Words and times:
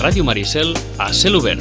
Ràdio 0.00 0.24
Maricel 0.24 0.70
a 0.96 1.10
cel 1.12 1.34
obert. 1.36 1.60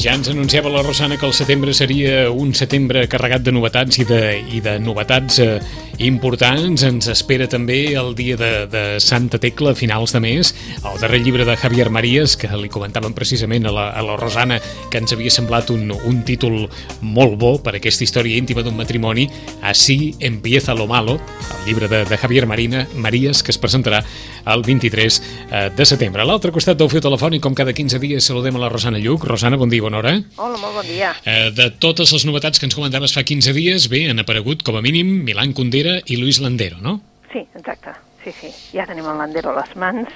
Ja 0.00 0.14
ens 0.16 0.30
anunciava 0.32 0.72
la 0.72 0.80
Rosana 0.86 1.18
que 1.20 1.26
el 1.28 1.34
setembre 1.36 1.74
seria 1.76 2.30
un 2.30 2.54
setembre 2.56 3.04
carregat 3.12 3.44
de 3.44 3.52
novetats 3.52 4.00
i 4.00 4.08
de, 4.08 4.22
i 4.56 4.62
de 4.64 4.78
novetats 4.80 5.42
eh, 5.44 5.58
importants. 5.98 6.82
Ens 6.86 7.08
espera 7.10 7.46
també 7.48 7.94
el 7.96 8.14
dia 8.16 8.36
de, 8.36 8.50
de 8.70 8.84
Santa 9.00 9.38
Tecla, 9.42 9.72
a 9.72 9.78
finals 9.78 10.12
de 10.12 10.20
mes, 10.20 10.52
el 10.82 11.00
darrer 11.00 11.20
llibre 11.24 11.46
de 11.48 11.56
Javier 11.56 11.88
Marías, 11.90 12.36
que 12.36 12.50
li 12.60 12.70
comentàvem 12.72 13.14
precisament 13.16 13.66
a 13.66 13.72
la, 13.74 13.86
a 13.96 14.04
la 14.04 14.16
Rosana, 14.20 14.58
que 14.90 15.00
ens 15.00 15.14
havia 15.14 15.32
semblat 15.32 15.70
un, 15.74 15.90
un 15.90 16.22
títol 16.28 16.66
molt 17.00 17.36
bo 17.40 17.56
per 17.62 17.76
aquesta 17.78 18.04
història 18.04 18.36
íntima 18.36 18.64
d'un 18.66 18.76
matrimoni. 18.76 19.28
Así 19.62 20.14
empieza 20.20 20.74
lo 20.74 20.86
malo, 20.86 21.18
el 21.60 21.70
llibre 21.70 21.88
de, 21.88 22.04
de 22.04 22.18
Javier 22.18 22.46
Marina, 22.46 22.86
Marías, 22.94 23.42
que 23.42 23.54
es 23.54 23.60
presentarà 23.60 24.02
el 24.46 24.62
23 24.62 25.22
eh, 25.50 25.70
de 25.76 25.88
setembre. 25.88 26.22
A 26.22 26.28
l'altre 26.28 26.52
costat 26.54 26.78
del 26.78 26.90
feu 26.92 27.02
telefònic, 27.04 27.42
com 27.44 27.56
cada 27.56 27.74
15 27.76 28.00
dies, 28.02 28.28
saludem 28.28 28.58
a 28.58 28.66
la 28.66 28.70
Rosana 28.72 29.00
Lluc. 29.02 29.24
Rosana, 29.26 29.58
bon 29.58 29.72
dia, 29.72 29.84
bona 29.84 30.02
hora. 30.02 30.14
Hola, 30.36 30.60
molt 30.60 30.80
bon 30.80 30.86
dia. 30.88 31.14
Eh, 31.24 31.50
de 31.56 31.70
totes 31.82 32.12
les 32.12 32.28
novetats 32.28 32.60
que 32.60 32.68
ens 32.68 32.76
comentaves 32.76 33.16
fa 33.16 33.24
15 33.26 33.56
dies, 33.56 33.88
bé, 33.92 34.06
han 34.10 34.22
aparegut 34.22 34.62
com 34.66 34.78
a 34.78 34.84
mínim 34.84 35.24
Milan 35.26 35.54
Kundera 35.56 35.85
i 36.06 36.18
Luis 36.20 36.40
Landero, 36.42 36.78
no? 36.82 36.98
Sí, 37.32 37.46
exacte. 37.54 37.94
Sí, 38.24 38.32
sí. 38.34 38.52
Ja 38.74 38.86
tenim 38.88 39.06
el 39.06 39.18
Landero 39.20 39.52
a 39.52 39.60
les 39.60 39.74
mans 39.78 40.10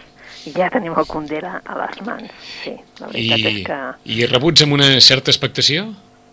i 0.48 0.52
ja 0.55 0.70
tenim 0.73 0.95
el 0.98 1.06
Kundera 1.09 1.59
a 1.65 1.77
les 1.83 1.98
mans. 2.06 2.30
Sí, 2.62 2.73
la 3.01 3.11
veritat 3.11 3.39
I, 3.42 3.50
és 3.50 3.67
que... 3.67 3.81
I 4.17 4.27
rebuts 4.31 4.64
amb 4.64 4.78
una 4.78 4.89
certa 5.05 5.33
expectació? 5.34 5.91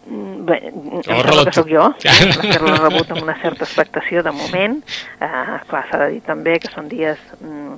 Mm, 0.07 0.45
Bé, 0.47 0.61
em 0.71 1.01
sembla 1.05 1.43
que 1.49 1.55
sóc 1.57 1.67
jo, 1.67 1.89
sí, 1.99 2.07
l'ha 2.07 2.77
rebut 2.79 3.11
amb 3.11 3.25
una 3.25 3.35
certa 3.41 3.67
expectació 3.67 4.23
de 4.23 4.31
moment. 4.31 4.79
Eh, 5.19 5.59
clar, 5.67 5.83
s'ha 5.89 6.01
de 6.05 6.09
dir 6.15 6.23
també 6.25 6.57
que 6.63 6.71
són 6.71 6.87
dies... 6.91 7.19
Mm, 7.41 7.75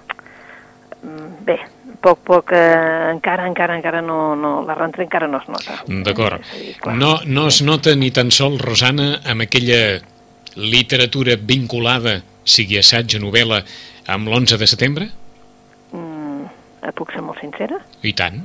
mm, 1.02 1.32
bé, 1.50 1.58
poc, 2.06 2.22
poc, 2.28 2.54
eh, 2.54 3.10
encara, 3.16 3.48
encara, 3.50 3.80
encara 3.80 4.04
no, 4.06 4.36
no, 4.38 4.60
la 4.68 4.78
rentrada 4.78 5.08
encara 5.08 5.28
no 5.32 5.42
es 5.42 5.50
nota. 5.50 5.80
D'acord. 6.06 6.46
Clar, 6.84 6.96
No, 7.02 7.16
no 7.26 7.48
es 7.50 7.64
nota 7.66 7.96
ni 7.98 8.14
tan 8.16 8.30
sols, 8.32 8.62
Rosana, 8.62 9.16
amb 9.26 9.48
aquella 9.50 9.82
literatura 10.56 11.36
vinculada, 11.36 12.22
sigui 12.44 12.78
assaig 12.80 13.16
o 13.16 13.20
novel·la, 13.24 13.64
amb 14.08 14.28
l'11 14.28 14.58
de 14.58 14.68
setembre? 14.68 15.10
Mm, 15.92 16.46
eh, 16.84 16.92
puc 16.96 17.12
ser 17.14 17.22
molt 17.26 17.40
sincera? 17.42 17.80
I 18.04 18.14
tant. 18.14 18.42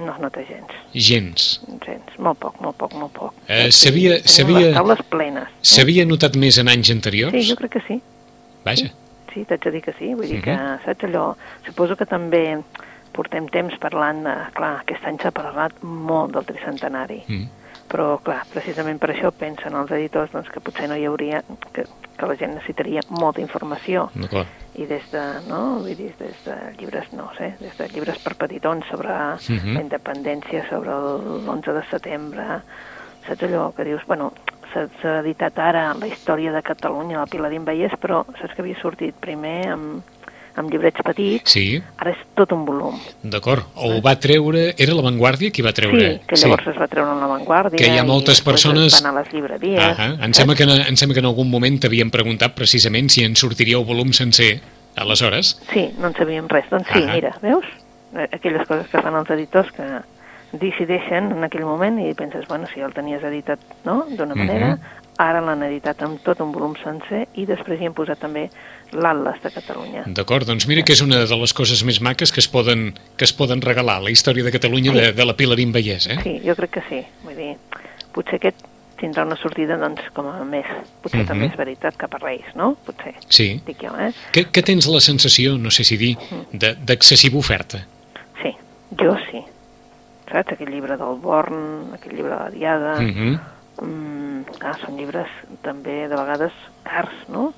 No 0.00 0.14
es 0.14 0.20
nota 0.22 0.40
gens. 0.48 0.70
Gens. 0.94 1.60
Gens, 1.84 2.14
molt 2.18 2.38
poc, 2.40 2.56
molt 2.64 2.76
poc, 2.80 2.94
molt 2.96 3.12
poc. 3.12 3.34
Eh, 3.46 3.70
Sí, 3.70 3.90
tenim 3.90 4.16
s'havia- 4.24 4.64
les 4.66 4.74
taules 4.74 5.02
plenes. 5.10 5.42
eh? 5.48 5.58
S'havia 5.62 6.06
notat 6.06 6.36
més 6.36 6.56
en 6.58 6.68
anys 6.68 6.90
anteriors? 6.90 7.32
Sí, 7.32 7.50
jo 7.50 7.56
crec 7.56 7.72
que 7.72 7.82
sí. 7.86 8.00
Vaja. 8.64 8.90
Sí, 9.34 9.44
t'haig 9.44 9.60
de 9.62 9.70
dir 9.70 9.82
que 9.82 9.92
sí. 9.98 10.14
Vull 10.14 10.26
dir 10.26 10.38
Mhm. 10.38 10.42
que, 10.42 10.56
saps 10.84 11.04
allò... 11.04 11.36
Suposo 11.66 11.96
que 11.96 12.06
també 12.06 12.58
portem 13.12 13.46
temps 13.48 13.74
parlant... 13.78 14.24
De, 14.24 14.34
clar, 14.54 14.80
aquest 14.80 15.04
any 15.04 15.18
s'ha 15.20 15.30
parlat 15.30 15.72
molt 15.82 16.32
del 16.32 16.44
tricentenari. 16.44 17.22
Mm. 17.28 17.46
Però, 17.90 18.20
clar, 18.22 18.44
precisament 18.52 19.00
per 19.02 19.10
això 19.10 19.32
pensen 19.34 19.74
els 19.74 19.90
editors 19.90 20.30
doncs, 20.30 20.48
que 20.54 20.60
potser 20.62 20.86
no 20.88 20.94
hi 20.96 21.08
hauria... 21.10 21.42
Que, 21.74 21.84
que 22.20 22.26
la 22.28 22.36
gent 22.36 22.52
necessitaria 22.52 23.00
molta 23.08 23.40
informació. 23.40 24.10
D'acord. 24.14 24.46
I 24.76 24.84
des 24.86 25.06
de, 25.10 25.22
no? 25.48 25.78
Vull 25.80 25.96
dir, 25.96 26.10
des 26.18 26.36
de 26.44 26.54
llibres, 26.78 27.08
no 27.16 27.30
sé, 27.38 27.54
des 27.58 27.72
de 27.78 27.88
llibres 27.88 28.18
per 28.20 28.34
petitons 28.36 28.84
sobre 28.92 29.08
Mhm. 29.08 29.74
la 29.74 29.80
independència, 29.80 30.68
sobre 30.68 30.90
l'11 30.92 31.72
de 31.72 31.82
setembre, 31.90 32.60
saps 33.26 33.42
allò 33.42 33.70
que 33.74 33.84
dius, 33.88 34.04
bueno, 34.06 34.32
s'ha 34.72 35.18
editat 35.20 35.58
ara 35.58 35.94
la 35.94 36.06
història 36.06 36.52
de 36.52 36.62
Catalunya, 36.62 37.18
la 37.18 37.26
Pilarín 37.26 37.64
Vallès, 37.64 37.96
però 37.98 38.22
saps 38.38 38.54
que 38.54 38.62
havia 38.62 38.78
sortit 38.80 39.14
primer 39.18 39.72
amb, 39.72 40.02
amb 40.60 40.70
llibrets 40.72 41.02
petits, 41.04 41.50
Sí, 41.50 41.82
ara 41.98 42.12
és 42.12 42.18
tot 42.36 42.52
un 42.52 42.64
volum. 42.64 42.98
d'acord. 43.22 43.64
O 43.76 43.96
ho 43.96 44.00
va 44.04 44.14
treure... 44.20 44.74
Era 44.78 44.94
l'avantguàrdia 44.94 45.50
qui 45.50 45.62
va 45.62 45.72
treure? 45.72 46.00
Sí, 46.18 46.20
que 46.28 46.36
llavors 46.36 46.66
es 46.68 46.78
va 46.78 46.86
treure 46.88 47.10
en 47.12 47.20
l'avantguàrdia. 47.20 47.76
Que 47.78 47.88
hi 47.94 47.98
ha 47.98 48.04
moltes 48.04 48.40
persones- 48.40 49.00
Van 49.02 49.10
a 49.16 49.20
les 49.22 49.32
llibreries. 49.32 49.80
Ah 49.98 50.16
em, 50.24 50.32
sembla 50.32 50.54
que, 50.56 50.64
em 50.64 50.96
sembla 50.96 51.14
que 51.14 51.20
en 51.24 51.26
algun 51.32 51.50
moment 51.50 51.80
t'havien 51.80 52.10
preguntat 52.10 52.54
precisament 52.54 53.10
si 53.10 53.24
en 53.24 53.34
sortiria 53.36 53.76
el 53.78 53.84
volum 53.84 54.12
sencer. 54.12 54.60
Aleshores, 54.96 55.60
Sí, 55.72 55.90
no 55.98 56.08
en 56.08 56.14
sabíem 56.14 56.48
res. 56.48 56.64
Doncs 56.70 56.88
sí, 56.92 57.02
Ahà. 57.02 57.14
mira, 57.14 57.36
veus? 57.42 57.64
Eh, 58.16 58.28
Aquelles 58.32 58.66
coses 58.66 58.88
que 58.88 59.00
fan 59.00 59.14
els 59.14 59.30
editors 59.30 59.70
que 59.72 59.84
decideixen 60.52 61.30
en 61.30 61.44
aquell 61.46 61.62
moment 61.64 61.98
i 62.02 62.12
penses, 62.18 62.46
bueno, 62.48 62.66
si 62.74 62.80
el 62.82 62.92
tenies 62.92 63.22
editat 63.22 63.60
no? 63.84 64.04
d'una 64.10 64.34
Mhm. 64.34 64.38
manera, 64.46 64.78
ara 65.20 65.40
l'han 65.44 65.62
editat 65.66 66.00
amb 66.06 66.22
tot 66.24 66.40
un 66.40 66.52
volum 66.54 66.74
sencer 66.82 67.26
i 67.36 67.44
després 67.48 67.80
hi 67.80 67.86
han 67.90 67.94
posat 67.96 68.18
també 68.22 68.48
l'Atlas 68.92 69.42
de 69.44 69.50
Catalunya. 69.54 70.02
d'acord, 70.06 70.46
doncs 70.48 70.66
mira 70.66 70.82
que 70.82 70.92
és 70.96 71.02
una 71.04 71.18
de 71.24 71.36
les 71.36 71.52
coses 71.54 71.84
més 71.84 72.00
maques 72.00 72.32
que 72.32 72.40
es 72.40 72.48
poden, 72.48 72.94
que 73.16 73.24
es 73.28 73.32
poden 73.32 73.60
regalar, 73.60 74.00
la 74.02 74.10
història 74.10 74.44
de 74.44 74.50
Catalunya 74.52 74.92
de, 74.92 75.12
de 75.12 75.24
la 75.24 75.34
Pilarín 75.36 75.72
Vallès, 75.72 76.08
eh? 76.08 76.18
Sí, 76.24 76.40
jo 76.46 76.56
crec 76.56 76.70
que 76.78 76.82
sí. 76.88 77.02
Vull 77.24 77.36
dir, 77.36 77.52
potser 78.14 78.40
aquest 78.40 78.64
tindrà 79.00 79.24
una 79.24 79.36
sortida, 79.40 79.76
doncs, 79.80 80.00
com 80.12 80.26
a 80.28 80.44
més, 80.44 80.66
potser 81.02 81.20
Mhm. 81.22 81.28
també 81.28 81.46
és 81.46 81.56
veritat, 81.56 81.96
cap 81.96 82.14
a 82.14 82.18
Reis, 82.18 82.44
no? 82.54 82.74
Potser, 82.84 83.14
Sí. 83.28 83.60
dic 83.64 83.78
jo, 83.80 83.94
eh? 83.98 84.12
Que, 84.32 84.44
que 84.50 84.62
tens 84.62 84.86
la 84.88 85.00
sensació, 85.00 85.56
no 85.58 85.70
sé 85.70 85.84
si 85.84 85.96
dir, 85.96 86.16
de- 86.52 86.74
d'excessiva 86.74 87.38
oferta? 87.38 87.86
Sí, 88.42 88.52
jo 89.00 89.16
sí. 89.30 89.40
Saps? 90.30 90.52
Aquell 90.52 90.70
llibre 90.70 90.96
del 90.96 91.16
Born, 91.20 91.92
aquell 91.94 92.14
llibre 92.16 92.30
de 92.32 92.38
la 92.38 92.50
Diada... 92.50 93.00
Mm 93.00 93.10
-hmm. 93.14 93.40
Mm, 93.80 94.42
clar, 94.58 94.74
són 94.82 94.96
llibres 94.98 95.28
també 95.64 96.06
de 96.08 96.16
vegades 96.16 96.52
cars, 96.84 97.14
no? 97.28 97.52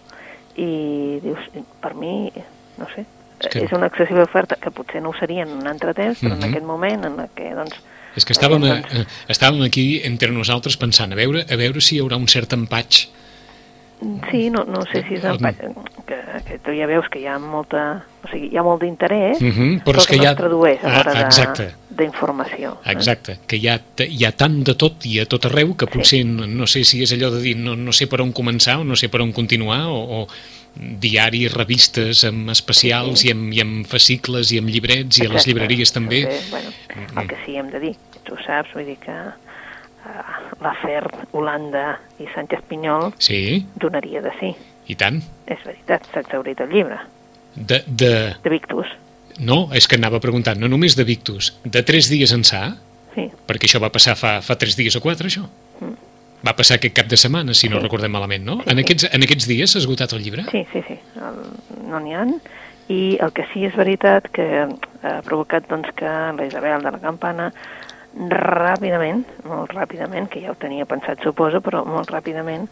I 0.56 1.18
dius, 1.24 1.48
per 1.80 1.94
mi, 1.94 2.30
no 2.78 2.86
sé, 2.94 3.06
És 3.40 3.48
que- 3.50 3.64
és, 3.64 3.72
una 3.72 3.86
excessiva 3.86 4.22
oferta 4.22 4.54
que 4.56 4.70
potser 4.70 5.00
no 5.02 5.10
ho 5.10 5.14
seria 5.18 5.42
en 5.42 5.50
un 5.56 5.66
altre 5.66 5.94
temps, 5.94 6.20
però 6.22 6.34
Mhm. 6.36 6.42
en 6.44 6.48
aquest 6.50 6.64
moment 6.64 7.04
en 7.04 7.16
què, 7.34 7.54
doncs... 7.54 7.74
És 8.14 8.24
que 8.26 8.34
estàvem, 8.34 8.62
a, 8.64 8.74
gent, 8.74 8.86
eh, 8.92 9.06
estàvem 9.28 9.62
aquí 9.64 10.00
entre 10.04 10.30
nosaltres 10.30 10.76
pensant 10.76 11.12
a 11.12 11.16
veure, 11.16 11.46
a 11.48 11.56
veure 11.56 11.80
si 11.80 11.96
hi 11.96 12.00
haurà 12.00 12.16
un 12.16 12.28
cert 12.28 12.52
empatx. 12.52 13.08
Sí, 14.30 14.50
no, 14.50 14.64
no 14.64 14.82
sé 14.86 15.02
si 15.08 15.14
és 15.14 15.22
Mhm. 15.24 15.32
empat, 15.32 15.56
que, 16.06 16.16
que 16.46 16.58
tu 16.58 16.70
ja 16.72 16.86
veus 16.86 17.08
que 17.08 17.20
hi 17.20 17.26
ha 17.26 17.38
molta... 17.38 18.04
O 18.24 18.28
sigui, 18.28 18.48
hi 18.52 18.56
ha 18.56 18.62
molt 18.62 18.80
d'interès, 18.82 19.40
Mhm, 19.40 19.80
però 19.82 19.92
però 19.92 19.98
és 19.98 20.06
que 20.06 20.14
que 20.16 20.22
no 20.22 20.28
ha- 20.28 20.30
es 20.32 20.36
tradueix 20.38 20.84
a 20.84 20.86
Ah, 20.88 20.96
l'hora 20.96 21.14
de- 21.14 21.20
exacte. 21.26 21.74
d'informació. 21.90 22.78
eh? 22.84 22.92
Exacte, 22.92 23.38
que 23.46 23.56
hi 23.56 23.66
ha, 23.68 23.80
hi 24.08 24.24
ha 24.24 24.32
tant 24.32 24.62
de 24.64 24.74
tot 24.74 25.04
i 25.06 25.18
a 25.20 25.26
tot 25.26 25.44
arreu 25.46 25.74
que 25.76 25.86
potser 25.86 26.24
no, 26.24 26.46
no 26.46 26.66
sé 26.66 26.84
si 26.84 27.02
és 27.02 27.12
allò 27.12 27.30
de 27.30 27.40
dir 27.42 27.56
no, 27.56 27.74
no 27.76 27.92
sé 27.92 28.06
per 28.06 28.20
on 28.20 28.32
començar 28.32 28.78
o 28.80 28.84
no 28.84 28.94
sé 28.96 29.08
per 29.08 29.20
on 29.22 29.32
continuar 29.32 29.86
o, 29.88 30.22
o 30.22 30.28
diaris, 30.74 31.52
revistes 31.52 32.24
amb 32.24 32.48
especials 32.50 33.20
Sí. 33.20 33.28
i, 33.28 33.32
amb, 33.32 33.52
i 33.52 33.60
amb 33.60 33.86
fascicles 33.86 34.52
i 34.52 34.58
amb 34.58 34.68
llibrets 34.68 35.18
i 35.18 35.26
a 35.26 35.28
les 35.28 35.42
Exacte. 35.42 35.50
llibreries 35.50 35.92
també. 35.92 36.22
bueno, 36.50 36.70
Mm. 36.94 37.18
el 37.18 37.28
que 37.28 37.36
sí 37.44 37.56
hem 37.56 37.70
de 37.70 37.80
dir, 37.80 37.96
tu 38.24 38.36
saps, 38.46 38.72
vull 38.74 38.86
dir 38.86 38.96
que 38.98 39.12
uh, 40.62 40.66
l'afer 40.68 41.02
Holanda 41.32 41.98
i 42.22 42.26
Sánchez 42.34 42.62
Pinyol 42.70 43.12
Sí, 43.18 43.66
donaria 43.76 44.22
de 44.22 44.32
sí. 44.40 44.52
i 44.88 44.96
tant. 44.96 45.20
És 45.46 45.58
veritat, 45.66 46.06
s'ha 46.12 46.20
exaurit 46.24 46.60
el 46.60 46.70
llibre, 46.70 46.98
De, 47.54 47.82
de, 47.86 48.34
de 48.42 48.50
Victus. 48.50 48.86
no, 49.38 49.68
és 49.76 49.86
que 49.88 49.96
anava 50.00 50.20
preguntant, 50.20 50.58
no 50.58 50.68
només 50.68 50.96
de 50.96 51.04
Victus, 51.04 51.52
de 51.64 51.82
tres 51.82 52.08
dies 52.10 52.32
ençà, 52.32 52.76
Sí, 53.14 53.26
perquè 53.46 53.68
això 53.68 53.76
va 53.82 53.90
passar 53.92 54.14
fa, 54.16 54.38
fa 54.40 54.56
tres 54.56 54.72
dies 54.74 54.94
o 54.96 55.00
quatre, 55.04 55.28
això. 55.28 55.42
Mm. 55.80 55.92
Va 56.48 56.54
passar 56.56 56.78
aquest 56.78 56.94
cap 56.96 57.06
de 57.10 57.16
setmana, 57.20 57.52
si 57.54 57.68
no 57.68 57.76
Sí. 57.76 57.82
recordem 57.84 58.10
malament, 58.10 58.42
no? 58.42 58.56
Sí, 58.62 58.70
En 58.70 58.78
sí. 58.78 58.82
aquests, 58.82 59.04
en 59.12 59.22
aquests 59.22 59.46
dies 59.46 59.70
s'ha 59.70 59.78
esgotat 59.82 60.12
el 60.14 60.22
llibre? 60.24 60.44
sí, 60.50 60.64
sí, 60.72 60.80
sí, 60.88 60.96
el, 61.20 61.36
no 61.90 62.00
n'hi 62.00 62.14
ha. 62.14 62.24
I 62.88 63.18
el 63.20 63.30
que 63.32 63.44
sí 63.52 63.64
és 63.64 63.76
veritat 63.76 64.26
que 64.32 64.66
ha 65.04 65.20
provocat 65.22 65.68
doncs, 65.68 65.92
que 65.94 66.04
la 66.08 66.46
Isabel 66.48 66.82
de 66.82 66.90
la 66.90 66.98
Campana 66.98 67.52
ràpidament, 68.12 69.24
molt 69.48 69.72
ràpidament, 69.72 70.28
que 70.28 70.42
ja 70.42 70.52
ho 70.52 70.58
tenia 70.58 70.86
pensat 70.88 71.22
suposo, 71.24 71.62
però 71.64 71.84
molt 71.88 72.10
ràpidament 72.12 72.68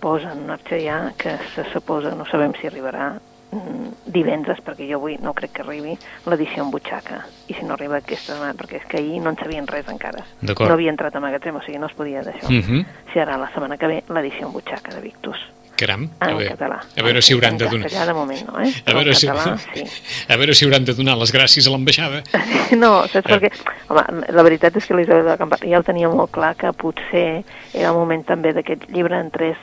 posa 0.00 0.32
en 0.32 0.46
marxa 0.46 0.78
ja 0.78 0.98
que 1.18 1.38
se 1.54 1.64
suposa, 1.72 2.14
no 2.14 2.26
sabem 2.28 2.52
si 2.60 2.68
arribarà 2.68 3.14
mm, 3.16 4.10
divendres, 4.12 4.60
perquè 4.64 4.86
jo 4.90 5.00
avui 5.00 5.16
no 5.22 5.32
crec 5.34 5.54
que 5.56 5.64
arribi 5.64 5.96
l'edició 6.28 6.66
en 6.66 6.70
butxaca. 6.74 7.24
I 7.48 7.56
si 7.56 7.64
no 7.64 7.74
arriba 7.74 7.98
aquesta 8.02 8.34
setmana, 8.34 8.54
perquè 8.58 8.82
és 8.82 8.86
que 8.90 9.00
ahir 9.00 9.22
no 9.24 9.32
en 9.32 9.40
sabien 9.40 9.66
res 9.70 9.88
encara. 9.90 10.24
No 10.44 10.76
havia 10.76 10.92
entrat 10.92 11.16
a 11.16 11.24
magatzem, 11.24 11.56
o 11.56 11.64
sigui, 11.64 11.80
no 11.80 11.90
es 11.90 11.98
podia 11.98 12.22
d'això. 12.22 12.50
Mhm. 12.50 12.84
Serà 13.14 13.38
la 13.40 13.50
setmana 13.54 13.78
que 13.78 13.90
ve 13.90 14.02
l'edició 14.08 14.48
en 14.48 14.52
butxaca 14.52 14.94
de 14.94 15.00
Victus. 15.00 15.40
Caram, 15.76 16.04
a 16.20 16.28
En 16.30 16.36
veure, 16.36 16.50
català. 16.54 16.76
a 16.96 17.02
veure 17.02 17.20
si 17.22 17.34
hauran 17.34 17.56
de 17.58 17.64
En 17.66 17.70
donar... 17.72 17.88
castellà 17.88 18.06
de 18.06 18.14
moment 18.14 18.42
no, 18.46 18.60
eh? 18.62 18.72
A 18.86 18.92
veure, 18.94 19.10
en 19.10 19.16
si, 19.16 19.26
català, 19.26 19.56
sí. 19.58 19.84
a 20.32 20.36
veure 20.36 20.54
si 20.54 20.64
hauran 20.68 20.84
de 20.84 20.94
donar 20.94 21.16
les 21.18 21.32
gràcies 21.34 21.66
a 21.66 21.70
l'ambaixada. 21.74 22.22
No, 22.82 22.92
saps 23.10 23.26
per 23.26 23.38
Eh. 23.38 23.48
què? 23.48 23.50
Home, 23.90 24.04
la 24.34 24.42
veritat 24.46 24.76
és 24.78 24.86
que 24.86 24.94
l'Isabel 24.94 25.24
de 25.26 25.30
la 25.34 25.36
Campana 25.40 25.66
ja 25.70 25.76
el 25.80 25.84
tenia 25.84 26.08
molt 26.08 26.30
clar 26.34 26.54
que 26.56 26.70
potser 26.72 27.42
era 27.72 27.88
el 27.90 27.94
moment 27.98 28.22
també 28.24 28.52
d'aquest 28.54 28.86
llibre 28.94 29.18
entrés 29.18 29.56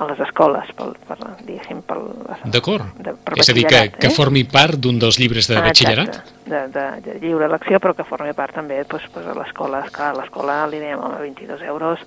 a 0.00 0.06
les 0.08 0.20
escoles, 0.24 0.70
pel, 0.72 0.94
per, 1.06 1.18
diguéssim, 1.44 1.82
pel... 1.84 2.06
D'acord. 2.48 2.86
de- 2.96 3.12
per 3.12 3.34
És 3.36 3.50
a 3.50 3.52
dir, 3.52 3.66
que, 3.66 3.74
batxillerat, 3.76 3.98
que 4.00 4.06
eh? 4.08 4.14
formi 4.16 4.44
part 4.48 4.78
d'un 4.80 4.96
dels 4.98 5.18
llibres 5.20 5.48
de 5.52 5.58
Ah, 5.58 5.66
batxillerat? 5.66 6.16
De, 6.48 6.62
de, 6.72 6.84
de 7.04 7.18
lliure 7.20 7.44
elecció, 7.44 7.76
però 7.78 7.92
que 7.94 8.06
formi 8.08 8.32
part 8.32 8.54
també 8.56 8.80
doncs, 8.88 9.04
pues, 9.12 9.26
a 9.28 9.34
l'escola. 9.36 9.82
Esclar, 9.84 10.14
a 10.14 10.18
l'escola 10.22 10.56
li 10.72 10.80
dèiem, 10.80 10.96
home, 10.98 11.18
22 11.20 11.60
euros, 11.68 12.00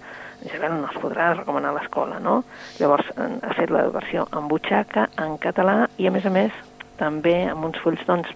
Isabel 0.43 0.73
no 0.81 0.87
es 0.91 0.97
podrà 1.01 1.33
recomanar 1.37 1.69
a 1.69 1.73
l'escola, 1.79 2.19
no? 2.19 2.43
Llavors 2.79 3.05
ha 3.17 3.53
fet 3.53 3.69
la 3.69 3.87
versió 3.89 4.27
en 4.33 4.47
butxaca, 4.47 5.09
en 5.17 5.37
català, 5.37 5.87
i 5.97 6.07
a 6.07 6.11
més 6.11 6.25
a 6.25 6.29
més 6.29 6.51
també 6.97 7.47
amb 7.49 7.65
uns 7.65 7.77
fulls 7.83 7.99
doncs, 8.07 8.27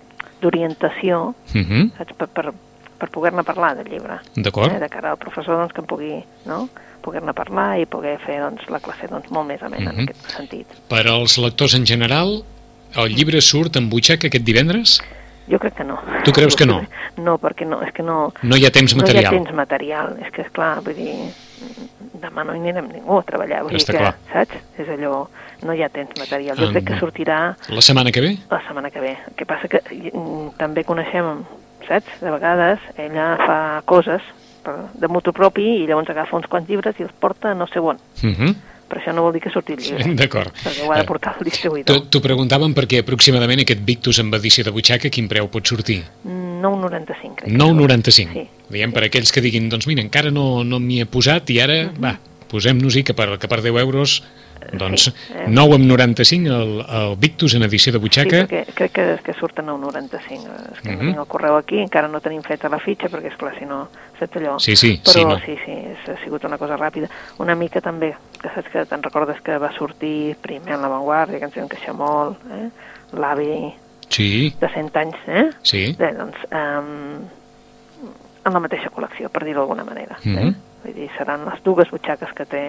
d'orientació, 0.41 1.33
Uh 1.53 1.61
-huh. 1.61 1.91
saps, 1.97 2.13
per, 2.17 2.27
per, 2.27 2.53
per 2.97 3.09
poder-ne 3.09 3.43
parlar 3.43 3.75
del 3.75 3.87
llibre. 3.89 4.19
D'acord. 4.35 4.71
Eh, 4.71 4.79
de 4.79 4.89
cara 4.89 5.11
al 5.11 5.17
professor 5.17 5.57
doncs, 5.57 5.73
que 5.73 5.81
en 5.81 5.87
pugui 5.87 6.23
no? 6.45 6.69
poder-ne 7.01 7.33
parlar 7.33 7.79
i 7.79 7.85
poder 7.85 8.17
fer 8.19 8.39
doncs, 8.41 8.69
la 8.69 8.79
classe 8.79 9.07
doncs, 9.07 9.29
molt 9.31 9.47
més 9.47 9.61
amena 9.61 9.91
Mhm. 9.91 9.99
en 9.99 10.03
aquest 10.09 10.31
sentit. 10.31 10.67
Per 10.89 11.07
als 11.07 11.37
lectors 11.37 11.73
en 11.75 11.85
general, 11.85 12.43
el 12.95 13.15
llibre 13.15 13.41
surt 13.41 13.75
en 13.77 13.89
butxaca 13.89 14.27
aquest 14.27 14.43
divendres? 14.43 14.99
Jo 15.49 15.57
crec 15.59 15.73
que 15.75 15.83
no. 15.83 15.97
Tu 16.23 16.31
creus 16.31 16.55
que 16.55 16.65
no? 16.65 16.81
No, 17.17 17.37
perquè 17.41 17.65
no, 17.67 17.81
és 17.81 17.91
que 17.93 18.03
no... 18.03 18.31
No 18.43 18.55
hi 18.55 18.65
ha 18.65 18.71
temps 18.71 18.93
No 18.95 19.01
hi 19.01 19.05
material. 19.05 19.25
ha 19.33 19.37
temps 19.37 19.53
material, 19.53 20.17
és 20.21 20.31
que 20.31 20.41
és 20.43 20.51
clar, 20.51 20.75
vull 20.85 20.95
dir, 20.95 21.15
demà 22.21 22.43
no 22.45 22.53
hi 22.53 22.59
anirem 22.59 22.89
ningú 22.91 23.17
a 23.19 23.23
treballar, 23.23 23.63
vull 23.63 23.75
Està 23.75 23.93
dir 23.93 23.97
que, 23.97 24.03
clar. 24.03 24.15
saps? 24.33 24.79
És 24.83 24.89
allò, 24.93 25.27
no 25.65 25.73
hi 25.73 25.81
ha 25.83 25.89
temps 25.89 26.13
material. 26.19 26.57
Jo 26.59 26.67
Ah, 26.67 26.71
crec 26.75 26.85
que 26.85 26.99
sortirà 26.99 27.39
La 27.69 27.81
setmana 27.81 28.11
que 28.11 28.21
ve? 28.21 28.37
la 28.49 28.61
setmana 28.67 28.91
que 28.91 28.99
ve. 28.99 29.17
El 29.27 29.35
que 29.35 29.45
passa 29.45 29.67
que 29.67 29.81
mm, 30.13 30.51
també 30.57 30.83
coneixem, 30.83 31.43
saps? 31.87 32.19
De 32.21 32.29
vegades 32.31 32.79
ella 32.97 33.35
fa 33.41 33.59
coses 33.85 34.21
per, 34.63 34.75
de 34.93 35.07
motu 35.07 35.33
propi 35.33 35.65
i 35.83 35.87
llavors 35.87 36.09
agafa 36.09 36.35
uns 36.37 36.47
quants 36.47 36.69
llibres 36.69 36.99
i 36.99 37.03
els 37.03 37.11
porta 37.19 37.53
no 37.55 37.65
sé 37.67 37.79
on. 37.79 37.97
Uh 38.23 38.29
-huh. 38.37 38.55
Però 38.89 38.99
això 39.01 39.13
no 39.13 39.21
vol 39.21 39.33
dir 39.35 39.41
que 39.43 39.51
surti 39.53 39.73
el 39.73 39.83
llibre. 39.83 40.13
D'acord. 40.17 40.51
Perquè 40.63 40.85
ho 40.87 40.91
ha 40.91 40.97
de 40.97 41.03
portar 41.05 41.35
el 41.39 41.45
distribuïdor. 41.45 42.07
T'ho 42.09 42.21
preguntàvem 42.25 42.73
perquè 42.73 43.03
aproximadament 43.03 43.61
aquest 43.61 43.83
Victus 43.85 44.19
amb 44.23 44.33
edició 44.39 44.63
de 44.65 44.71
butxaca 44.73 45.11
quin 45.13 45.27
preu 45.29 45.47
pot 45.53 45.65
sortir? 45.69 46.01
9,95 46.25 47.35
crec. 47.35 47.45
que 47.45 47.51
9,95. 47.57 48.33
Sí. 48.33 48.47
Diem 48.69 48.91
per 48.93 49.05
aquells 49.07 49.31
que 49.31 49.41
diguin, 49.45 49.69
doncs 49.69 49.87
mira, 49.89 50.01
encara 50.01 50.31
no, 50.33 50.63
no 50.63 50.79
m'hi 50.81 51.01
he 51.01 51.05
posat 51.09 51.49
i 51.53 51.59
ara, 51.63 51.79
va, 52.01 52.15
posem-nos-hi 52.49 53.03
que 53.05 53.13
per, 53.17 53.35
que 53.39 53.47
per 53.47 53.61
10 53.61 53.77
euros 53.81 54.19
doncs 54.75 55.05
eh. 55.07 55.45
9 55.47 55.77
amb 55.77 55.85
95 55.87 56.49
el, 56.51 56.71
el 56.83 57.13
Victus 57.17 57.53
en 57.55 57.63
edició 57.63 57.93
de 57.93 57.97
Sí, 57.97 58.03
butxaca 58.03 58.41
perquè 58.43 58.65
crec 58.75 58.91
que, 58.91 59.05
que 59.23 59.33
surt 59.39 59.61
a 59.61 59.63
9,95. 59.63 60.51
És 60.73 60.81
que 60.83 60.89
Mhm. 60.91 60.97
no 60.99 61.05
tinc 61.13 61.19
el 61.23 61.27
correu 61.31 61.55
aquí, 61.55 61.79
encara 61.79 62.09
no 62.11 62.19
tenim 62.19 62.41
feta 62.43 62.67
la 62.69 62.77
fitxa, 62.79 63.07
perquè, 63.09 63.31
esclar, 63.31 63.53
si 63.57 63.65
no, 63.65 63.87
saps 64.19 64.35
allò? 64.35 64.57
Sí, 64.59 64.75
sí, 64.75 64.99
Però 65.03 65.13
sí, 65.13 65.23
no. 65.25 65.39
sí, 65.45 65.55
sí, 65.63 65.71
és, 65.71 66.09
ha 66.09 66.17
sigut 66.23 66.43
una 66.43 66.57
cosa 66.57 66.75
ràpida. 66.77 67.07
Una 67.39 67.55
mica 67.55 67.79
també, 67.81 68.13
que 68.41 68.49
saps 68.55 68.69
que 68.71 68.85
te'n 68.85 69.03
recordes 69.03 69.41
que 69.41 69.57
va 69.57 69.71
sortir 69.77 70.35
primer 70.41 70.73
en 70.77 70.81
l'avantguàrdia, 70.81 71.39
que 71.39 71.45
ens 71.45 71.53
diuen 71.55 71.69
queixar 71.69 71.93
molt, 71.93 72.37
eh? 72.51 72.69
l'avi 73.13 73.73
Sí, 74.09 74.55
de 74.59 74.67
100 74.73 74.95
anys, 74.97 75.15
eh? 75.27 75.49
sí. 75.61 75.95
Bé, 75.99 76.13
doncs, 76.17 76.37
um, 76.51 77.19
en 78.45 78.53
la 78.55 78.59
mateixa 78.63 78.89
col·lecció, 78.89 79.29
per 79.29 79.43
dir-ho 79.45 79.59
d'alguna 79.61 79.83
manera. 79.85 80.17
Mhm. 80.23 80.37
eh? 80.37 80.53
Vull 80.83 80.95
dir, 80.95 81.09
seran 81.17 81.43
les 81.45 81.61
dues 81.63 81.89
butxaques 81.91 82.31
que 82.33 82.45
té 82.45 82.63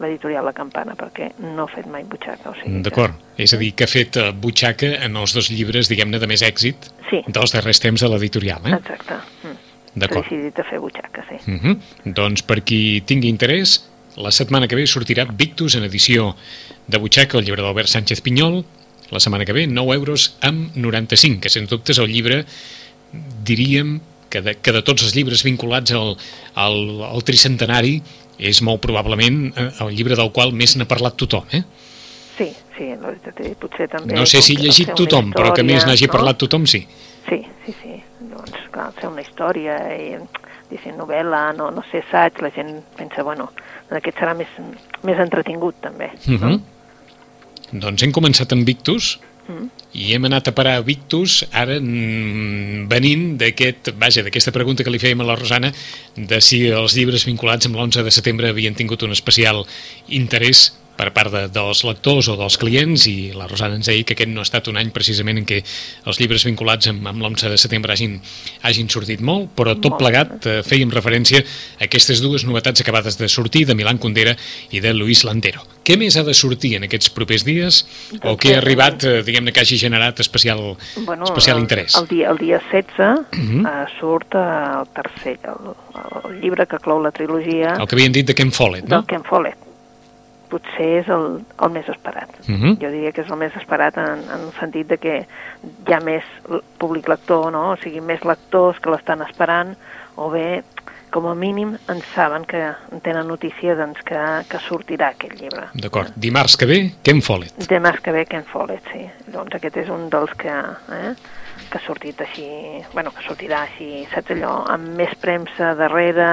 l'editorial 0.00 0.44
La 0.44 0.52
Campana, 0.52 0.94
perquè 0.96 1.32
no 1.40 1.64
ha 1.64 1.68
fet 1.72 1.86
mai 1.90 2.04
butxaca. 2.04 2.50
O 2.50 2.54
sigui 2.54 2.76
que- 2.78 2.82
D'acord. 2.88 3.14
És 3.36 3.52
a 3.52 3.56
dir, 3.58 3.74
que 3.74 3.84
ha 3.84 3.88
fet 3.90 4.16
eh, 4.16 4.30
butxaca 4.32 4.86
en 5.04 5.16
els 5.16 5.32
dos 5.34 5.50
llibres, 5.50 5.88
diguem-ne, 5.88 6.18
de 6.18 6.26
més 6.26 6.42
èxit 6.42 6.90
Sí, 7.10 7.22
dels 7.26 7.52
darrers 7.52 7.80
temps 7.80 8.00
de 8.00 8.08
l'editorial, 8.08 8.60
eh? 8.66 8.74
exacte. 8.76 9.14
Mm. 9.42 9.56
D'acord. 9.96 10.24
Decidit 10.28 10.58
a 10.60 10.64
fer 10.64 10.78
butxaca, 10.80 11.24
sí. 11.28 11.36
Uh 11.50 11.58
-huh. 11.62 11.76
Doncs 12.04 12.42
per 12.42 12.62
qui 12.62 13.02
tingui 13.06 13.28
interès, 13.28 13.88
la 14.16 14.32
setmana 14.32 14.68
que 14.68 14.76
ve 14.78 14.86
sortirà 14.88 15.26
Victus 15.28 15.74
en 15.76 15.84
edició 15.84 16.34
de 16.86 16.98
butxaca, 16.98 17.38
el 17.38 17.44
llibre 17.44 17.62
d'Albert 17.62 17.88
Sánchez 17.92 18.20
Pinyol, 18.24 18.62
la 19.10 19.20
setmana 19.20 19.44
que 19.44 19.52
ve 19.54 19.66
9 19.66 19.94
euros 19.94 20.36
amb 20.42 20.74
95, 20.76 21.40
que 21.40 21.52
sens 21.52 21.68
dubte 21.70 21.92
és 21.92 22.00
el 22.02 22.08
llibre, 22.10 22.44
diríem, 23.44 24.00
que 24.28 24.40
de, 24.42 24.56
que 24.58 24.72
de 24.74 24.82
tots 24.82 25.04
els 25.06 25.14
llibres 25.14 25.44
vinculats 25.46 25.92
al, 25.94 26.16
al, 26.58 26.78
al 27.06 27.22
tricentenari 27.24 28.00
és 28.42 28.60
molt 28.66 28.82
probablement 28.84 29.52
eh, 29.54 29.68
el 29.84 29.94
llibre 29.96 30.16
del 30.18 30.32
qual 30.34 30.52
més 30.52 30.74
n'ha 30.76 30.88
parlat 30.90 31.16
tothom, 31.16 31.46
eh? 31.54 31.62
Sí, 32.36 32.50
sí, 32.76 32.90
veritat, 33.00 33.38
és- 33.40 33.54
potser 33.60 33.86
també... 33.88 34.16
No 34.18 34.26
sé 34.28 34.42
si 34.44 34.58
llegit 34.58 34.90
tothom, 34.98 35.30
però 35.32 35.54
que 35.54 35.62
més 35.64 35.78
història, 35.78 35.92
n'hagi 35.92 36.10
no? 36.10 36.12
parlat 36.18 36.40
tothom, 36.42 36.66
sí. 36.68 36.82
Sí, 37.30 37.38
sí, 37.64 37.72
sí. 37.82 37.94
Doncs, 38.20 38.58
clar, 38.74 38.90
ser 39.00 39.08
una 39.08 39.22
història 39.24 39.78
i 39.94 40.10
diguéssim, 40.68 40.98
novel·la, 40.98 41.52
no, 41.56 41.70
no 41.70 41.84
sé, 41.92 42.02
assaig, 42.04 42.42
la 42.42 42.50
gent 42.50 42.74
pensa, 42.98 43.22
bueno, 43.22 43.48
aquest 43.90 44.18
serà 44.18 44.34
més, 44.34 44.48
més 45.04 45.18
entretingut, 45.18 45.74
també. 45.80 46.10
Uh 46.26 46.40
-huh. 46.40 46.60
Doncs 47.72 48.02
hem 48.02 48.12
començat 48.12 48.52
amb 48.52 48.66
Victus 48.66 49.18
Mm. 49.46 49.68
i 49.94 50.10
hem 50.12 50.24
anat 50.26 50.48
a 50.50 50.52
parar 50.52 50.74
a 50.76 50.82
Victus 50.82 51.44
ara 51.54 51.76
mm, 51.78 52.88
venint 52.90 53.36
d'aquest, 53.38 53.92
vaja, 53.94 54.24
d'aquesta 54.26 54.50
pregunta 54.50 54.82
que 54.82 54.90
li 54.90 54.98
fèiem 54.98 55.22
a 55.22 55.26
la 55.28 55.36
Rosana 55.38 55.70
de 56.16 56.40
si 56.42 56.64
els 56.66 56.96
llibres 56.98 57.24
vinculats 57.28 57.68
amb 57.68 57.78
l'11 57.78 58.02
de 58.02 58.10
setembre 58.10 58.50
havien 58.50 58.74
tingut 58.74 59.06
un 59.06 59.14
especial 59.14 59.62
interès 60.08 60.72
per 60.96 61.10
part 61.12 61.30
de, 61.32 61.42
dels 61.52 61.82
lectors 61.84 62.28
o 62.32 62.36
dels 62.40 62.56
clients 62.60 63.06
i 63.10 63.32
la 63.36 63.46
Rosana 63.50 63.76
ens 63.76 63.86
deia 63.90 64.04
que 64.06 64.14
aquest 64.16 64.30
no 64.32 64.40
ha 64.40 64.46
estat 64.48 64.68
un 64.72 64.78
any 64.80 64.90
precisament 64.94 65.38
en 65.42 65.46
què 65.48 65.60
els 66.06 66.20
llibres 66.20 66.44
vinculats 66.48 66.88
amb, 66.88 67.06
amb 67.06 67.20
l'11 67.22 67.50
de 67.52 67.58
setembre 67.60 67.92
hagin, 67.92 68.18
hagin 68.62 68.88
sortit 68.92 69.20
molt, 69.20 69.50
però 69.56 69.74
tot 69.80 69.98
plegat 70.00 70.46
eh, 70.46 70.58
fèiem 70.66 70.90
referència 70.94 71.42
a 71.42 71.84
aquestes 71.86 72.22
dues 72.24 72.44
novetats 72.48 72.80
acabades 72.80 73.18
de 73.20 73.28
sortir 73.28 73.66
de 73.68 73.74
Milan 73.78 73.98
Kundera 73.98 74.34
i 74.70 74.80
de 74.80 74.94
Luis 74.94 75.24
Landero. 75.28 75.62
Què 75.86 75.94
més 76.00 76.16
ha 76.18 76.24
de 76.26 76.34
sortir 76.34 76.74
en 76.80 76.88
aquests 76.88 77.12
propers 77.14 77.44
dies 77.46 77.82
o 78.24 78.34
què 78.40 78.56
ha 78.56 78.58
arribat, 78.62 79.04
eh, 79.06 79.20
diguem-ne, 79.26 79.52
que 79.54 79.60
hagi 79.62 79.78
generat 79.78 80.18
especial, 80.24 80.76
Bueno, 81.04 81.24
especial 81.28 81.58
el, 81.60 81.62
interès? 81.66 81.94
El 82.00 82.08
dia, 82.08 82.30
el 82.30 82.38
dia 82.38 82.58
16 82.72 83.26
Mhm. 83.36 83.66
eh, 83.66 83.84
surt 84.00 84.34
eh, 84.34 84.46
el 84.80 84.88
tercer, 84.96 85.38
el, 85.44 85.74
el 86.24 86.40
llibre 86.40 86.66
que 86.66 86.78
clou 86.82 87.00
la 87.02 87.12
trilogia 87.12 87.76
El 87.78 87.86
que 87.86 87.94
havien 87.96 88.12
dit 88.12 88.26
de 88.26 88.34
Ken 88.34 88.50
Follett, 88.52 88.84
del 88.86 88.98
no? 89.02 89.06
Ken 89.06 89.22
Follett. 89.24 89.65
Potser 90.50 90.88
és 91.00 91.08
el, 91.12 91.40
el 91.62 91.70
més 91.74 91.88
esperat. 91.88 92.30
Uh 92.46 92.54
-huh. 92.54 92.76
Jo 92.82 92.90
diria 92.90 93.12
que 93.12 93.22
és 93.22 93.30
el 93.30 93.36
més 93.36 93.56
esperat 93.56 93.96
en, 93.96 94.22
en 94.30 94.40
el 94.46 94.52
sentit 94.60 94.86
de 94.88 94.98
que 94.98 95.26
hi 95.88 95.92
ha 95.92 96.00
més 96.00 96.24
públic 96.78 97.08
lector, 97.08 97.52
no? 97.52 97.72
o 97.72 97.76
sigui, 97.76 98.00
més 98.00 98.24
lectors 98.24 98.78
que 98.78 98.90
l'estan 98.90 99.22
esperant, 99.22 99.76
o 100.16 100.30
bé, 100.30 100.62
com 101.10 101.26
a 101.26 101.34
mínim, 101.34 101.76
en 101.88 102.02
saben 102.14 102.44
que 102.44 102.60
en 102.92 103.00
tenen 103.00 103.26
notícia 103.26 103.74
doncs, 103.74 104.02
que, 104.04 104.18
que 104.50 104.58
sortirà 104.66 105.12
aquest 105.14 105.38
llibre. 105.40 105.68
D'acord. 105.72 106.12
Dimarts 106.16 106.56
que 106.60 106.66
ve, 106.66 106.78
Ken 107.02 107.22
Follett. 107.22 107.68
Demà 107.70 107.94
que 108.02 108.12
ve 108.12 108.26
Ken 108.28 108.44
Follett, 108.50 108.84
sí. 108.92 109.06
Doncs 109.32 109.56
aquest 109.56 109.78
és 109.84 109.88
un 109.88 110.10
dels 110.12 110.34
que, 110.36 110.52
eh, 110.52 111.14
que 111.70 111.78
ha 111.78 111.84
sortit 111.86 112.20
així, 112.20 112.48
bueno, 112.92 113.14
que 113.16 113.24
sortirà 113.24 113.62
així, 113.64 114.06
saps 114.12 114.34
allò, 114.36 114.58
amb 114.74 114.96
més 114.98 115.14
premsa 115.22 115.74
darrere, 115.78 116.28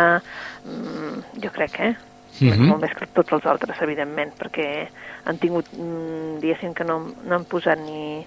mm, 0.66 1.40
jo 1.46 1.54
crec, 1.56 1.80
eh? 1.80 1.94
Mhm. 2.40 2.68
Molt 2.68 2.82
més 2.82 2.94
que 2.98 3.06
tots 3.08 3.32
els 3.32 3.46
altres, 3.46 3.80
evidentment, 3.82 4.34
perquè 4.40 4.88
han 5.26 5.38
tingut, 5.38 5.66
mm, 5.74 6.40
diguéssim 6.42 6.74
que 6.74 6.84
no, 6.84 7.14
no 7.26 7.36
han 7.36 7.46
posat 7.46 7.78
ni, 7.80 8.26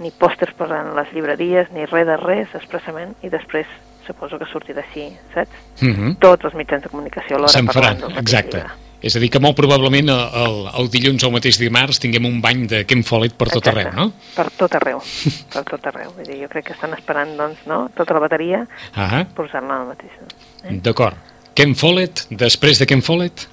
ni 0.00 0.10
pòsters 0.10 0.54
per 0.58 0.70
en 0.72 0.94
les 0.96 1.12
llibreries, 1.12 1.70
ni 1.72 1.86
res 1.86 2.06
de 2.06 2.16
res, 2.16 2.48
expressament, 2.54 3.14
i 3.22 3.28
després 3.28 3.66
suposo 4.06 4.38
que 4.38 4.44
sortirà 4.46 4.82
així, 4.82 5.16
saps? 5.32 5.50
Uh 5.82 5.88
-huh. 5.88 6.16
Tots 6.18 6.44
els 6.44 6.54
mitjans 6.54 6.82
de 6.82 6.88
comunicació 6.88 7.36
alhora 7.36 7.52
Se'n 7.52 7.66
faran, 7.66 7.98
exacte. 8.18 8.56
llibre. 8.58 8.72
És 9.04 9.14
a 9.16 9.18
dir, 9.18 9.28
que 9.30 9.38
molt 9.38 9.54
probablement 9.54 10.08
el, 10.08 10.20
el, 10.34 10.68
el 10.80 10.90
dilluns 10.90 11.22
o 11.24 11.26
el 11.26 11.32
mateix 11.34 11.58
dimarts 11.58 11.98
tinguem 12.00 12.24
un 12.24 12.40
bany 12.40 12.66
de 12.66 12.86
Ken 12.86 13.02
Follett 13.04 13.34
per 13.36 13.48
tot 13.48 13.66
Exacte. 13.66 13.80
arreu, 13.80 13.92
no? 13.92 14.12
Per 14.34 14.50
tot 14.50 14.74
arreu, 14.74 15.02
per 15.52 15.62
tot 15.64 15.86
arreu. 15.86 16.10
Vull 16.16 16.24
dir, 16.24 16.38
jo 16.42 16.48
crec 16.48 16.64
que 16.64 16.72
estan 16.72 16.94
esperant, 16.94 17.36
doncs, 17.36 17.66
no?, 17.66 17.90
tota 17.94 18.14
la 18.14 18.20
bateria, 18.20 18.66
Ah, 18.94 19.26
posar-la 19.34 19.80
al 19.80 19.86
mateix. 19.88 20.10
Eh? 20.64 20.80
d'acord. 20.80 21.16
Ken 21.54 21.74
Follett, 21.78 22.24
després 22.34 22.80
de 22.80 22.86
Ken 22.90 23.02
Follett? 23.02 23.46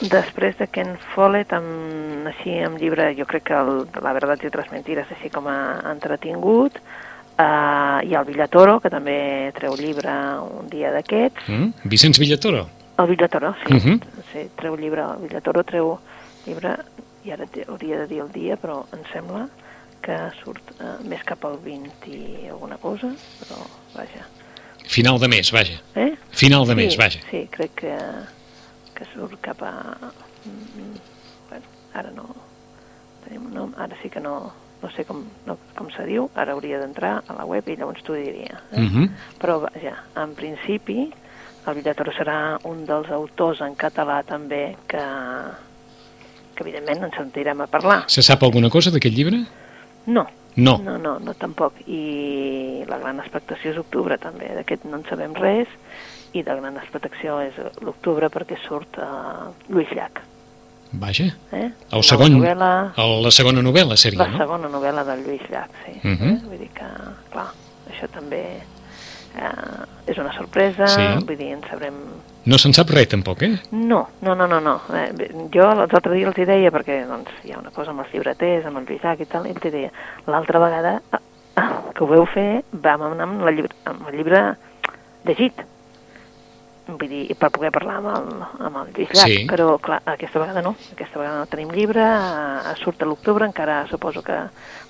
Després 0.00 0.56
de 0.56 0.66
Ken 0.72 0.94
Follett, 1.14 1.52
amb, 1.52 2.28
així, 2.30 2.54
amb 2.64 2.78
llibre, 2.80 3.10
jo 3.18 3.26
crec 3.28 3.48
que 3.50 3.56
el, 3.58 3.86
La 4.04 4.12
verdad 4.16 4.40
i 4.42 4.48
otras 4.48 4.70
mentiras, 4.72 5.10
així 5.12 5.28
com 5.34 5.48
a 5.50 5.56
entretingut, 5.90 6.78
uh, 6.80 7.98
hi 8.06 8.14
ha 8.14 8.20
el 8.22 8.28
Villatoro, 8.30 8.78
que 8.80 8.92
també 8.92 9.18
treu 9.58 9.74
llibre 9.76 10.14
un 10.46 10.70
dia 10.72 10.92
d'aquests. 10.94 11.48
Mm? 11.50 11.90
Vicenç 11.90 12.20
Villatoro? 12.22 12.68
El 13.00 13.06
Villatoro, 13.08 13.54
sí, 13.66 13.74
Mhm. 13.74 14.00
sí, 14.32 14.48
treu 14.56 14.76
llibre, 14.76 15.02
el 15.02 15.26
Villatoro 15.26 15.64
treu 15.64 15.98
llibre, 16.46 16.76
i 17.24 17.32
ara 17.32 17.44
hauria 17.68 17.98
de 17.98 18.06
dir 18.06 18.20
el 18.20 18.30
dia, 18.32 18.56
però 18.56 18.84
em 18.92 19.02
sembla 19.12 19.48
que 20.00 20.16
surt 20.42 20.62
uh, 20.80 20.96
més 21.04 21.22
cap 21.24 21.44
al 21.44 21.58
20 21.64 22.06
i 22.08 22.48
alguna 22.48 22.78
cosa, 22.78 23.10
però 23.40 23.58
vaja. 23.94 24.24
Final 24.90 25.20
de 25.22 25.28
mes, 25.30 25.52
vaja. 25.54 25.76
Eh? 25.94 26.16
Final 26.34 26.66
de 26.66 26.74
sí, 26.74 26.80
mes, 26.80 26.96
vaja. 26.98 27.20
Sí, 27.30 27.44
crec 27.54 27.76
que, 27.78 27.94
que 28.96 29.06
surt 29.12 29.38
cap 29.44 29.62
a... 29.62 29.72
mm, 30.44 30.96
Bueno, 31.50 31.66
ara 31.94 32.10
no 32.14 32.26
tenim 33.24 33.46
un 33.46 33.54
nom, 33.54 33.70
ara 33.78 33.94
sí 34.02 34.08
que 34.10 34.20
no, 34.22 34.52
no 34.82 34.90
sé 34.94 35.04
com, 35.06 35.22
no, 35.46 35.56
com 35.78 35.90
se 35.94 36.06
diu, 36.08 36.28
ara 36.34 36.54
hauria 36.56 36.80
d'entrar 36.80 37.20
a 37.28 37.36
la 37.36 37.44
web 37.46 37.68
i 37.70 37.76
llavors 37.78 38.02
t'ho 38.06 38.16
diria. 38.18 38.62
Eh? 38.72 38.80
Mhm. 38.80 39.08
Però 39.38 39.60
vaja, 39.62 39.94
en 40.18 40.34
principi 40.38 41.04
el 41.66 41.76
Villatoro 41.76 42.10
serà 42.16 42.38
un 42.66 42.82
dels 42.88 43.10
autors 43.14 43.60
en 43.62 43.76
català 43.78 44.22
també 44.26 44.76
que, 44.90 45.02
que 46.56 46.64
evidentment 46.66 47.06
ens 47.10 47.18
sentirem 47.20 47.60
a 47.62 47.68
parlar. 47.70 48.02
Se 48.08 48.24
sap 48.26 48.42
alguna 48.42 48.70
cosa 48.72 48.90
d'aquest 48.90 49.14
llibre? 49.14 49.44
No, 50.10 50.26
No. 50.56 50.78
No, 50.82 50.96
no, 50.98 51.18
no 51.22 51.34
tampoc. 51.38 51.78
I 51.86 52.82
la 52.88 52.98
gran 52.98 53.20
expectació 53.22 53.74
és 53.74 53.78
octubre 53.80 54.18
també, 54.18 54.50
d'aquest 54.56 54.84
no 54.88 54.98
en 54.98 55.06
sabem 55.08 55.36
res, 55.38 55.70
i 56.34 56.42
la 56.46 56.56
gran 56.58 56.76
expectació 56.78 57.38
és 57.44 57.56
l'octubre 57.82 58.30
perquè 58.30 58.58
surt 58.66 58.98
uh, 59.02 59.50
Lluís 59.70 59.90
Llach. 59.94 60.20
Vaja. 60.92 61.28
Eh? 61.54 61.68
El 61.94 62.02
segon, 62.02 62.34
novel·la, 62.40 62.70
el, 62.98 63.16
la 63.22 63.30
segona 63.34 63.62
novel·la 63.62 63.96
seria, 64.00 64.24
la 64.24 64.32
no? 64.32 64.40
segona 64.42 64.70
novel·la 64.72 65.04
del 65.06 65.22
Lluís 65.26 65.46
Llach, 65.50 65.70
sí. 65.84 65.94
Mhm. 66.02 66.28
eh? 66.32 66.36
Vull 66.48 66.62
dir 66.64 66.70
que, 66.74 66.90
clar, 67.30 67.46
això 67.92 68.10
també 68.10 68.42
eh, 69.36 70.10
és 70.10 70.18
una 70.18 70.32
sorpresa, 70.32 70.86
Sí. 70.88 71.06
vull 71.26 71.36
dir, 71.36 71.52
en 71.52 71.62
sabrem 71.68 71.94
No 72.46 72.56
se'n 72.56 72.72
sap 72.72 72.88
res, 72.88 73.06
tampoc, 73.12 73.42
eh? 73.42 73.50
no, 73.70 74.08
no, 74.22 74.34
no, 74.34 74.46
no, 74.48 74.60
no. 74.64 74.80
Eh, 74.96 75.10
jo 75.52 75.66
l'altre 75.76 76.14
dia 76.14 76.26
els 76.26 76.38
hi 76.38 76.46
deia, 76.48 76.70
perquè 76.72 77.06
doncs, 77.06 77.28
hi 77.44 77.52
ha 77.52 77.58
una 77.58 77.70
cosa 77.70 77.90
amb 77.90 78.00
els 78.00 78.14
llibreters, 78.14 78.64
amb 78.66 78.78
el 78.80 78.86
Lluís 78.86 79.02
Llach 79.04 79.20
i 79.20 79.26
tal, 79.28 79.44
i 79.46 79.52
els 79.52 79.64
hi 79.64 79.70
deia, 79.74 79.90
l'altra 80.26 80.58
vegada 80.58 81.02
ah, 81.12 81.20
ah, 81.56 81.68
que 81.94 82.02
ho 82.02 82.08
veu 82.08 82.24
fer, 82.32 82.62
vam 82.72 83.02
anar 83.10 83.28
amb, 83.28 83.44
la 83.44 83.52
llibre, 83.52 83.76
amb 83.84 84.08
el 84.08 84.16
llibre 84.16 84.40
llegit. 85.28 85.60
Vull 86.98 87.08
dir, 87.08 87.34
per 87.38 87.50
poder 87.50 87.70
parlar 87.70 87.96
amb 88.00 88.08
el, 88.10 88.42
amb 88.66 88.76
el 88.82 88.92
Lluís 88.94 89.10
Llach, 89.14 89.26
Sí. 89.30 89.46
però 89.48 89.78
clar, 89.80 90.00
aquesta 90.06 90.38
vegada 90.40 90.62
no, 90.62 90.74
aquesta 90.92 91.18
vegada 91.18 91.38
no 91.38 91.46
tenim 91.46 91.70
llibre, 91.70 92.00
eh, 92.02 92.74
surt 92.82 93.02
a 93.02 93.06
l'octubre, 93.06 93.44
encara 93.46 93.86
suposo 93.88 94.22
que 94.22 94.36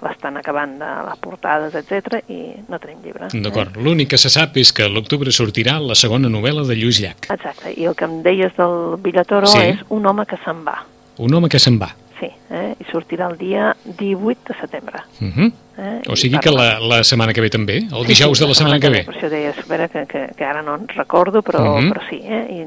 l'estan 0.02 0.36
acabant 0.38 0.78
de 0.78 0.90
les 1.10 1.18
portades, 1.20 1.74
etc 1.74 2.22
i 2.28 2.54
no 2.68 2.78
tenim 2.78 3.02
llibre. 3.04 3.28
D'acord. 3.32 3.76
L'únic 3.76 4.08
que 4.10 4.18
se 4.18 4.30
sap 4.30 4.56
és 4.56 4.72
que 4.72 4.84
a 4.84 4.88
l'octubre 4.88 5.30
sortirà 5.30 5.78
la 5.80 5.94
segona 5.94 6.28
novel·la 6.28 6.64
de 6.66 6.74
Lluís 6.76 7.00
Llach. 7.00 7.28
Exacte, 7.30 7.74
i 7.76 7.84
el 7.84 7.94
que 7.94 8.04
em 8.08 8.22
deies 8.22 8.54
del 8.56 8.96
Villatoro 9.02 9.46
Sí. 9.46 9.58
és 9.58 9.78
un 9.90 10.06
home 10.06 10.24
que 10.26 10.38
se'n 10.44 10.64
va. 10.64 10.84
Un 11.18 11.34
home 11.34 11.48
que 11.48 11.58
se'n 11.58 11.78
va. 11.78 11.90
Sí, 12.20 12.28
eh? 12.50 12.74
i 12.78 12.84
sortirà 12.92 13.30
el 13.30 13.38
dia 13.38 13.74
18 13.84 14.52
de 14.52 14.54
setembre. 14.60 14.98
Uh 15.22 15.26
-huh. 15.26 15.52
Eh? 15.78 16.02
O 16.10 16.14
sigui 16.16 16.38
que 16.38 16.50
la, 16.50 16.78
la 16.78 17.02
setmana 17.02 17.32
que 17.32 17.40
ve 17.40 17.48
també, 17.48 17.78
el 17.78 18.02
Sí, 18.04 18.12
dijous 18.12 18.36
sí, 18.38 18.44
de 18.44 18.48
la 18.48 18.54
setmana 18.54 18.78
que 18.78 18.90
ve. 18.90 19.04
Per 19.04 19.14
això 19.16 19.28
deia, 19.30 19.50
espera, 19.50 19.88
que, 19.88 20.06
que, 20.06 20.28
que 20.36 20.44
ara 20.44 20.60
no 20.62 20.74
en 20.74 20.86
recordo, 20.88 21.40
però, 21.42 21.78
Mhm. 21.80 21.92
però 21.92 22.00
sí, 22.10 22.20
eh? 22.22 22.66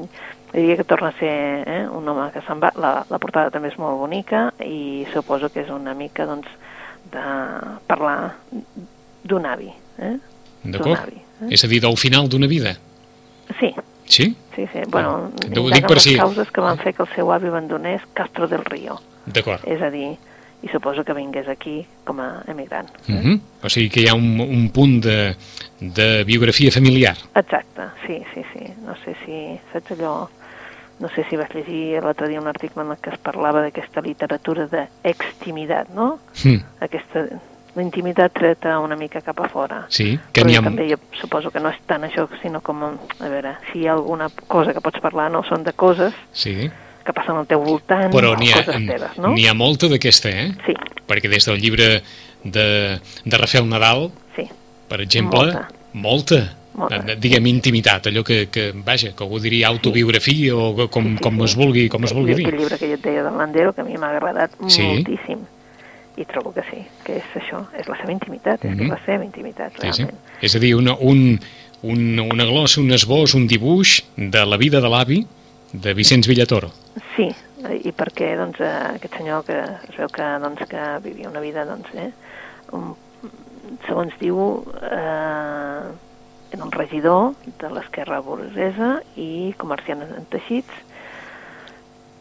I 0.52 0.58
diria 0.58 0.76
que 0.76 0.84
torna 0.84 1.08
a 1.08 1.12
ser 1.12 1.68
eh? 1.68 1.86
un 1.88 2.08
home 2.08 2.30
que 2.32 2.40
se'n 2.42 2.58
va. 2.60 2.72
La, 2.76 3.04
la 3.08 3.18
portada 3.18 3.50
també 3.50 3.68
és 3.68 3.78
molt 3.78 3.96
bonica 3.98 4.52
i 4.64 5.06
suposo 5.12 5.48
que 5.50 5.60
és 5.60 5.70
una 5.70 5.94
mica, 5.94 6.26
doncs, 6.26 6.46
de 7.12 7.20
parlar 7.86 8.34
d'un 9.22 9.46
avi. 9.46 9.70
Eh? 9.98 10.16
D'acord? 10.64 11.08
Eh? 11.08 11.50
És 11.50 11.64
a 11.64 11.68
dir, 11.68 11.80
del 11.80 11.96
final 11.96 12.28
d'una 12.28 12.46
vida. 12.46 12.76
Sí, 13.60 13.74
Sí? 14.06 14.36
sí, 14.54 14.66
sí. 14.72 14.78
Bueno, 14.88 15.30
Ah, 15.44 15.60
ho 15.60 15.70
dic 15.70 15.86
per 15.86 15.96
les 15.96 16.02
si- 16.02 16.16
causes 16.16 16.50
que 16.50 16.60
van 16.60 16.78
fer 16.78 16.94
que 16.94 17.02
el 17.02 17.08
seu 17.14 17.32
avi 17.32 17.46
abandonés 17.48 18.02
Castro 18.12 18.46
del 18.48 18.64
Río. 18.64 18.98
D'acord. 19.26 19.64
És 19.68 19.82
a 19.82 19.90
dir, 19.90 20.14
i 20.64 20.68
suposo 20.72 21.04
que 21.04 21.12
vingués 21.12 21.48
aquí 21.48 21.82
com 22.04 22.20
a 22.20 22.42
emigrant. 22.48 22.88
Uh 23.08 23.14
-huh. 23.14 23.40
O 23.62 23.68
sigui 23.68 23.90
que 23.90 24.00
hi 24.00 24.08
ha 24.08 24.14
un, 24.14 24.40
un 24.40 24.70
punt 24.70 25.02
de, 25.04 25.36
de 25.80 26.24
biografia 26.24 26.70
familiar. 26.70 27.16
Exacte, 27.34 27.82
sí, 28.06 28.22
sí, 28.32 28.42
sí. 28.52 28.72
No 28.84 28.94
sé 29.04 29.14
si, 29.24 29.60
saps 29.72 29.90
allò, 29.92 30.28
no 31.00 31.08
sé 31.08 31.24
si 31.28 31.36
vas 31.36 31.52
llegir 31.54 32.02
l'altre 32.02 32.28
dia 32.28 32.40
un 32.40 32.46
article 32.46 32.82
en 32.82 32.96
que 32.96 33.10
es 33.10 33.18
parlava 33.18 33.60
d'aquesta 33.60 34.00
literatura 34.00 34.66
d'extimitat, 34.66 35.88
no? 35.90 36.18
Hm. 36.44 36.60
Aquesta, 36.80 37.26
la 37.74 37.82
intimitat 37.82 38.32
treta 38.32 38.78
una 38.78 38.96
mica 38.96 39.20
cap 39.20 39.40
a 39.40 39.48
fora. 39.48 39.86
Sí, 39.88 40.18
que 40.32 40.42
Però 40.42 40.48
n'hi 40.48 40.56
ha... 40.56 40.62
també 40.62 40.88
jo 40.88 40.96
suposo 41.20 41.50
que 41.50 41.60
no 41.60 41.68
és 41.68 41.80
tant 41.86 42.04
això, 42.04 42.28
sinó 42.40 42.60
com, 42.60 42.82
a 42.84 43.28
veure, 43.28 43.56
si 43.70 43.80
hi 43.80 43.86
ha 43.86 43.92
alguna 43.92 44.30
cosa 44.48 44.72
que 44.72 44.80
pots 44.80 45.00
parlar, 45.00 45.30
no 45.30 45.42
són 45.42 45.64
de 45.64 45.72
coses 45.72 46.14
Sí, 46.32 46.70
que 47.04 47.12
passen 47.12 47.36
al 47.36 47.46
teu 47.46 47.60
voltant, 47.60 48.10
però 48.12 48.30
o 48.32 48.34
ha, 48.34 48.64
coses 48.64 48.86
teves, 48.86 49.18
no? 49.18 49.34
n'hi 49.34 49.46
ha 49.46 49.54
molta 49.54 49.88
d'aquesta, 49.88 50.30
eh? 50.30 50.52
Sí, 50.66 50.74
Perquè 51.06 51.28
des 51.28 51.44
del 51.44 51.60
llibre 51.60 52.02
de, 52.44 52.98
de 53.24 53.36
Rafael 53.38 53.66
Nadal, 53.68 54.10
sí, 54.36 54.46
per 54.88 55.00
exemple, 55.02 55.38
Molta. 55.38 55.68
molta, 55.92 56.38
Molta. 56.74 56.96
eh, 57.12 57.16
diguem 57.20 57.46
intimitat, 57.46 58.06
allò 58.08 58.22
que, 58.24 58.48
que 58.50 58.72
vaja, 58.72 59.12
que 59.14 59.22
algú 59.22 59.38
diria 59.38 59.68
autobiografia 59.68 60.56
o 60.56 60.74
que- 60.74 60.88
com, 60.88 61.04
Sí, 61.04 61.16
sí, 61.16 61.22
com 61.22 61.36
sí. 61.36 61.44
es 61.44 61.54
vulgui, 61.56 61.88
com 61.90 62.04
es 62.04 62.12
vulgui 62.14 62.32
Aquell 62.32 62.46
dir. 62.50 62.58
llibre 62.58 62.78
que 62.78 62.88
jo 62.88 62.94
et 62.94 63.02
deia 63.04 63.22
del 63.22 63.36
Landero, 63.36 63.72
que 63.74 63.82
a 63.82 63.84
mi 63.84 63.96
m'ha 63.98 64.10
agradat 64.16 64.50
Sí. 64.66 64.82
moltíssim. 64.82 65.38
I 66.16 66.24
trobo 66.26 66.52
que 66.54 66.62
sí, 66.70 66.78
que 67.04 67.16
és 67.18 67.24
això, 67.34 67.66
és 67.78 67.88
la 67.88 67.96
seva 67.98 68.12
intimitat, 68.12 68.64
és 68.64 68.70
que 68.70 68.84
Mhm. 68.84 68.84
és 68.84 68.88
la 68.88 69.00
seva 69.04 69.24
intimitat, 69.24 69.72
Sí, 69.72 69.88
sí. 69.92 70.02
realment. 70.04 70.18
És 70.40 70.54
a 70.54 70.58
dir, 70.60 70.74
una, 70.76 70.94
un, 70.94 71.40
un, 71.82 72.20
una 72.20 72.44
glossa, 72.44 72.80
un 72.80 72.92
esbós, 72.92 73.34
un 73.34 73.46
dibuix 73.48 74.04
de 74.16 74.46
la 74.46 74.56
vida 74.56 74.80
de 74.80 74.88
l'avi 74.88 75.26
de 75.74 75.94
Vicenç 75.94 76.28
Villatoro. 76.30 76.70
Sí, 77.16 77.26
i 77.82 77.92
perquè 77.96 78.34
doncs, 78.38 78.60
eh, 78.62 78.72
aquest 78.94 79.16
senyor 79.18 79.44
que 79.46 79.58
es 79.58 79.96
veu 79.98 80.08
que, 80.12 80.26
doncs, 80.42 80.62
que 80.70 80.84
vivia 81.02 81.30
una 81.30 81.42
vida, 81.42 81.64
doncs, 81.66 81.90
eh, 81.98 82.10
un, 82.76 82.92
segons 83.88 84.14
diu, 84.20 84.38
eh, 84.80 85.84
era 86.54 86.62
un 86.62 86.70
regidor 86.70 87.32
de 87.58 87.70
l'esquerra 87.74 88.20
burguesa 88.22 89.00
i 89.18 89.54
comerciant 89.58 90.04
en 90.06 90.28
teixits 90.30 90.82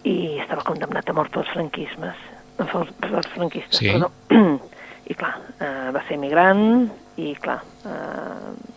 i 0.09 0.39
estava 0.41 0.65
condemnat 0.67 1.09
a 1.09 1.13
mort 1.15 1.31
pels 1.31 1.51
franquismes, 1.53 2.17
pels, 2.57 2.89
pels 3.05 3.29
franquistes, 3.35 3.77
Sí. 3.77 3.91
perdó. 3.93 4.09
I 5.11 5.13
clar, 5.19 5.35
eh, 5.59 5.91
va 5.93 6.01
ser 6.07 6.17
migrant 6.17 6.89
i 7.19 7.35
clar, 7.35 7.59
eh, 7.85 8.72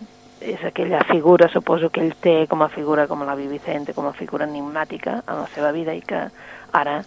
és 0.47 0.63
aquella 0.65 1.03
figura, 1.11 1.49
suposo 1.53 1.91
que 1.91 2.03
ell 2.05 2.15
té 2.23 2.37
com 2.51 2.63
a 2.63 2.71
figura, 2.73 3.07
com 3.11 3.25
l'avi 3.27 3.49
Vicente, 3.51 3.95
com 3.97 4.07
a 4.07 4.15
figura 4.17 4.47
enigmàtica 4.47 5.21
en 5.27 5.43
la 5.43 5.49
seva 5.55 5.73
vida 5.75 5.95
i 5.95 6.03
que 6.07 6.27
ara 6.73 7.01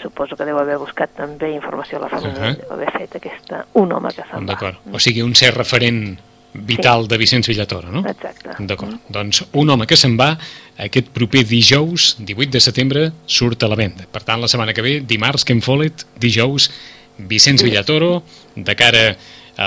suposo 0.00 0.36
que 0.36 0.44
deu 0.44 0.58
haver 0.60 0.76
buscat 0.78 1.12
també 1.16 1.52
informació 1.54 1.98
a 1.98 2.06
la 2.06 2.08
família, 2.12 2.50
Ahà. 2.50 2.54
deu 2.60 2.72
haver 2.74 2.90
fet 2.92 3.16
aquesta, 3.16 3.64
un 3.80 3.92
home 3.96 4.12
que 4.12 4.24
se'n 4.24 4.42
va. 4.42 4.52
D'acord. 4.52 4.80
O 4.92 5.00
sigui, 5.00 5.22
un 5.24 5.34
cert 5.38 5.56
referent 5.56 6.18
vital 6.56 7.06
de 7.08 7.18
Vicenç 7.20 7.48
Villatoro, 7.48 7.90
no? 7.92 8.02
Exacte. 8.08 8.56
D'acord. 8.58 8.96
Doncs 9.12 9.42
un 9.52 9.70
home 9.70 9.86
que 9.86 9.96
se'n 9.96 10.16
va 10.18 10.32
aquest 10.80 11.08
proper 11.14 11.44
dijous, 11.48 12.14
18 12.18 12.52
de 12.52 12.60
setembre, 12.64 13.06
surt 13.26 13.62
a 13.62 13.70
la 13.72 13.78
venda. 13.78 14.06
Per 14.10 14.22
tant, 14.24 14.40
la 14.40 14.48
setmana 14.48 14.74
que 14.76 14.84
ve, 14.84 14.98
dimarts, 15.00 15.44
Ken 15.44 15.62
Follett, 15.64 16.06
dijous, 16.20 16.70
Vicenç 17.16 17.64
Villatoro, 17.64 18.22
de 18.56 18.76
cara 18.76 19.04
a 19.10 19.16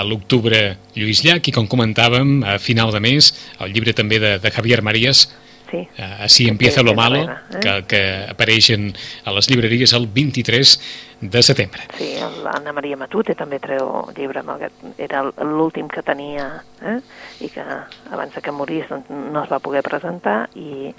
l'octubre, 0.06 0.76
Lluís 0.94 1.24
Llach, 1.24 1.48
i 1.48 1.52
com 1.52 1.66
comentàvem, 1.68 2.42
a 2.46 2.58
final 2.62 2.92
de 2.94 3.00
mes, 3.00 3.32
el 3.60 3.72
llibre 3.74 3.92
també 3.92 4.18
de, 4.22 4.38
de 4.38 4.50
Javier 4.50 4.82
Marías, 4.82 5.28
Sí. 5.70 5.76
eh, 5.98 6.16
Así 6.26 6.48
empieza 6.48 6.82
lo 6.82 6.94
malo, 6.94 7.30
eh? 7.30 7.60
que, 7.62 7.84
que 7.86 8.00
apareix 8.32 8.70
en, 8.74 8.88
a 9.24 9.30
les 9.30 9.46
llibreries 9.48 9.92
el 9.94 10.08
23 10.08 10.72
de 11.20 11.42
setembre. 11.46 11.84
Sí, 11.96 12.16
l'Anna 12.42 12.72
Maria 12.74 12.96
Matute 12.98 13.36
també 13.38 13.60
treu 13.62 14.08
llibre, 14.16 14.42
malgrat 14.42 14.72
era 14.98 15.22
l'últim 15.46 15.86
que 15.86 16.02
tenia, 16.02 16.48
eh? 16.82 16.96
i 17.38 17.52
que 17.54 17.62
abans 17.62 18.34
que 18.42 18.50
morís 18.50 18.88
doncs, 18.90 19.06
no 19.10 19.44
es 19.44 19.52
va 19.52 19.60
poder 19.62 19.84
presentar, 19.86 20.48
i 20.58 20.90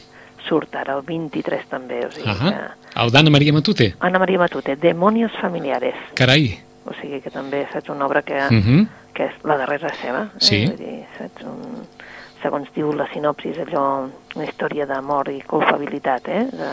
surt 0.47 0.73
ara 0.79 0.95
el 0.95 1.03
23 1.03 1.67
també, 1.67 2.05
o 2.07 2.11
sigui 2.15 2.31
Uh 2.31 2.39
que... 2.39 2.55
El 3.03 3.11
d'Anna 3.11 3.29
Maria 3.29 3.51
Matute, 3.51 3.93
Anna 3.99 4.19
Maria 4.23 4.39
Matute, 4.39 4.77
Demonios 4.79 5.35
familiares, 5.41 5.95
carai. 6.15 6.53
O 6.85 6.93
sigui 7.01 7.21
que 7.21 7.29
també 7.29 7.67
saps 7.71 7.89
una 7.89 8.05
obra 8.05 8.21
que, 8.21 8.33
Uh 8.33 8.49
-huh. 8.61 8.87
que 9.13 9.25
és 9.25 9.33
la 9.43 9.57
darrera 9.57 9.89
seva, 10.01 10.23
eh? 10.23 10.39
Sí. 10.39 10.65
Vull 10.67 10.77
dir, 10.77 11.05
saps, 11.17 11.43
un, 11.43 11.87
segons 12.41 12.67
diu 12.73 12.91
la 12.93 13.07
sinopsis, 13.13 13.57
allò, 13.57 14.09
una 14.35 14.45
història 14.45 14.85
d'amor 14.85 15.29
i 15.29 15.41
culpabilitat, 15.41 16.27
eh? 16.27 16.47
de, 16.51 16.71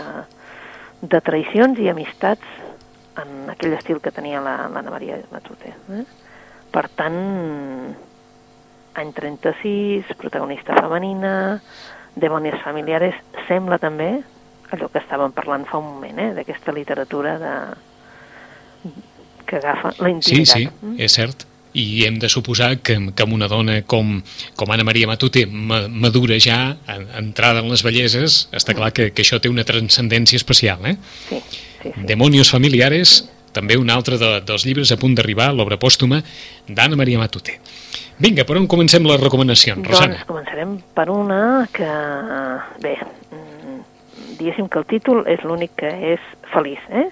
de 1.02 1.20
traïcions 1.20 1.78
i 1.78 1.88
amistats 1.88 2.42
en 3.16 3.50
aquell 3.50 3.72
estil 3.74 4.00
que 4.00 4.10
tenia 4.10 4.40
la- 4.40 4.68
l'Anna 4.68 4.90
Maria 4.90 5.16
Matute. 5.30 5.68
Eh? 5.92 6.04
Per 6.70 6.88
tant, 6.88 7.94
any 8.94 9.12
36, 9.12 10.04
protagonista 10.16 10.74
femenina, 10.74 11.60
demònies 12.16 12.60
familiares, 12.62 13.14
sembla 13.46 13.78
també 13.78 14.22
allò 14.72 14.88
que 14.90 14.98
estàvem 14.98 15.32
parlant 15.32 15.64
fa 15.66 15.78
un 15.78 15.84
moment, 15.94 16.18
eh? 16.18 16.32
d'aquesta 16.34 16.72
literatura 16.72 17.38
de 17.38 17.52
que 19.48 19.56
agafa 19.56 19.94
la 19.98 20.08
Sí, 20.08 20.14
intimitat. 20.14 20.56
sí, 20.56 20.68
Mm? 20.82 20.98
és 21.00 21.12
cert. 21.16 21.46
I 21.78 22.04
hem 22.06 22.16
de 22.18 22.28
suposar 22.32 22.78
que, 22.80 22.94
que 23.14 23.22
amb 23.22 23.34
una 23.36 23.46
dona 23.46 23.82
com, 23.86 24.22
com 24.56 24.70
Anna 24.72 24.84
Maria 24.88 25.06
Matute 25.06 25.44
ma, 25.46 25.82
madura 25.88 26.38
ja, 26.40 26.76
en, 26.88 27.04
entrada 27.20 27.60
en 27.60 27.68
les 27.70 27.82
belleses, 27.84 28.48
està 28.56 28.74
clar 28.74 28.88
que, 28.96 29.10
que 29.12 29.22
això 29.22 29.38
té 29.40 29.50
una 29.52 29.64
transcendència 29.68 30.36
especial. 30.40 30.80
Eh? 30.88 30.96
Sí, 31.28 31.42
sí, 31.50 31.60
sí. 31.82 31.92
Demonios 32.08 32.50
familiares, 32.50 33.28
també 33.52 33.76
un 33.76 33.90
altre 33.92 34.16
de, 34.18 34.40
dels 34.48 34.64
llibres 34.66 34.90
a 34.92 34.96
punt 34.96 35.14
d'arribar, 35.14 35.52
l'obra 35.54 35.76
pòstuma 35.78 36.22
d'Anna 36.66 36.96
Maria 36.96 37.18
Matute. 37.20 37.58
Vinga, 38.18 38.42
per 38.48 38.56
on 38.58 38.66
comencem 38.66 39.04
les 39.06 39.20
recomanacions, 39.20 39.78
Doncs 39.84 39.92
Rosana? 39.92 40.24
començarem 40.26 40.72
per 40.96 41.06
una 41.14 41.68
que, 41.70 41.86
bé, 42.82 42.96
mm, 43.30 43.78
diguéssim 44.40 44.66
que 44.72 44.80
el 44.80 44.86
títol 44.90 45.22
és 45.30 45.44
l'únic 45.44 45.76
que 45.78 45.92
és 46.16 46.20
feliç, 46.52 46.80
eh? 46.90 47.06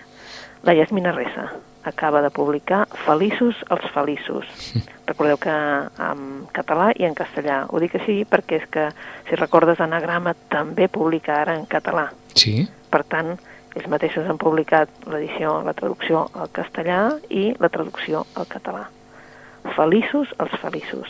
La 0.66 0.75
Yasmina 0.75 1.12
Ressa 1.12 1.52
acaba 1.87 2.21
de 2.23 2.31
publicar 2.31 2.85
Feliços 3.07 3.59
els 3.71 3.87
feliços. 3.95 4.47
Recordeu 5.11 5.38
que 5.38 5.50
en 5.52 6.23
català 6.52 6.90
i 6.99 7.07
en 7.07 7.14
castellà. 7.14 7.64
Ho 7.71 7.78
dic 7.83 7.95
així 7.99 8.25
perquè 8.28 8.61
és 8.61 8.66
que, 8.71 8.88
si 9.28 9.38
recordes, 9.38 9.81
Anagrama 9.81 10.35
també 10.50 10.88
publica 10.88 11.40
ara 11.43 11.55
en 11.57 11.66
català. 11.71 12.09
Sí, 12.35 12.66
Per 12.90 13.02
tant, 13.05 13.37
ells 13.76 13.88
mateixos 13.93 14.26
han 14.26 14.38
publicat 14.40 14.88
l'edició, 15.11 15.61
la 15.66 15.75
traducció 15.76 16.26
al 16.35 16.49
castellà 16.55 17.00
i 17.28 17.50
la 17.61 17.69
traducció 17.69 18.25
al 18.35 18.47
català. 18.49 18.87
feliços 19.76 20.31
els 20.38 20.52
feliços. 20.62 21.09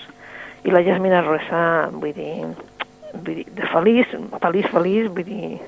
I 0.65 0.73
la 0.73 0.81
Jasmina 0.83 1.21
Rosa, 1.23 1.91
vull 1.93 2.15
dir, 2.17 2.47
vull 3.13 3.35
dir 3.37 3.45
de 3.55 3.67
feliç, 3.71 4.15
feliç, 4.43 4.67
feliç, 4.73 5.11
vull 5.13 5.29
dir, 5.29 5.59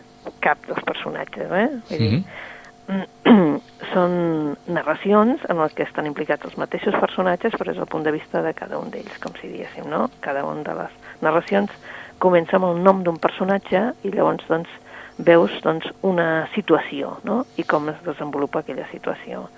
cap 0.40 0.58
dels 0.66 0.82
personatges, 0.88 1.52
eh? 1.52 1.68
Vull 1.90 1.98
dir, 1.98 2.22
són 3.92 4.12
narracions 4.66 5.44
en 5.48 5.60
les 5.60 5.74
que 5.76 5.84
estan 5.84 6.08
implicats 6.08 6.48
els 6.48 6.56
mateixos 6.60 6.96
personatges, 6.96 7.54
però 7.58 7.74
és 7.74 7.80
el 7.80 7.88
punt 7.90 8.06
de 8.06 8.14
vista 8.14 8.42
de 8.44 8.54
cada 8.56 8.80
un 8.80 8.90
d'ells, 8.92 9.18
com 9.22 9.34
si 9.36 9.50
diguéssim, 9.50 9.88
no? 9.92 10.06
Cada 10.24 10.44
una 10.48 10.64
de 10.64 10.76
les 10.78 10.94
narracions 11.24 11.72
comença 12.18 12.56
amb 12.58 12.70
el 12.70 12.80
nom 12.82 13.02
d'un 13.04 13.18
personatge 13.20 13.82
i 14.02 14.12
llavors 14.14 14.46
doncs, 14.48 14.70
veus 15.18 15.54
doncs, 15.64 15.88
una 16.06 16.46
situació 16.54 17.16
no? 17.26 17.42
i 17.58 17.64
com 17.66 17.88
es 17.90 17.98
desenvolupa 18.06 18.62
aquella 18.62 18.86
situació. 18.92 19.48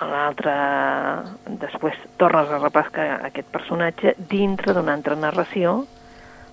A 0.00 0.06
l'altre, 0.08 0.52
després 1.60 1.96
tornes 2.18 2.50
a 2.50 2.60
repescar 2.60 3.08
aquest 3.28 3.50
personatge 3.52 4.14
dintre 4.30 4.74
d'una 4.74 4.94
altra 4.96 5.18
narració 5.18 5.82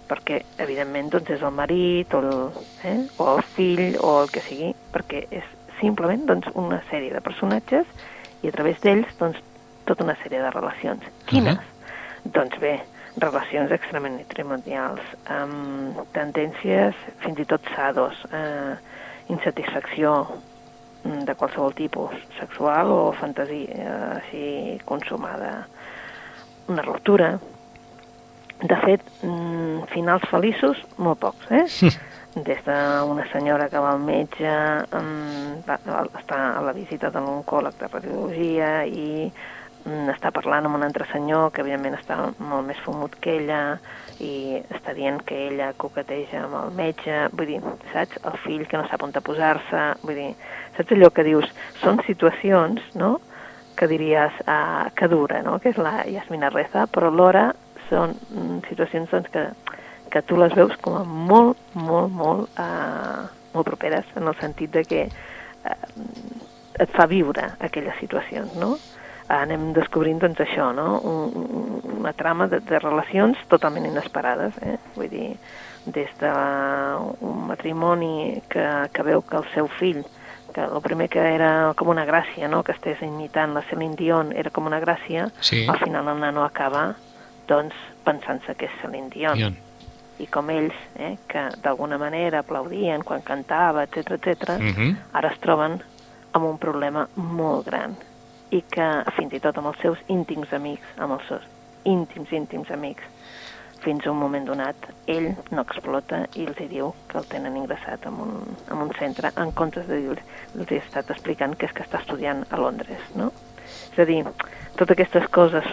perquè, 0.07 0.41
evidentment, 0.63 1.11
doncs, 1.11 1.35
és 1.35 1.43
el 1.43 1.55
marit 1.55 2.13
o 2.15 2.23
el, 2.23 2.41
eh? 2.87 2.97
o 3.17 3.29
el 3.35 3.45
fill 3.55 3.97
o 3.99 4.17
el 4.21 4.31
que 4.31 4.43
sigui, 4.45 4.73
perquè 4.93 5.25
és 5.31 5.56
simplement 5.79 6.25
doncs, 6.29 6.49
una 6.55 6.81
sèrie 6.91 7.13
de 7.13 7.21
personatges 7.21 7.87
i 8.43 8.51
a 8.51 8.55
través 8.55 8.79
d'ells 8.83 9.17
doncs, 9.19 9.39
tota 9.87 10.03
una 10.03 10.17
sèrie 10.23 10.41
de 10.43 10.51
relacions. 10.51 11.03
Quines? 11.25 11.57
Uh 11.57 11.61
-huh. 11.61 12.31
Doncs 12.37 12.59
bé, 12.59 12.79
relacions 13.17 13.71
extremament 13.71 14.17
matrimonials, 14.17 15.01
amb 15.25 15.97
tendències 16.13 16.95
fins 17.23 17.39
i 17.39 17.45
tot 17.45 17.61
sados, 17.75 18.25
eh, 18.31 18.75
insatisfacció 19.27 20.27
de 21.03 21.35
qualsevol 21.35 21.73
tipus, 21.73 22.13
sexual 22.39 22.91
o 22.91 23.11
fantasia 23.19 23.67
eh, 23.73 24.17
així 24.17 24.81
consumada, 24.85 25.67
una 26.67 26.81
ruptura. 26.81 27.37
De 28.57 28.77
fet, 28.81 29.01
mm, 29.21 29.83
finals 29.93 30.23
feliços, 30.31 30.77
molt 30.97 31.19
pocs, 31.19 31.51
eh? 31.51 31.65
des 32.35 32.59
d'una 32.65 33.25
senyora 33.31 33.69
que 33.69 33.79
va 33.81 33.93
al 33.95 34.01
metge, 34.03 34.55
va, 35.67 35.77
està 36.19 36.41
a 36.57 36.63
la 36.65 36.73
visita 36.73 37.09
de 37.09 37.21
l'oncòleg 37.23 37.77
de 37.79 37.87
radiologia 37.93 38.71
i 38.85 39.31
està 40.11 40.31
parlant 40.35 40.65
amb 40.67 40.75
un 40.75 40.83
altre 40.83 41.05
senyor 41.11 41.51
que 41.53 41.61
evidentment 41.63 41.95
està 41.95 42.17
molt 42.39 42.67
més 42.67 42.79
fumut 42.83 43.13
que 43.23 43.37
ella 43.37 43.61
i 44.19 44.59
està 44.73 44.93
dient 44.97 45.21
que 45.25 45.37
ella 45.47 45.71
coqueteja 45.77 46.43
amb 46.43 46.57
el 46.59 46.73
metge, 46.75 47.27
vull 47.37 47.51
dir, 47.53 47.61
saps? 47.93 48.19
El 48.25 48.37
fill 48.43 48.65
que 48.67 48.79
no 48.79 48.87
sap 48.89 49.05
on 49.05 49.13
posar-se, 49.13 49.83
vull 50.03 50.17
dir, 50.17 50.31
saps 50.75 50.91
allò 50.95 51.11
que 51.13 51.25
dius? 51.27 51.47
Són 51.83 52.01
situacions, 52.07 52.81
no?, 52.95 53.17
que 53.77 53.85
diries 53.87 54.33
uh, 54.49 54.89
que 54.97 55.07
dura, 55.07 55.43
no?, 55.45 55.59
que 55.61 55.69
és 55.69 55.77
la 55.77 56.01
Yasmina 56.09 56.49
Reza, 56.49 56.87
però 56.89 57.11
alhora 57.13 57.51
són 57.87 58.15
mm, 58.17 58.63
situacions 58.67 59.13
doncs, 59.13 59.29
que 59.31 59.45
que 60.17 60.25
tu 60.25 60.37
les 60.37 60.53
veus 60.57 60.73
com 60.81 60.97
a 60.97 61.03
molt, 61.05 61.59
molt, 61.77 62.09
molt, 62.09 62.49
uh, 62.57 63.27
molt 63.53 63.67
properes, 63.67 64.07
en 64.17 64.25
el 64.25 64.37
sentit 64.41 64.73
de 64.73 64.83
que 64.87 65.03
uh, 65.05 65.75
et 66.81 66.93
fa 66.95 67.05
viure 67.09 67.51
aquelles 67.61 67.97
situacions, 68.01 68.55
no? 68.57 68.73
Uh, 69.27 69.35
anem 69.37 69.69
descobrint, 69.77 70.17
doncs, 70.23 70.41
això, 70.47 70.71
no? 70.73 70.87
Un, 71.05 71.81
una 71.99 72.15
trama 72.17 72.47
de, 72.49 72.63
de 72.65 72.81
relacions 72.81 73.43
totalment 73.51 73.85
inesperades, 73.91 74.57
eh? 74.65 74.77
Vull 74.95 75.11
dir, 75.11 75.27
des 75.85 76.09
d'un 76.19 77.45
matrimoni 77.47 78.41
que, 78.49 78.65
que 78.91 79.05
veu 79.07 79.21
que 79.21 79.37
el 79.39 79.45
seu 79.53 79.69
fill 79.77 80.01
que 80.55 80.63
el 80.63 80.81
primer 80.81 81.05
que 81.11 81.21
era 81.21 81.75
com 81.77 81.91
una 81.93 82.07
gràcia, 82.07 82.47
no? 82.49 82.63
que 82.65 82.73
estés 82.73 83.03
imitant 83.05 83.53
la 83.53 83.61
Celine 83.69 83.99
Dion, 83.99 84.31
era 84.33 84.49
com 84.49 84.65
una 84.65 84.79
gràcia, 84.81 85.27
sí. 85.43 85.67
al 85.69 85.77
final 85.83 86.09
el 86.09 86.23
nano 86.23 86.43
acaba 86.47 86.87
doncs, 87.51 87.77
pensant-se 88.07 88.55
que 88.57 88.65
és 88.71 88.81
Celine 88.81 89.11
Dion. 89.13 89.37
Dion 89.37 89.57
i 90.19 90.27
com 90.27 90.49
ells, 90.49 90.75
eh, 90.95 91.15
que 91.29 91.43
d'alguna 91.63 91.97
manera 92.01 92.39
aplaudien 92.39 93.03
quan 93.05 93.21
cantava, 93.21 93.83
etc 93.83 94.17
etc, 94.17 94.57
uh 94.57 94.73
-huh. 94.73 94.95
ara 95.13 95.31
es 95.31 95.39
troben 95.39 95.81
amb 96.31 96.45
un 96.45 96.57
problema 96.57 97.07
molt 97.15 97.65
gran 97.65 97.95
i 98.49 98.61
que 98.61 98.87
fins 99.17 99.33
i 99.33 99.39
tot 99.39 99.57
amb 99.57 99.67
els 99.67 99.79
seus 99.81 99.99
íntims 100.07 100.53
amics, 100.53 100.87
amb 100.97 101.13
els 101.17 101.27
seus 101.27 101.43
íntims, 101.83 102.31
íntims 102.31 102.71
amics, 102.71 103.03
fins 103.79 104.05
a 104.05 104.11
un 104.11 104.19
moment 104.19 104.45
donat, 104.45 104.75
ell 105.05 105.35
no 105.51 105.61
explota 105.61 106.25
i 106.35 106.45
els 106.49 106.61
diu 106.69 106.93
que 107.07 107.19
el 107.21 107.27
tenen 107.31 107.57
ingressat 107.59 108.07
en 108.09 108.13
un, 108.23 108.31
en 108.71 108.77
un 108.87 108.93
centre, 108.99 109.31
en 109.37 109.51
comptes 109.51 109.87
de 109.87 109.99
dir 110.01 110.15
els 110.57 110.71
he 110.71 110.79
estat 110.81 111.11
explicant 111.13 111.55
que 111.55 111.69
és 111.69 111.75
que 111.75 111.85
està 111.85 112.01
estudiant 112.01 112.43
a 112.49 112.57
Londres, 112.57 113.03
no? 113.15 113.31
És 113.91 113.99
a 113.99 114.07
dir, 114.09 114.23
totes 114.79 114.95
aquestes 114.95 115.27
coses 115.33 115.67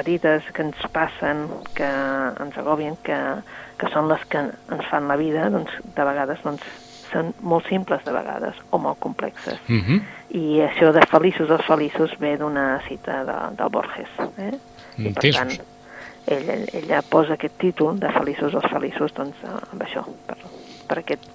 petites 0.00 0.46
que 0.54 0.64
ens 0.64 0.86
passen, 0.92 1.44
que 1.76 1.88
ens 1.88 2.60
agobien, 2.60 2.96
que, 3.04 3.18
que 3.80 3.90
són 3.92 4.08
les 4.10 4.22
que 4.32 4.46
ens 4.48 4.86
fan 4.88 5.08
la 5.10 5.18
vida, 5.20 5.48
doncs 5.52 5.74
de 5.96 6.06
vegades 6.08 6.40
doncs, 6.46 6.64
són 7.10 7.32
molt 7.42 7.66
simples 7.66 8.04
de 8.06 8.14
vegades 8.14 8.58
o 8.70 8.78
molt 8.78 9.00
complexes. 9.02 9.58
Uh 9.68 9.72
mhm. 9.72 9.84
-huh. 9.88 10.00
I 10.30 10.60
això 10.62 10.92
de 10.92 11.02
feliços 11.10 11.50
els 11.50 11.66
feliços 11.66 12.10
ve 12.20 12.36
d'una 12.36 12.80
cita 12.88 13.24
de, 13.24 13.38
del 13.56 13.68
Borges. 13.68 14.08
Eh? 14.38 14.54
I 14.98 15.10
per 15.10 15.32
tant, 15.34 15.50
ella, 16.26 16.54
ella 16.72 17.02
posa 17.02 17.34
aquest 17.34 17.58
títol 17.58 17.98
de 17.98 18.12
feliços 18.12 18.54
els 18.54 18.70
feliços 18.70 19.12
doncs, 19.12 19.36
amb 19.72 19.82
això, 19.82 20.04
per, 20.26 20.36
per 20.86 20.98
aquest 20.98 21.26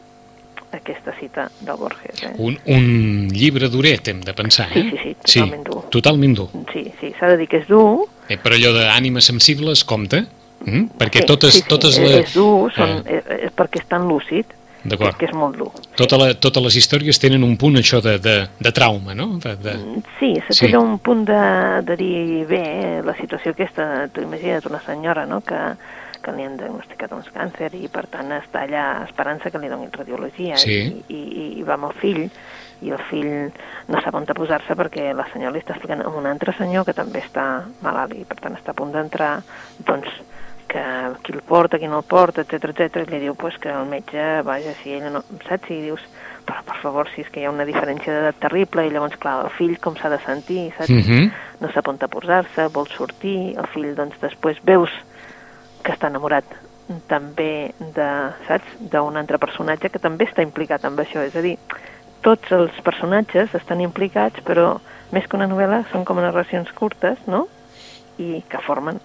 aquesta 0.72 1.14
cita 1.20 1.50
del 1.60 1.78
Borges. 1.78 2.24
Eh? 2.24 2.34
Un, 2.38 2.58
un 2.66 3.28
llibre 3.32 3.70
duret, 3.70 4.08
hem 4.08 4.22
de 4.22 4.34
pensar, 4.34 4.70
eh? 4.72 4.74
Sí, 4.74 4.90
sí, 4.90 4.98
sí, 4.98 5.40
totalment 5.40 5.64
sí, 5.64 5.72
dur. 5.72 5.84
Totalment 5.90 6.36
dur. 6.36 6.50
Sí, 6.74 6.92
sí, 7.00 7.14
s'ha 7.20 7.28
de 7.28 7.38
dir 7.38 7.48
que 7.48 7.58
és 7.58 7.68
dur. 7.68 8.08
Eh, 8.28 8.38
però 8.42 8.58
allò 8.58 8.74
d'ànimes 8.76 9.28
sensibles, 9.32 9.86
compte? 9.88 10.26
Mm? 10.66 10.98
Perquè 10.98 11.24
sí, 11.24 11.30
totes, 11.30 11.54
sí, 11.54 11.64
sí, 11.64 11.70
totes 11.70 11.98
les... 12.02 12.12
les... 12.12 12.30
És 12.30 12.38
dur, 12.38 12.72
són, 12.74 13.02
eh. 13.06 13.22
és 13.48 13.56
perquè 13.56 13.84
és 13.84 13.90
tan 13.92 14.08
lúcid 14.10 14.54
D'acord. 14.86 15.18
que 15.18 15.28
és 15.28 15.34
molt 15.34 15.58
dur. 15.58 15.72
Tota 15.98 16.18
la, 16.22 16.30
totes 16.38 16.64
les 16.68 16.78
històries 16.82 17.20
tenen 17.22 17.46
un 17.46 17.56
punt, 17.62 17.78
això, 17.80 18.00
de, 18.06 18.16
de, 18.22 18.36
de 18.62 18.72
trauma, 18.76 19.16
no? 19.18 19.36
De, 19.42 19.56
de... 19.62 19.76
Mm, 19.78 20.04
sí, 20.20 20.32
se 20.48 20.58
sí. 20.58 20.72
un 20.78 20.98
punt 21.04 21.26
de, 21.30 21.44
de 21.86 21.98
dir, 22.00 22.46
bé, 22.50 22.64
eh, 22.64 22.98
la 23.06 23.16
situació 23.18 23.54
aquesta, 23.54 24.08
tu 24.14 24.26
imagina't 24.26 24.70
una 24.70 24.82
senyora, 24.86 25.26
no?, 25.30 25.42
que, 25.46 25.62
que 26.26 26.34
li 26.34 26.46
han 26.46 26.58
diagnosticat 26.58 27.14
un 27.14 27.26
càncer 27.34 27.70
i 27.78 27.90
per 27.94 28.08
tant 28.10 28.32
està 28.40 28.64
allà 28.66 28.86
esperant-se 29.06 29.52
que 29.54 29.62
li 29.62 29.70
donin 29.70 29.92
radiologia 29.94 30.58
sí. 30.58 30.80
i, 31.06 31.20
i, 31.22 31.48
i 31.60 31.66
va 31.66 31.78
amb 31.78 31.92
el 31.92 32.00
fill 32.02 32.24
i 32.82 32.92
el 32.92 33.02
fill 33.10 33.52
no 33.88 34.02
sap 34.04 34.16
on 34.16 34.26
posar-se 34.26 34.76
perquè 34.76 35.14
la 35.16 35.28
senyora 35.32 35.54
li 35.56 35.64
està 35.64 35.76
explicant 35.76 36.04
amb 36.04 36.18
un 36.20 36.28
altre 36.28 36.54
senyor 36.58 36.86
que 36.86 36.94
també 36.98 37.22
està 37.24 37.66
malalt 37.82 38.16
i 38.18 38.26
per 38.28 38.40
tant 38.42 38.58
està 38.58 38.74
a 38.74 38.80
punt 38.80 38.92
d'entrar 38.92 39.38
doncs 39.86 40.10
que 40.68 40.84
qui 41.24 41.32
el 41.32 41.42
porta, 41.42 41.78
qui 41.78 41.88
no 41.88 42.00
el 42.02 42.08
porta, 42.10 42.42
etc 42.42 42.72
etc 42.74 43.06
i 43.06 43.12
li 43.14 43.20
diu 43.24 43.36
pues, 43.40 43.58
que 43.62 43.70
el 43.72 43.86
metge, 43.88 44.42
vaja, 44.44 44.74
si 44.82 44.96
ella 44.98 45.12
no... 45.14 45.22
saps? 45.48 45.70
I 45.72 45.82
dius, 45.86 46.04
però 46.46 46.64
per 46.66 46.78
favor, 46.82 47.10
si 47.14 47.24
és 47.24 47.32
que 47.32 47.42
hi 47.42 47.48
ha 47.48 47.54
una 47.54 47.68
diferència 47.70 48.14
d'edat 48.14 48.42
terrible 48.42 48.86
i 48.86 48.92
llavors, 48.94 49.18
clar, 49.22 49.38
el 49.46 49.54
fill 49.56 49.78
com 49.82 49.96
s'ha 50.00 50.12
de 50.12 50.20
sentir, 50.26 50.72
saps? 50.78 50.90
Uh 50.90 51.06
-huh. 51.06 51.32
No 51.62 51.72
sap 51.72 51.88
on 51.88 51.98
posar-se, 51.98 52.68
vol 52.68 52.88
sortir, 52.88 53.56
el 53.58 53.68
fill, 53.68 53.96
doncs, 53.96 54.20
després 54.20 54.58
veus 54.64 54.92
que 55.84 55.94
està 55.94 56.08
enamorat 56.08 56.46
també 57.08 57.72
de, 57.80 58.10
saps, 58.48 58.78
d'un 58.80 59.18
altre 59.18 59.38
personatge 59.38 59.90
que 59.90 60.00
també 60.00 60.26
està 60.26 60.42
implicat 60.42 60.86
amb 60.86 61.00
això, 61.00 61.24
és 61.26 61.36
a 61.36 61.42
dir, 61.42 61.58
tots 62.26 62.52
els 62.56 62.78
personatges 62.86 63.54
estan 63.58 63.84
implicats, 63.86 64.42
però 64.46 64.76
més 65.14 65.28
que 65.30 65.38
una 65.38 65.50
novel·la 65.50 65.84
són 65.92 66.06
com 66.08 66.22
narracions 66.22 66.72
curtes, 66.76 67.22
no?, 67.30 67.46
i 68.18 68.42
que 68.50 68.62
formen 68.64 68.98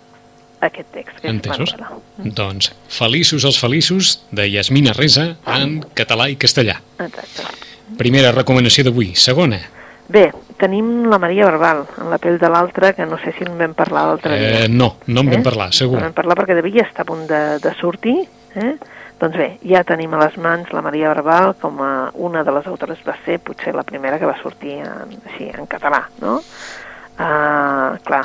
aquest 0.60 0.92
text, 0.94 1.18
que 1.20 1.28
Entesos? 1.32 1.72
la 1.80 1.88
Doncs, 2.36 2.70
Feliços 2.92 3.46
els 3.48 3.58
feliços, 3.60 4.12
de 4.30 4.46
Yasmina 4.50 4.94
Reza, 4.96 5.34
en 5.48 5.80
català 5.96 6.28
i 6.30 6.36
castellà. 6.40 6.78
Exacte. 7.00 7.48
Primera 7.98 8.30
recomanació 8.36 8.84
d'avui. 8.86 9.14
Segona. 9.18 9.58
Bé, 10.10 10.28
tenim 10.60 11.08
la 11.10 11.18
Maria 11.22 11.46
Barbal, 11.48 11.84
en 12.02 12.10
la 12.12 12.18
pell 12.22 12.38
de 12.38 12.48
l'altra, 12.50 12.92
que 12.94 13.06
no 13.06 13.18
sé 13.22 13.32
si 13.36 13.46
en 13.46 13.56
vam 13.58 13.74
parlar 13.78 14.06
l'altre 14.08 14.36
eh, 14.36 14.40
dia. 14.40 14.70
No, 14.70 14.94
no 15.08 15.24
en 15.24 15.32
vam 15.32 15.40
eh? 15.40 15.46
parlar, 15.46 15.70
segur. 15.76 15.98
En 15.98 16.08
vam 16.08 16.16
parlar 16.16 16.36
perquè 16.38 16.56
devia 16.58 16.84
estar 16.86 17.06
a 17.06 17.10
punt 17.10 17.26
de, 17.30 17.42
de 17.62 17.74
sortir, 17.80 18.16
eh? 18.58 18.74
Doncs 19.20 19.36
bé, 19.36 19.48
ja 19.68 19.82
tenim 19.84 20.14
a 20.16 20.22
les 20.22 20.36
mans 20.40 20.70
la 20.72 20.80
Maria 20.80 21.10
Barbal 21.12 21.54
com 21.60 21.80
a 21.84 21.92
una 22.14 22.40
de 22.46 22.54
les 22.56 22.68
autores, 22.70 23.02
va 23.04 23.18
ser 23.26 23.36
potser 23.44 23.74
la 23.76 23.84
primera 23.84 24.18
que 24.18 24.28
va 24.28 24.38
sortir 24.40 24.78
en, 24.80 25.16
així, 25.28 25.50
en 25.52 25.68
català, 25.68 26.06
no? 26.22 26.38
Uh, 27.20 27.98
clar, 28.06 28.22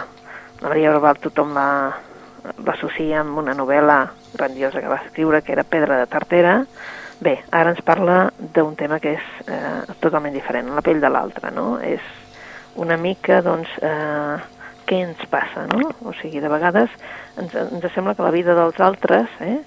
la 0.61 0.69
Maria 0.69 0.93
Barbal 0.95 1.19
tothom 1.19 1.51
l'associa 1.57 3.19
amb 3.25 3.43
una 3.43 3.57
novel·la 3.57 4.05
grandiosa 4.37 4.79
que 4.79 4.91
va 4.91 5.01
escriure, 5.03 5.43
que 5.43 5.51
era 5.57 5.67
Pedra 5.67 5.99
de 5.99 6.07
Tartera, 6.07 6.61
Bé, 7.23 7.37
ara 7.55 7.71
ens 7.71 7.79
parla 7.85 8.25
d'un 8.37 8.73
tema 8.75 8.97
que 8.99 9.13
és 9.15 9.27
eh, 9.47 9.93
totalment 10.03 10.33
diferent, 10.35 10.73
la 10.75 10.83
pell 10.83 10.99
de 10.99 11.11
l'altre, 11.11 11.47
no? 11.55 11.77
És 11.79 12.03
una 12.75 12.97
mica, 12.99 13.39
doncs, 13.45 13.71
eh, 13.79 14.35
què 14.85 14.99
ens 15.05 15.21
passa, 15.31 15.63
no? 15.71 15.93
O 16.03 16.11
sigui, 16.19 16.41
de 16.43 16.51
vegades 16.51 16.91
ens, 17.39 17.55
ens 17.55 17.87
sembla 17.95 18.17
que 18.17 18.25
la 18.25 18.33
vida 18.35 18.55
dels 18.57 18.81
altres 18.83 19.31
eh, 19.39 19.61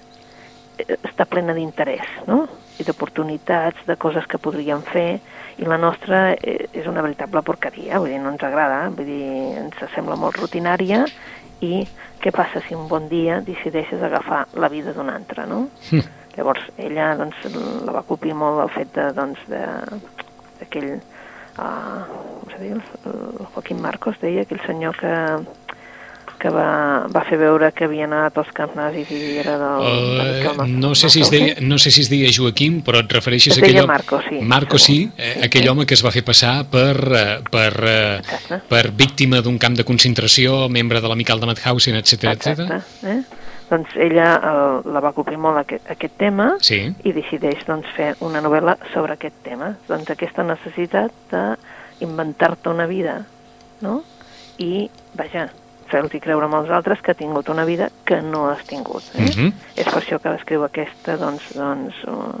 està 0.87 1.25
plena 1.29 1.55
d'interès, 1.57 2.07
no? 2.27 2.45
i 2.79 2.85
d'oportunitats, 2.87 3.81
de 3.87 3.97
coses 3.99 4.27
que 4.29 4.39
podríem 4.39 4.81
fer, 4.87 5.19
i 5.59 5.67
la 5.67 5.77
nostra 5.77 6.29
eh, 6.35 6.69
és 6.71 6.87
una 6.87 7.03
veritable 7.03 7.43
porqueria, 7.43 7.99
vull 7.99 8.13
dir, 8.13 8.21
no 8.23 8.31
ens 8.31 8.45
agrada, 8.47 8.85
vull 8.95 9.09
dir, 9.09 9.33
ens 9.59 9.81
sembla 9.95 10.15
molt 10.19 10.39
rutinària, 10.39 11.03
i 11.65 11.83
què 12.23 12.31
passa 12.35 12.61
si 12.63 12.75
un 12.75 12.87
bon 12.87 13.09
dia 13.11 13.41
decideixes 13.43 14.03
agafar 14.03 14.45
la 14.55 14.69
vida 14.71 14.93
d'un 14.95 15.11
altre, 15.11 15.45
no? 15.47 15.65
Mm. 15.91 16.15
Llavors, 16.37 16.67
ella 16.79 17.13
doncs, 17.19 17.39
la 17.83 17.95
va 17.95 18.05
copir 18.07 18.35
molt 18.37 18.61
el 18.63 18.71
fet 18.71 18.93
de, 18.95 19.09
doncs, 19.17 19.41
de, 19.51 19.63
d'aquell, 20.61 20.91
uh, 21.59 22.03
com 22.07 22.53
se 22.53 22.61
diu, 22.61 22.79
el 23.09 23.49
Joaquín 23.55 23.81
Marcos 23.83 24.19
deia, 24.21 24.45
aquell 24.45 24.61
senyor 24.63 24.95
que, 24.99 25.13
que 26.39 26.51
va, 26.53 27.05
va 27.11 27.23
fer 27.27 27.37
veure 27.41 27.71
que 27.75 27.85
havia 27.89 28.07
anat 28.07 28.37
als 28.39 28.51
camps 28.55 28.77
nazis 28.77 29.11
i 29.13 29.37
era 29.41 29.57
del... 29.59 30.53
Uh, 30.55 30.67
no, 30.71 30.93
sé 30.95 31.11
si 31.11 31.23
es 31.25 31.31
deia, 31.33 31.57
no 31.61 31.77
sé 31.81 31.91
si 31.91 32.05
es 32.05 32.09
deia 32.11 32.31
Joaquim, 32.33 32.79
però 32.85 33.03
et 33.03 33.11
refereixes 33.13 33.57
es 33.57 33.59
a 33.59 33.65
aquell 33.65 33.81
home... 33.83 33.91
Marco, 33.91 34.21
sí. 34.27 34.39
Marco, 34.53 34.79
sí, 34.79 34.99
eh, 35.17 35.33
sí, 35.35 35.43
aquell 35.49 35.67
sí. 35.67 35.71
home 35.73 35.85
que 35.89 35.97
es 35.99 36.05
va 36.05 36.13
fer 36.15 36.23
passar 36.25 36.53
per, 36.71 36.95
eh, 36.95 37.25
per, 37.51 37.73
Exacte. 38.23 38.61
per 38.71 38.83
víctima 38.95 39.43
d'un 39.45 39.59
camp 39.61 39.77
de 39.77 39.85
concentració, 39.87 40.65
membre 40.71 41.03
de 41.03 41.11
l'amical 41.11 41.43
de 41.43 41.51
Mauthausen, 41.51 41.99
etc 41.99 42.33
etc. 42.33 42.81
Eh? 43.03 43.19
Doncs 43.69 43.93
ella 44.01 44.33
el, 44.49 44.79
la 44.89 45.01
va 45.03 45.13
cobrir 45.13 45.37
molt 45.37 45.61
aquest, 45.61 45.85
aquest 45.93 46.15
tema 46.17 46.55
sí. 46.65 46.81
i 47.05 47.13
decideix 47.13 47.61
doncs, 47.67 47.89
fer 47.95 48.15
una 48.25 48.41
novel·la 48.41 48.79
sobre 48.93 49.13
aquest 49.13 49.43
tema. 49.45 49.75
Doncs 49.87 50.09
aquesta 50.15 50.45
necessitat 50.47 51.35
d'inventar-te 51.35 52.71
una 52.73 52.87
vida, 52.89 53.19
no? 53.85 54.01
I, 54.59 54.89
vaja, 55.15 55.47
fer-los 55.89 56.13
creure 56.21 56.47
els 56.59 56.69
altres 56.69 57.01
que 57.01 57.11
ha 57.11 57.17
tingut 57.17 57.49
una 57.49 57.65
vida 57.65 57.89
que 58.05 58.21
no 58.21 58.47
has 58.49 58.63
tingut. 58.65 59.03
Eh? 59.15 59.21
Mhm. 59.21 59.47
-huh. 59.47 59.53
És 59.75 59.85
per 59.85 60.01
això 60.03 60.19
que 60.19 60.35
escriu 60.35 60.63
aquesta, 60.63 61.17
doncs, 61.17 61.43
doncs 61.55 61.95
uh, 62.07 62.39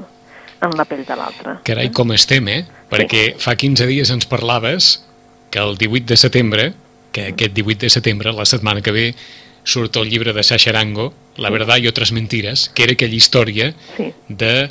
en 0.61 0.77
la 0.77 0.85
pell 0.85 1.05
de 1.05 1.15
l'altre. 1.15 1.57
Carai, 1.63 1.87
eh? 1.87 1.91
com 1.91 2.11
estem, 2.11 2.47
eh? 2.47 2.65
Perquè 2.89 3.33
sí. 3.33 3.39
fa 3.39 3.55
15 3.55 3.85
dies 3.87 4.09
ens 4.09 4.25
parlaves 4.25 5.05
que 5.49 5.59
el 5.59 5.77
18 5.77 6.05
de 6.05 6.17
setembre, 6.17 6.73
que 7.11 7.27
aquest 7.27 7.53
18 7.53 7.79
de 7.79 7.89
setembre, 7.89 8.33
la 8.33 8.45
setmana 8.45 8.81
que 8.81 8.91
ve, 8.91 9.15
surt 9.63 9.95
el 9.97 10.09
llibre 10.09 10.33
de 10.33 10.43
Sasha 10.43 10.69
Arango, 10.69 11.13
La 11.39 11.49
verdad 11.49 11.77
y 11.77 11.87
otras 11.87 12.11
mentiras, 12.11 12.69
que 12.69 12.83
era 12.83 12.93
aquella 12.93 13.15
història 13.15 13.73
sí. 13.95 14.13
de 14.27 14.69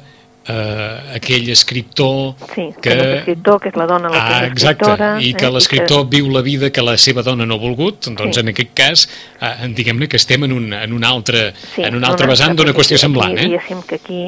eh, 0.48 1.16
aquell 1.16 1.48
escriptor 1.50 2.34
sí, 2.54 2.72
que... 2.80 2.94
escriptor, 3.18 3.60
que 3.60 3.72
és 3.72 3.78
la 3.78 3.86
dona 3.90 4.10
la 4.12 4.22
ah, 4.22 4.40
exacte, 4.48 4.96
i 5.24 5.32
que 5.36 5.46
eh, 5.46 5.52
l'escriptor 5.54 6.04
que... 6.06 6.16
viu 6.16 6.30
la 6.32 6.42
vida 6.46 6.72
que 6.74 6.84
la 6.84 6.96
seva 7.00 7.24
dona 7.26 7.46
no 7.46 7.58
ha 7.58 7.62
volgut, 7.62 8.08
doncs 8.08 8.38
sí. 8.38 8.42
en 8.42 8.52
aquest 8.54 8.74
cas 8.78 9.06
eh, 9.40 9.68
diguem-ne 9.76 10.08
que 10.08 10.20
estem 10.20 10.48
en 10.48 10.56
un, 10.56 10.72
en 10.72 10.96
un 10.96 11.04
altre, 11.04 11.52
sí, 11.74 11.84
en 11.84 11.98
un 11.98 12.08
altre 12.08 12.30
vessant 12.30 12.56
d'una 12.58 12.74
qüestió 12.76 13.00
semblant. 13.00 13.36
Eh? 13.36 13.48
Diguéssim 13.48 13.84
que 13.88 14.00
aquí 14.00 14.22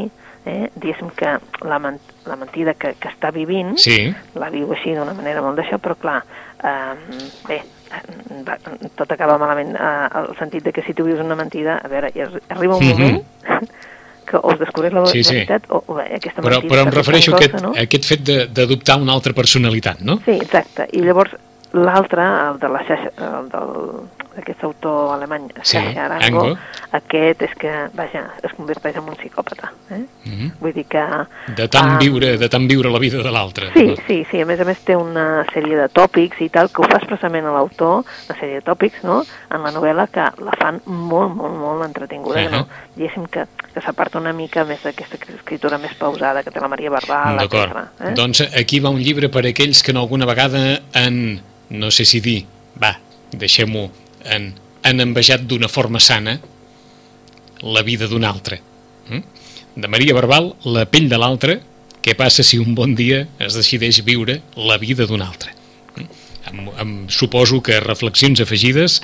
eh, 0.44 0.68
diguéssim 0.76 1.10
que 1.16 1.36
la, 1.66 1.80
ment 1.82 2.00
la 2.28 2.36
mentida 2.36 2.76
que, 2.76 2.94
que 3.00 3.10
està 3.10 3.32
vivint 3.34 3.76
sí. 3.80 3.98
la 4.38 4.52
viu 4.52 4.70
així 4.76 4.94
d'una 4.96 5.16
manera 5.16 5.42
molt 5.44 5.60
d'això, 5.60 5.80
però 5.82 5.96
clar, 6.00 6.20
eh, 6.60 7.20
bé, 7.48 7.62
va, 8.46 8.58
tot 8.98 9.12
acaba 9.16 9.38
malament 9.40 9.72
eh, 9.74 10.08
el 10.20 10.34
sentit 10.38 10.68
de 10.68 10.74
que 10.76 10.84
si 10.86 10.94
tu 10.94 11.08
vius 11.08 11.22
una 11.24 11.38
mentida, 11.38 11.80
a 11.80 11.88
veure, 11.88 12.12
arriba 12.48 12.76
un 12.76 12.84
mm 12.84 12.98
-hmm. 13.00 13.70
Que 14.30 14.40
o 14.40 14.54
es 14.54 14.60
descobreix 14.62 14.94
la 14.96 15.04
sí, 15.10 15.22
veritat 15.26 15.66
sí. 15.66 15.72
o, 15.74 15.82
o 15.84 15.98
bé, 15.98 16.06
aquesta 16.20 16.44
però, 16.46 16.60
però 16.64 16.86
em 16.86 16.92
refereixo 16.94 17.34
a 17.34 17.38
aquest, 17.40 17.58
no? 17.64 17.74
aquest 17.84 18.08
fet 18.12 18.24
d'adoptar 18.56 19.00
una 19.02 19.16
altra 19.18 19.34
personalitat, 19.36 20.04
no? 20.06 20.20
Sí, 20.26 20.38
exacte. 20.38 20.86
I 20.96 21.04
llavors 21.06 21.34
l'altre, 21.76 22.26
el 22.50 22.58
de 22.62 22.72
la 22.72 22.82
xarxa, 22.86 23.12
el 23.40 23.50
del 23.52 23.74
d'aquest 24.40 24.64
autor 24.64 25.14
alemany, 25.14 25.48
sí, 25.62 25.78
Arango, 25.78 26.44
Ango. 26.44 26.58
aquest 26.96 27.44
és 27.46 27.54
que, 27.60 27.72
vaja, 27.96 28.24
es 28.42 28.54
converteix 28.56 28.98
en 28.98 29.08
un 29.08 29.16
psicòpata. 29.18 29.72
Eh? 29.90 30.00
Mm 30.00 30.34
-hmm. 30.34 30.50
Vull 30.60 30.72
dir 30.72 30.86
que... 30.88 31.04
De 31.56 31.68
tant, 31.68 31.94
uh, 31.94 31.98
viure, 31.98 32.36
de 32.38 32.48
tant 32.48 32.66
viure 32.66 32.90
la 32.90 32.98
vida 32.98 33.22
de 33.22 33.30
l'altre. 33.30 33.70
Sí, 33.74 33.94
sí, 34.06 34.26
sí, 34.30 34.40
a 34.40 34.46
més 34.46 34.60
a 34.60 34.64
més 34.64 34.78
té 34.84 34.96
una 34.96 35.44
sèrie 35.52 35.76
de 35.76 35.88
tòpics 35.88 36.40
i 36.40 36.48
tal, 36.48 36.70
que 36.70 36.82
ho 36.82 36.88
fa 36.88 36.98
expressament 36.98 37.46
a 37.46 37.52
l'autor, 37.52 38.04
una 38.28 38.38
sèrie 38.38 38.60
de 38.60 38.62
tòpics, 38.62 39.02
no?, 39.02 39.24
en 39.50 39.62
la 39.62 39.70
novel·la 39.70 40.06
que 40.08 40.24
la 40.44 40.54
fan 40.58 40.80
molt, 40.86 41.34
molt, 41.34 41.54
molt 41.54 41.84
entretinguda, 41.84 42.40
uh 42.40 42.46
-huh. 42.46 42.50
no? 42.50 42.68
Diguéssim 42.96 43.26
que, 43.26 43.46
que 43.74 43.80
s'aparta 43.80 44.18
una 44.18 44.32
mica 44.32 44.64
més 44.64 44.82
d'aquesta 44.82 45.16
escritura 45.34 45.78
més 45.78 45.94
pausada 45.94 46.42
que 46.42 46.50
té 46.50 46.60
la 46.60 46.68
Maria 46.68 46.90
Barbal, 46.90 47.36
D'acord. 47.36 47.76
Eh? 48.00 48.14
Doncs 48.14 48.40
aquí 48.40 48.80
va 48.80 48.90
un 48.90 49.00
llibre 49.00 49.28
per 49.28 49.46
aquells 49.46 49.82
que 49.82 49.90
en 49.90 49.96
alguna 49.96 50.26
vegada 50.26 50.80
han, 50.92 51.40
no 51.70 51.90
sé 51.90 52.04
si 52.04 52.20
dir, 52.20 52.46
va, 52.82 52.98
deixem-ho 53.32 53.90
han, 54.24 54.52
han 54.82 55.00
envejat 55.00 55.46
d'una 55.48 55.68
forma 55.68 56.00
sana 56.00 56.38
la 57.62 57.82
vida 57.82 58.08
d'un 58.08 58.24
altre. 58.24 58.60
Mm? 59.08 59.22
De 59.80 59.88
Maria 59.88 60.14
Barbal, 60.16 60.54
la 60.64 60.86
pell 60.90 61.08
de 61.08 61.18
l'altre, 61.20 61.60
què 62.00 62.16
passa 62.16 62.44
si 62.46 62.58
un 62.58 62.74
bon 62.74 62.94
dia 62.96 63.26
es 63.38 63.56
decideix 63.56 64.00
viure 64.04 64.40
la 64.56 64.78
vida 64.80 65.06
d'un 65.06 65.22
altre? 65.22 65.52
Mm? 65.96 66.06
Em, 66.50 66.62
em 66.84 66.94
suposo 67.12 67.60
que 67.62 67.80
reflexions 67.84 68.40
afegides 68.40 69.00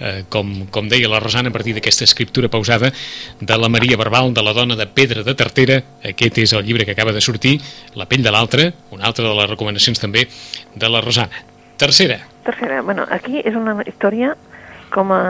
eh, 0.00 0.24
com, 0.28 0.66
com 0.70 0.88
deia 0.88 1.08
la 1.08 1.20
Rosana 1.22 1.48
a 1.48 1.54
partir 1.54 1.74
d'aquesta 1.76 2.04
escriptura 2.04 2.50
pausada 2.52 2.92
de 3.40 3.58
la 3.58 3.70
Maria 3.72 3.96
Barbal, 3.96 4.34
de 4.34 4.44
la 4.44 4.52
dona 4.52 4.76
de 4.76 4.86
Pedra 4.86 5.24
de 5.24 5.34
Tartera 5.34 5.80
aquest 6.04 6.38
és 6.44 6.52
el 6.52 6.64
llibre 6.66 6.84
que 6.84 6.92
acaba 6.92 7.12
de 7.12 7.24
sortir 7.24 7.58
La 7.94 8.08
pell 8.10 8.22
de 8.22 8.32
l'altre, 8.34 8.72
una 8.90 9.08
altra 9.08 9.26
de 9.26 9.34
les 9.34 9.50
recomanacions 9.50 10.00
també 10.00 10.28
de 10.74 10.88
la 10.88 11.00
Rosana 11.00 11.44
Tercera. 11.76 12.20
Tercera, 12.44 12.82
bueno, 12.82 13.06
aquí 13.10 13.40
és 13.42 13.56
una 13.56 13.74
història 13.86 14.34
com 14.94 15.12
a 15.12 15.24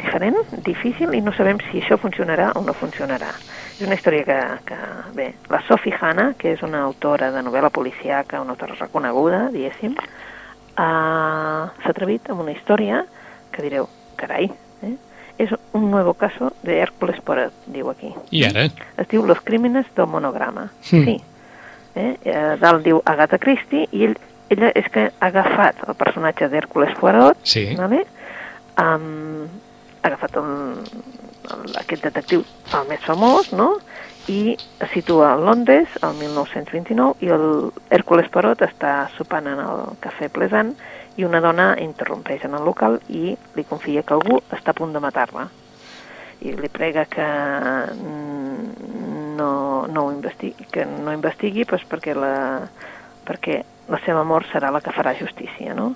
diferent, 0.00 0.36
difícil, 0.64 1.14
i 1.16 1.20
no 1.24 1.32
sabem 1.36 1.60
si 1.70 1.80
això 1.80 1.98
funcionarà 2.00 2.50
o 2.56 2.62
no 2.64 2.74
funcionarà. 2.76 3.30
És 3.74 3.82
una 3.86 3.96
història 3.96 4.24
que, 4.28 4.38
que 4.68 4.78
bé, 5.16 5.28
la 5.52 5.60
Sophie 5.68 5.96
Hanna, 5.96 6.30
que 6.38 6.54
és 6.54 6.64
una 6.66 6.82
autora 6.86 7.30
de 7.32 7.42
novel·la 7.44 7.72
policiaca, 7.72 8.40
una 8.44 8.56
autora 8.56 8.76
reconeguda, 8.78 9.46
diguéssim, 9.54 9.96
uh, 9.96 11.68
s'ha 11.68 11.94
atrevit 11.94 12.28
amb 12.32 12.44
una 12.44 12.56
història 12.56 13.04
que 13.52 13.64
direu, 13.64 13.88
carai, 14.20 14.50
eh? 14.84 14.96
és 15.40 15.52
un 15.72 15.88
nou 15.90 16.12
caso 16.20 16.52
de 16.66 16.76
Hércules 16.82 17.20
Poirot, 17.24 17.54
diu 17.72 17.88
aquí. 17.92 18.12
I 18.36 18.44
ara? 18.50 18.66
Es 19.00 19.08
diu 19.08 19.24
Los 19.26 19.40
crímenes 19.40 19.88
del 19.96 20.08
monograma. 20.12 20.68
Mm. 20.92 21.04
Sí. 21.06 21.16
Eh? 21.94 22.16
eh? 22.24 22.56
Dalt 22.60 22.84
diu 22.84 23.00
Agatha 23.08 23.40
Christie 23.40 23.88
i 23.96 24.04
ell, 24.10 24.18
ella 24.52 24.70
és 24.76 24.88
que 24.92 25.08
ha 25.08 25.30
agafat 25.30 25.80
el 25.88 25.96
personatge 25.96 26.50
d'Hércules 26.52 26.92
Poirot, 27.00 27.40
sí. 27.48 27.70
vale? 27.78 28.04
Um, 28.80 29.48
ha 30.00 30.08
agafat 30.08 30.38
el, 30.40 30.50
aquest 31.80 32.06
detectiu 32.08 32.44
el 32.76 32.88
més 32.88 33.04
famós, 33.06 33.52
no?, 33.52 33.74
i 34.30 34.54
es 34.54 34.90
situa 34.92 35.32
a 35.32 35.38
Londres 35.40 35.88
el 36.04 36.12
1929 36.20 37.24
i 37.24 37.30
el 37.34 37.46
Hércules 37.90 38.28
Perot 38.30 38.60
està 38.62 39.08
sopant 39.16 39.48
en 39.48 39.62
el 39.62 39.80
cafè 40.04 40.28
Plesant 40.30 40.74
i 41.18 41.24
una 41.26 41.40
dona 41.42 41.72
interrompeix 41.82 42.44
en 42.46 42.54
el 42.58 42.66
local 42.68 43.00
i 43.08 43.32
li 43.56 43.64
confia 43.66 44.04
que 44.06 44.14
algú 44.14 44.38
està 44.52 44.70
a 44.70 44.76
punt 44.76 44.92
de 44.94 45.02
matar-la 45.02 45.48
i 46.46 46.52
li 46.56 46.70
prega 46.72 47.06
que 47.10 47.26
no, 49.40 49.50
no 49.88 50.04
ho 50.04 50.12
investigui, 50.12 50.68
que 50.72 50.86
no 50.86 51.12
investigui 51.16 51.66
pues, 51.68 51.84
perquè, 51.88 52.14
la, 52.16 52.68
perquè 53.26 53.60
la 53.90 54.00
seva 54.06 54.24
mort 54.24 54.48
serà 54.52 54.70
la 54.72 54.80
que 54.84 54.94
farà 54.94 55.16
justícia, 55.18 55.74
no? 55.74 55.92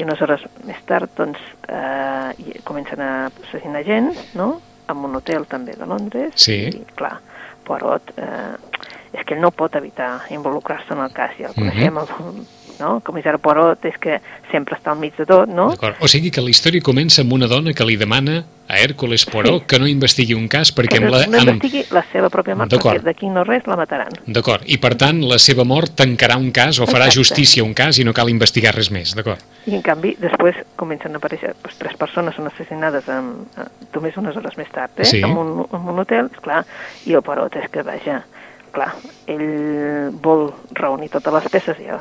I 0.00 0.06
unes 0.06 0.20
hores 0.24 0.44
més 0.64 0.80
tard 0.88 1.12
doncs, 1.18 1.40
eh, 1.68 2.60
comencen 2.64 3.02
a 3.04 3.10
assassinar 3.28 3.84
gent, 3.84 4.14
no?, 4.38 4.54
en 4.90 5.04
un 5.06 5.18
hotel 5.20 5.44
també 5.46 5.76
de 5.78 5.86
Londres, 5.86 6.32
sí. 6.40 6.64
i 6.66 6.80
clar, 6.98 7.18
Poirot, 7.66 8.14
eh, 8.18 8.80
és 9.12 9.26
que 9.26 9.36
no 9.38 9.52
pot 9.54 9.76
evitar 9.78 10.24
involucrar-se 10.34 10.96
en 10.96 11.04
el 11.04 11.12
cas, 11.14 11.36
ja 11.38 11.50
el 11.50 11.54
mhm. 11.54 11.68
coneixem, 11.68 11.94
mm 11.94 11.98
-hmm. 11.98 12.40
el, 12.40 12.48
no? 12.80 12.96
El 12.98 13.04
comissari 13.06 13.40
Poirot 13.42 13.84
és 13.88 13.98
que 14.00 14.18
sempre 14.50 14.78
està 14.78 14.94
al 14.94 15.00
mig 15.00 15.16
de 15.18 15.26
tot, 15.28 15.50
no? 15.50 15.70
O 16.00 16.08
sigui 16.10 16.32
que 16.34 16.42
la 16.42 16.50
història 16.52 16.82
comença 16.84 17.22
amb 17.24 17.36
una 17.36 17.48
dona 17.50 17.74
que 17.76 17.86
li 17.86 17.98
demana 18.00 18.40
a 18.70 18.78
Hércules 18.78 19.24
Poirot 19.26 19.64
sí. 19.64 19.66
que 19.66 19.78
no 19.82 19.88
investigui 19.90 20.36
un 20.38 20.46
cas 20.50 20.70
perquè... 20.74 21.00
Que 21.00 21.04
no, 21.04 21.10
la, 21.10 21.24
no 21.26 21.40
investigui 21.42 21.82
la 21.90 22.04
seva 22.12 22.30
pròpia 22.30 22.54
mort, 22.58 22.70
perquè 22.72 23.02
d'aquí 23.02 23.30
no 23.32 23.42
res 23.46 23.66
la 23.66 23.76
mataran. 23.80 24.14
D'acord, 24.30 24.66
i 24.70 24.78
per 24.82 24.94
tant 25.00 25.22
la 25.26 25.40
seva 25.42 25.66
mort 25.66 25.96
tancarà 25.98 26.38
un 26.38 26.52
cas 26.54 26.78
o 26.78 26.86
farà 26.86 27.08
Exacte. 27.10 27.18
justícia 27.18 27.66
un 27.66 27.74
cas 27.74 27.98
i 27.98 28.06
no 28.06 28.14
cal 28.16 28.30
investigar 28.30 28.74
res 28.76 28.92
més, 28.94 29.16
d'acord? 29.18 29.42
I 29.66 29.74
en 29.78 29.82
canvi 29.86 30.14
després 30.22 30.62
comencen 30.80 31.18
a 31.18 31.20
aparèixer, 31.20 31.56
doncs, 31.58 31.80
tres 31.82 31.98
persones 31.98 32.38
són 32.38 32.46
assassinades 32.50 33.10
en, 33.10 33.32
només 33.94 34.20
unes 34.22 34.38
hores 34.38 34.58
més 34.60 34.70
tard, 34.70 34.94
eh? 35.02 35.08
Sí. 35.08 35.24
En, 35.26 35.34
un, 35.34 35.64
en 35.66 35.90
un 35.94 36.04
hotel, 36.04 36.30
clar, 36.40 36.62
i 37.10 37.18
el 37.18 37.26
Poirot 37.26 37.58
és 37.58 37.66
que, 37.74 37.82
vaja, 37.86 38.22
clar, 38.72 38.90
ell 39.30 40.10
vol 40.22 40.48
reunir 40.78 41.10
totes 41.12 41.34
les 41.34 41.48
peces, 41.52 41.80
ja, 41.84 41.98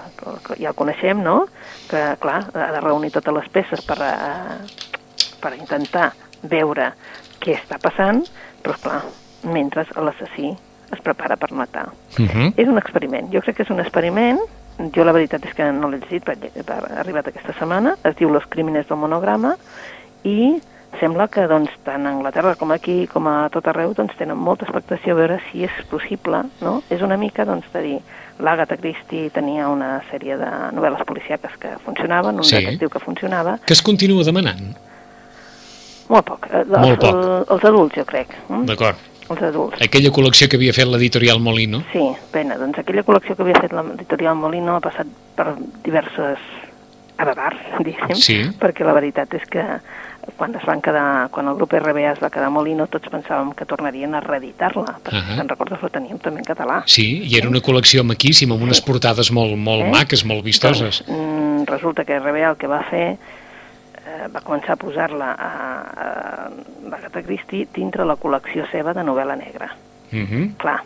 ja 0.57 0.71
el 0.71 0.77
coneixem, 0.77 1.21
no?, 1.23 1.43
que, 1.89 2.01
clar, 2.21 2.43
ha 2.53 2.71
de 2.75 2.81
reunir 2.83 3.11
totes 3.15 3.35
les 3.35 3.49
peces 3.53 3.83
per, 3.85 3.97
uh, 4.05 4.57
per 5.41 5.53
intentar 5.57 6.11
veure 6.41 6.93
què 7.39 7.55
està 7.57 7.79
passant, 7.81 8.23
però, 8.63 8.77
clar, 8.83 9.01
mentre 9.49 9.85
l'assassí 9.97 10.53
es 10.89 11.03
prepara 11.05 11.37
per 11.37 11.51
matar. 11.53 11.89
Uh 12.17 12.21
mhm. 12.21 12.29
-huh. 12.29 12.53
És 12.57 12.67
un 12.67 12.77
experiment, 12.77 13.31
jo 13.33 13.41
crec 13.41 13.57
que 13.57 13.63
és 13.63 13.69
un 13.69 13.79
experiment, 13.79 14.39
jo 14.95 15.03
la 15.03 15.11
veritat 15.11 15.45
és 15.45 15.53
que 15.53 15.71
no 15.71 15.89
l'he 15.89 15.99
llegit, 15.99 16.27
ha 16.29 16.99
arribat 16.99 17.27
aquesta 17.27 17.53
setmana, 17.53 17.97
es 18.03 18.15
diu 18.15 18.29
Los 18.29 18.47
crímenes 18.47 18.87
del 18.87 18.97
monograma, 18.97 19.55
i 20.23 20.61
sembla 20.99 21.27
que 21.29 21.45
doncs, 21.47 21.69
tant 21.85 22.05
a 22.07 22.09
Anglaterra 22.11 22.55
com 22.55 22.71
aquí, 22.71 23.05
com 23.07 23.27
a 23.27 23.49
tot 23.53 23.67
arreu, 23.67 23.93
doncs, 23.93 24.15
tenen 24.17 24.37
molta 24.37 24.65
expectació 24.65 25.13
a 25.13 25.19
veure 25.19 25.39
si 25.51 25.63
és 25.63 25.71
possible, 25.89 26.43
no? 26.61 26.81
És 26.89 27.01
una 27.05 27.17
mica 27.17 27.45
doncs, 27.45 27.67
de 27.73 27.81
dir, 27.81 27.99
l'Agatha 28.39 28.77
Christie 28.77 29.29
tenia 29.29 29.67
una 29.69 30.01
sèrie 30.09 30.37
de 30.39 30.49
novel·les 30.75 31.03
policiaques 31.05 31.57
que 31.59 31.75
funcionaven, 31.85 32.37
un 32.37 32.43
Sí. 32.43 32.55
detectiu 32.55 32.89
que 32.89 32.99
funcionava, 32.99 33.59
Que 33.65 33.73
es 33.73 33.81
continua 33.81 34.23
demanant. 34.23 34.75
molt 36.09 36.25
poc. 36.25 36.47
Eh, 36.51 36.65
Molt 36.65 36.99
poc. 36.99 37.13
El, 37.13 37.45
els 37.53 37.63
adults, 37.69 37.95
jo 37.95 38.05
crec. 38.05 38.27
Mm? 38.49 38.65
D'acord. 38.65 38.97
Els 39.29 39.41
adults. 39.45 39.77
Aquella 39.85 40.09
col·lecció 40.09 40.47
que 40.49 40.57
havia 40.57 40.73
fet 40.73 40.87
l'editorial 40.89 41.39
Molino. 41.39 41.83
Sí, 41.93 42.01
pena. 42.31 42.57
Doncs 42.57 42.79
aquella 42.79 43.03
col·lecció 43.05 43.35
que 43.35 43.43
havia 43.43 43.59
fet 43.61 43.71
l'editorial 43.77 44.35
Molino 44.35 44.75
ha 44.75 44.81
passat 44.81 45.05
per 45.35 45.53
diverses 45.83 46.39
abadars, 47.17 47.59
diguéssim, 47.85 48.15
Sí. 48.15 48.39
perquè 48.57 48.83
la 48.87 48.93
veritat 48.93 49.31
és 49.35 49.45
que 49.45 49.63
quan 50.37 50.55
es 50.55 50.65
van 50.65 50.81
quedar, 50.81 51.29
quan 51.33 51.47
el 51.47 51.55
grup 51.55 51.73
RBA 51.73 52.11
es 52.11 52.21
va 52.23 52.29
quedar 52.29 52.47
a 52.47 52.53
Molino, 52.53 52.87
tots 52.87 53.09
pensàvem 53.11 53.51
que 53.57 53.65
tornarien 53.69 54.15
a 54.15 54.21
reeditar-la, 54.21 54.99
perquè 55.03 55.17
uh 55.19 55.27
-huh. 55.29 55.37
te'n 55.37 55.49
recordes, 55.49 55.81
la 55.81 55.89
teníem 55.89 56.19
també 56.19 56.39
en 56.39 56.45
català. 56.45 56.83
Sí, 56.85 57.23
i 57.23 57.37
era 57.37 57.49
una 57.49 57.59
col·lecció 57.59 58.03
maquíssima, 58.03 58.53
amb 58.55 58.63
unes 58.63 58.81
portades 58.81 59.31
molt, 59.31 59.55
molt 59.57 59.85
Eh? 59.85 59.91
maques, 59.91 60.25
molt 60.25 60.43
vistoses. 60.43 61.03
Doncs, 61.07 61.69
resulta 61.69 62.05
que 62.05 62.19
RBA 62.19 62.49
el 62.49 62.57
que 62.57 62.67
va 62.67 62.83
fer 62.89 63.11
eh, 63.11 64.27
va 64.33 64.41
començar 64.41 64.73
a 64.73 64.75
posar-la 64.75 65.31
a, 65.31 65.49
a 66.03 66.49
l'Agatha 66.89 67.21
Christie 67.23 67.67
dintre 67.73 68.05
la 68.05 68.15
col·lecció 68.15 68.69
seva 68.71 68.93
de 68.93 69.03
novel·la 69.03 69.35
negra. 69.35 69.75
Mhm. 70.11 70.55
Clar, 70.57 70.83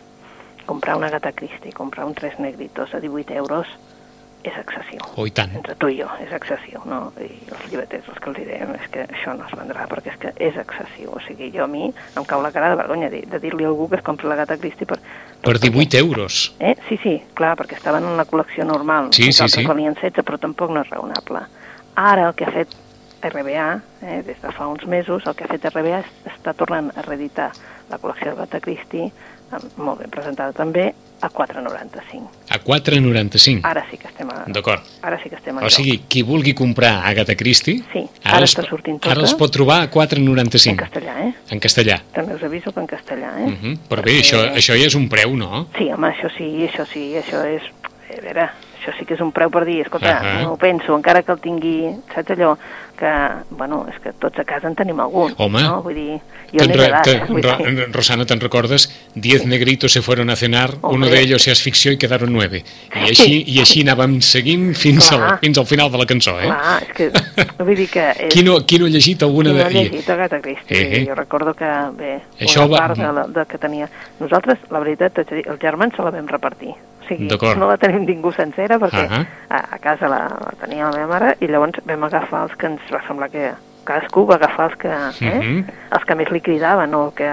comprar 0.66 0.96
una 0.96 1.06
Agatha 1.06 1.32
Christie, 1.32 1.72
comprar 1.72 2.06
un 2.06 2.14
Tres 2.14 2.38
Negritos 2.38 2.94
a 2.94 3.00
18 3.00 3.34
euros 3.34 3.66
és 4.44 4.56
excessiu. 4.60 5.00
Oh, 5.16 5.24
tant. 5.32 5.54
Entre 5.56 5.74
tu 5.80 5.88
i 5.88 5.96
jo, 5.98 6.08
és 6.22 6.32
excessiu, 6.36 6.82
no? 6.88 7.00
I 7.20 7.30
els 7.48 7.64
llibreters, 7.70 8.06
els 8.12 8.20
que 8.20 8.30
els 8.30 8.38
direm, 8.38 8.74
és 8.76 8.86
que 8.92 9.06
això 9.06 9.34
no 9.38 9.46
es 9.48 9.54
vendrà, 9.56 9.86
perquè 9.90 10.12
és 10.12 10.20
que 10.20 10.32
és 10.48 10.58
excessiu. 10.60 11.14
O 11.16 11.22
sigui, 11.24 11.50
jo 11.54 11.64
a 11.64 11.70
mi 11.70 11.88
em 11.88 12.28
cau 12.28 12.44
la 12.44 12.52
cara 12.54 12.70
de 12.72 12.78
vergonya 12.80 13.10
de, 13.12 13.24
de 13.30 13.40
dir-li 13.42 13.64
a 13.64 13.72
algú 13.72 13.88
que 13.90 13.98
es 14.00 14.06
compri 14.06 14.28
la 14.28 14.38
Gata 14.42 14.58
Christie 14.60 14.88
per... 14.88 15.00
Per 15.44 15.56
18 15.58 15.98
euros. 15.98 16.54
Eh? 16.60 16.76
Sí, 16.88 17.00
sí, 17.02 17.18
clar, 17.38 17.54
perquè 17.60 17.78
estaven 17.80 18.06
en 18.08 18.20
la 18.20 18.28
col·lecció 18.28 18.68
normal. 18.68 19.10
Sí, 19.16 19.32
sí, 19.32 19.48
sí. 19.48 19.66
valien 19.68 19.96
16, 19.96 20.24
però 20.24 20.40
tampoc 20.40 20.72
no 20.76 20.84
és 20.84 20.92
raonable. 20.92 21.46
Ara 22.00 22.28
el 22.28 22.36
que 22.36 22.48
ha 22.48 22.52
fet 22.52 22.76
RBA, 23.24 23.68
eh, 24.02 24.22
des 24.26 24.40
de 24.40 24.52
fa 24.52 24.68
uns 24.68 24.84
mesos, 24.86 25.24
el 25.26 25.36
que 25.36 25.46
ha 25.46 25.52
fet 25.52 25.70
RBA 25.72 26.02
és, 26.02 26.10
està 26.34 26.52
tornant 26.56 26.90
a 26.92 27.04
reeditar 27.06 27.52
la 27.88 27.98
col·lecció 28.00 28.32
de 28.34 28.42
Gata 28.42 28.60
Christie, 28.60 29.10
molt 29.76 30.00
ben 30.00 30.10
presentada 30.10 30.52
també, 30.52 30.92
a 31.20 31.30
4,95. 31.30 32.28
A 32.50 32.58
4,95. 32.60 33.60
Ara 33.64 33.84
sí 33.90 33.96
que 33.96 34.08
estem 34.08 34.28
a... 34.30 34.42
D'acord. 34.46 34.82
Ara 35.02 35.18
sí 35.22 35.30
que 35.30 35.36
estem 35.36 35.56
a 35.58 35.64
O 35.64 35.70
sigui, 35.72 35.98
qui 36.08 36.22
vulgui 36.22 36.52
comprar 36.54 37.06
Agatha 37.08 37.34
Christie, 37.36 37.80
Sí, 37.92 38.02
ara 38.24 38.42
els- 38.44 38.52
està 38.52 38.66
sortint 38.68 39.00
tota. 39.00 39.14
ara 39.14 39.22
els 39.24 39.34
pot 39.38 39.52
trobar 39.52 39.78
a 39.80 39.84
en 39.84 39.90
4,95 39.94 40.76
castellà, 40.82 41.14
eh? 41.24 41.32
en 41.50 41.60
castellà. 41.60 42.00
També 42.12 42.34
us 42.34 42.42
aviso 42.42 42.72
que 42.72 42.80
en 42.80 42.86
castellà, 42.86 43.32
eh? 43.40 43.46
Uh 43.46 43.56
-huh. 43.62 43.78
Però 43.88 44.02
bé, 44.04 44.18
això, 44.20 44.42
això 44.52 44.76
ja 44.76 44.86
és 44.86 44.94
un 44.94 45.08
preu, 45.08 45.34
no? 45.36 45.68
Sí, 45.78 45.90
home, 45.90 46.08
això 46.08 46.28
sí, 46.36 46.68
això 46.68 46.84
sí, 46.86 47.14
això 47.14 47.44
és... 47.46 47.62
A 48.14 48.20
veure, 48.20 48.50
això 48.78 48.92
sí 48.98 49.04
que 49.06 49.14
és 49.14 49.20
un 49.20 49.32
preu 49.32 49.50
per 49.50 49.64
dir, 49.64 49.80
escolta, 49.80 50.18
Ahà. 50.20 50.42
no 50.42 50.52
ho 50.52 50.56
penso, 50.56 50.94
encara 50.94 51.22
que 51.22 51.32
el 51.32 51.40
tingui, 51.40 51.96
saps 52.14 52.30
allò, 52.30 52.56
que, 53.04 53.12
bueno, 53.60 53.82
és 53.92 53.98
que 54.00 54.14
tots 54.16 54.40
a 54.40 54.44
casa 54.48 54.70
en 54.70 54.74
tenim 54.78 55.00
algun, 55.04 55.34
Home. 55.36 55.60
no? 55.62 55.82
Vull 55.84 55.94
dir, 55.98 56.14
jo 56.52 56.58
Te'n 56.62 56.70
n'he 56.70 56.76
d'edat, 56.78 57.04
te- 57.04 57.18
vull 57.28 57.42
Ro- 57.44 57.56
dir, 57.60 57.84
Rosana, 57.92 58.24
¿te 58.24 58.36
recordas? 58.40 58.86
Diez 59.14 59.44
negritos 59.44 59.92
se 59.92 60.00
fueron 60.00 60.30
a 60.30 60.36
cenar, 60.36 60.76
uno 60.80 60.88
Hombre. 61.04 61.10
de 61.10 61.20
ellos 61.20 61.46
es 61.48 61.60
ficció 61.62 61.92
i 61.92 61.98
quedaron 61.98 62.32
nueve. 62.32 62.62
I 62.94 63.10
així, 63.10 63.42
i 63.46 63.58
així 63.60 63.82
anàvem 63.84 64.16
seguint 64.24 64.72
fins 64.74 65.10
al, 65.12 65.38
fins 65.44 65.58
al 65.60 65.66
final 65.66 65.92
de 65.92 65.98
la 66.00 66.06
cançó, 66.06 66.38
eh? 66.40 66.48
clar, 66.48 66.80
és 66.82 66.96
que, 66.96 67.10
vull 67.62 67.76
dir 67.76 67.88
que... 67.90 68.08
És, 68.28 68.32
Qui 68.32 68.42
no, 68.46 68.58
qui 68.64 68.78
no 68.80 68.86
ha 68.86 68.94
llegit 68.96 69.22
alguna 69.22 69.50
Qui 69.52 69.58
no 69.58 69.64
ha 69.64 69.68
de... 69.68 69.84
llegit 69.84 70.10
Agatha 70.16 70.40
Christie, 70.40 70.80
Eh, 70.80 71.02
eh. 71.02 71.04
jo 71.08 71.14
recordo 71.14 71.52
que, 71.54 71.68
bé, 71.98 72.14
Això 72.40 72.64
una 72.64 72.72
va- 72.72 72.82
part 72.86 72.98
de, 72.98 73.12
la, 73.20 73.26
de 73.28 73.44
que 73.50 73.58
tenia... 73.58 73.90
Nosaltres, 74.20 74.58
la 74.70 74.80
veritat, 74.80 75.18
els 75.28 75.60
germans 75.60 75.94
se 75.96 76.02
la 76.02 76.10
vam 76.14 76.26
repartir. 76.30 76.72
O 77.04 77.06
sigui, 77.06 77.26
no 77.28 77.66
la 77.68 77.76
tenim 77.76 78.06
ningú 78.08 78.30
sencera 78.32 78.78
perquè 78.80 79.02
Ahà. 79.04 79.18
a, 79.52 79.58
a 79.76 79.78
casa 79.78 80.08
la, 80.08 80.22
la 80.40 80.54
tenia 80.62 80.86
la 80.88 80.94
meva 80.96 81.10
mare 81.10 81.34
i 81.44 81.50
llavors 81.52 81.82
vam 81.84 82.06
agafar 82.06 82.46
els 82.46 82.54
que 82.56 82.70
ens 82.70 82.80
va 82.94 83.02
semblar 83.06 83.28
que 83.30 83.52
cadascú 83.84 84.24
va 84.26 84.36
agafar 84.38 84.70
els 84.70 84.76
que, 84.80 84.88
eh? 84.88 85.40
Mhm. 85.42 85.64
els 85.92 86.04
que 86.08 86.14
més 86.16 86.30
li 86.32 86.40
cridaven 86.40 86.94
o 86.94 87.10
que 87.14 87.28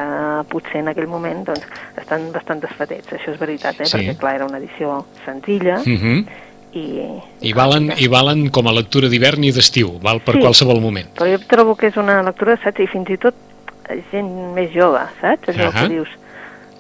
potser 0.52 0.82
en 0.82 0.89
aquell 0.91 1.08
moment 1.08 1.45
doncs, 1.47 1.63
estan 2.02 2.32
bastant 2.34 2.60
desfatets, 2.60 3.08
això 3.13 3.32
és 3.32 3.39
veritat, 3.39 3.80
eh? 3.80 3.86
Sí. 3.86 3.97
perquè 3.97 4.17
clar, 4.19 4.36
era 4.36 4.45
una 4.45 4.58
edició 4.58 5.06
senzilla 5.26 5.78
Uh 5.80 5.86
-huh. 6.02 6.26
i... 6.74 7.47
I, 7.50 7.54
valen, 7.54 7.91
I 7.97 8.08
valen 8.08 8.50
com 8.50 8.67
a 8.67 8.71
lectura 8.74 9.08
d'hivern 9.08 9.43
i 9.43 9.52
d'estiu, 9.52 10.00
val 10.02 10.19
per 10.21 10.36
Sí. 10.36 10.41
qualsevol 10.41 10.82
moment. 10.82 11.08
Però 11.15 11.30
jo 11.32 11.39
trobo 11.47 11.76
que 11.76 11.88
és 11.88 11.97
una 11.97 12.21
lectura, 12.24 12.58
saps? 12.63 12.80
I 12.80 12.88
fins 12.88 13.10
i 13.10 13.17
tot 13.17 13.34
gent 14.12 14.54
més 14.54 14.71
jove, 14.74 15.00
saps? 15.21 15.47
Allò 15.50 15.67
Ahà. 15.69 15.82
que 15.84 15.89
dius, 15.89 16.10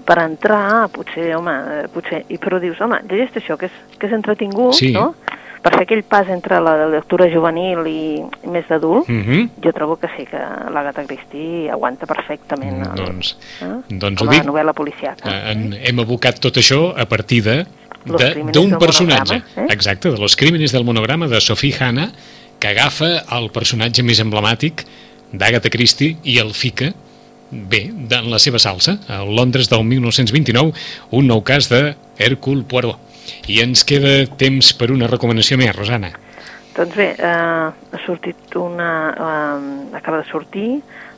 per 0.05 0.17
entrar, 0.19 0.87
potser, 0.89 1.35
home, 1.35 1.51
eh, 1.51 1.87
potser... 1.93 2.25
I 2.29 2.37
però 2.37 2.59
dius, 2.59 2.79
home, 2.81 2.99
llegeix 3.09 3.31
això, 3.35 3.57
que 3.57 3.65
és, 3.67 3.71
que 3.97 4.07
és 4.07 4.13
entretingut, 4.13 4.73
Sí. 4.73 4.91
no? 4.91 5.15
Per 5.61 5.71
fer 5.75 5.83
aquell 5.83 6.01
pas 6.03 6.27
entre 6.33 6.57
la 6.59 6.87
lectura 6.89 7.27
juvenil 7.29 7.85
i, 7.85 8.23
més 8.49 8.65
d'adult, 8.67 9.07
Uh 9.09 9.15
-huh. 9.15 9.49
jo 9.63 9.71
trobo 9.73 9.95
que 9.97 10.07
sí 10.17 10.25
que 10.25 10.37
l'Agatha 10.73 11.03
Christie 11.05 11.69
aguanta 11.69 12.05
perfectament 12.07 12.81
el, 12.85 12.95
Doncs, 12.95 13.37
eh? 13.61 13.65
doncs 13.89 14.17
com 14.19 14.27
ho 14.27 14.31
a 14.31 14.33
dic. 14.33 14.43
novel·la 14.43 14.73
policiaca. 14.73 15.29
Eh, 15.29 15.51
en, 15.51 15.73
hem 15.73 15.99
abocat 15.99 16.39
tot 16.39 16.55
això 16.57 16.93
a 16.97 17.05
partir 17.05 17.43
de 17.43 17.65
d'un 18.05 18.77
personatge. 18.79 19.35
eh? 19.55 19.65
Exacte, 19.69 20.09
de 20.09 20.17
Los 20.17 20.35
crímenes 20.35 20.71
del 20.71 20.83
monograma 20.83 21.27
de 21.27 21.39
Sophie 21.39 21.75
Hanna, 21.79 22.11
que 22.59 22.67
agafa 22.69 23.23
el 23.37 23.51
personatge 23.51 24.01
més 24.03 24.19
emblemàtic 24.19 24.83
d'Agatha 25.31 25.69
Christie 25.69 26.17
i 26.23 26.39
el 26.39 26.53
fica 26.53 26.93
bé, 27.51 27.91
en 28.09 28.31
la 28.31 28.39
seva 28.39 28.57
salsa, 28.59 28.97
a 29.07 29.23
Londres 29.23 29.69
del 29.69 29.83
1929, 29.83 30.73
un 31.11 31.27
nou 31.27 31.43
cas 31.43 31.69
de 31.69 31.95
Hercule 32.17 32.63
Poirot. 32.63 32.97
I 33.47 33.61
ens 33.63 33.83
queda 33.87 34.25
temps 34.39 34.73
per 34.77 34.91
una 34.93 35.09
recomanació 35.09 35.57
més, 35.61 35.75
Rosana. 35.75 36.11
Doncs 36.75 36.95
bé, 36.95 37.09
eh, 37.17 37.27
ha 37.27 37.99
sortit 38.05 38.55
una... 38.55 38.91
Eh, 39.11 39.97
acaba 39.97 40.21
de 40.21 40.29
sortir 40.29 40.69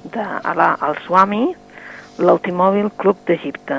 de 0.03 0.23
Alà 0.23 0.73
al-Swami, 0.81 1.45
l'Automòbil 2.19 2.89
Club 2.97 3.21
d'Egipte. 3.27 3.77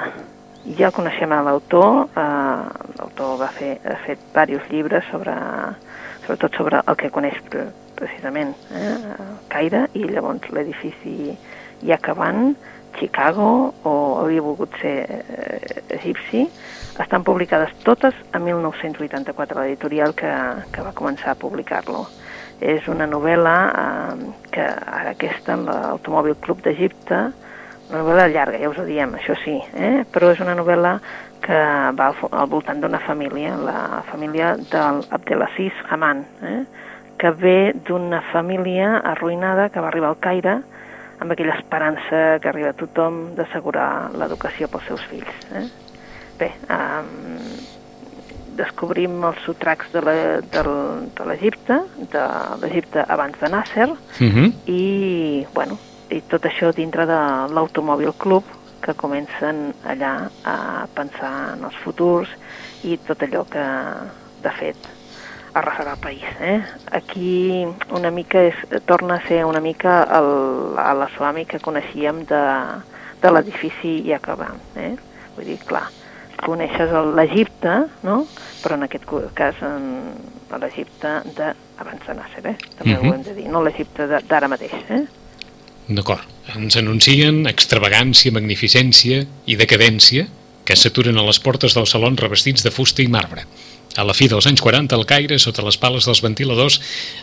Ja 0.78 0.88
coneixem 0.94 1.32
a 1.34 1.42
l'autor, 1.44 2.06
eh, 2.16 2.92
l'autor 2.98 3.34
va 3.42 3.50
fer, 3.52 3.74
ha 3.84 3.98
fet 4.06 4.22
diversos 4.32 4.70
llibres 4.72 5.04
sobre, 5.10 5.34
sobretot 6.24 6.56
sobre 6.56 6.80
el 6.86 6.96
que 6.96 7.10
coneix 7.12 7.36
pre- 7.50 7.66
precisament 7.98 8.54
eh, 8.72 8.94
Caire 9.52 9.84
i 9.94 10.06
llavors 10.08 10.48
l'edifici 10.54 11.34
Yacaban, 11.84 12.54
Chicago 12.98 13.74
o 13.84 13.94
hauria 14.22 14.42
volgut 14.46 14.72
ser 14.80 14.96
eh, 15.04 15.82
egipci, 15.98 16.46
estan 17.00 17.24
publicades 17.24 17.74
totes 17.82 18.14
a 18.32 18.38
1984, 18.38 19.60
l'editorial 19.60 20.14
que, 20.14 20.30
que 20.70 20.84
va 20.84 20.94
començar 20.94 21.32
a 21.32 21.40
publicar-lo. 21.40 22.04
És 22.62 22.86
una 22.88 23.06
novel·la 23.10 23.56
eh, 23.66 24.28
que 24.54 24.64
ara 24.64 25.14
aquesta 25.14 25.56
en 25.58 25.66
l'Automòbil 25.66 26.38
Club 26.44 26.62
d'Egipte, 26.62 27.20
una 27.90 28.00
novel·la 28.00 28.28
llarga, 28.32 28.60
ja 28.62 28.70
us 28.70 28.78
ho 28.80 28.86
diem, 28.86 29.16
això 29.18 29.36
sí, 29.42 29.58
eh? 29.74 30.04
però 30.10 30.30
és 30.32 30.40
una 30.40 30.54
novel·la 30.56 30.94
que 31.44 31.58
va 31.98 32.06
al, 32.08 32.22
al 32.30 32.48
voltant 32.48 32.80
d'una 32.80 33.02
família, 33.04 33.52
la 33.60 34.02
família 34.08 34.54
del 34.56 35.02
Abdelaziz 35.12 35.82
Haman, 35.90 36.24
eh? 36.42 36.60
que 37.20 37.30
ve 37.30 37.74
d'una 37.86 38.22
família 38.32 38.96
arruïnada 39.12 39.68
que 39.70 39.82
va 39.82 39.90
arribar 39.90 40.14
al 40.14 40.22
Caire 40.22 40.56
amb 41.20 41.32
aquella 41.32 41.54
esperança 41.58 42.38
que 42.40 42.50
arriba 42.50 42.72
a 42.72 42.78
tothom 42.78 43.34
d'assegurar 43.36 44.10
l'educació 44.16 44.68
pels 44.72 44.88
seus 44.88 45.04
fills. 45.10 45.50
Eh? 45.54 45.66
Bé, 46.44 46.50
um, 46.68 47.06
descobrim 48.58 49.22
els 49.24 49.40
sotracs 49.46 49.94
de 49.94 50.02
l'Egipte, 50.04 51.78
de 52.12 52.24
l'Egipte 52.60 53.04
abans 53.08 53.38
de 53.40 53.48
Nasser, 53.48 53.88
Uh 53.88 54.28
-huh. 54.28 54.52
i, 54.66 55.46
bueno, 55.54 55.78
i 56.10 56.20
tot 56.20 56.44
això 56.44 56.72
dintre 56.72 57.06
de 57.06 57.20
l'Automòbil 57.54 58.12
Club, 58.18 58.44
que 58.82 58.94
comencen 58.94 59.74
allà 59.84 60.28
a 60.44 60.86
pensar 60.94 61.54
en 61.54 61.64
els 61.64 61.76
futurs 61.84 62.28
i 62.82 62.98
tot 62.98 63.22
allò 63.22 63.44
que, 63.48 63.64
de 64.42 64.50
fet, 64.50 64.76
arrasarà 65.54 65.92
el 65.92 66.00
país. 66.00 66.24
Eh? 66.40 66.62
Aquí 66.90 67.66
una 67.90 68.10
mica 68.10 68.38
és, 68.42 68.54
torna 68.84 69.14
a 69.14 69.26
ser 69.28 69.44
una 69.44 69.60
mica 69.60 70.02
el, 70.18 70.76
a 70.76 70.92
la 70.94 71.08
Swami 71.16 71.46
que 71.46 71.58
coneixíem 71.58 72.24
de, 72.24 72.44
de 73.22 73.30
l'edifici 73.30 74.02
Iacabà. 74.04 74.50
Eh? 74.76 74.96
Vull 75.36 75.46
dir, 75.46 75.58
clar, 75.64 75.88
coneixes 76.44 76.92
l'Egipte, 77.16 77.74
no? 78.06 78.26
però 78.62 78.76
en 78.78 78.86
aquest 78.86 79.04
cas 79.36 79.58
en, 79.66 79.88
a 80.54 80.58
l'Egipte 80.62 81.10
d'abans 81.36 82.06
de 82.06 82.14
Nasser, 82.20 82.44
eh? 82.52 82.56
també 82.78 82.94
Mhm. 82.98 83.08
ho 83.10 83.14
hem 83.14 83.22
de 83.26 83.34
dir, 83.34 83.48
no 83.48 83.62
l'Egipte 83.64 84.06
de- 84.06 84.22
d'ara 84.28 84.48
mateix. 84.48 84.72
Eh? 84.90 85.02
D'acord. 85.88 86.22
Ens 86.56 86.76
anuncien 86.76 87.46
extravagància, 87.46 88.32
magnificència 88.32 89.24
i 89.46 89.56
decadència 89.56 90.26
que 90.64 90.76
s'aturen 90.76 91.16
a 91.18 91.24
les 91.26 91.38
portes 91.40 91.74
dels 91.76 91.90
salons 91.92 92.20
revestits 92.20 92.62
de 92.64 92.70
fusta 92.70 93.02
i 93.02 93.08
marbre. 93.08 93.44
a 93.96 94.02
la 94.02 94.12
fi 94.12 94.26
dels 94.26 94.44
anys 94.48 94.60
40 94.60 94.96
al 94.96 95.04
Caire, 95.06 95.36
sota 95.38 95.62
les 95.62 95.76
pales 95.78 96.04
dels 96.04 96.20
ventiladors 96.20 96.80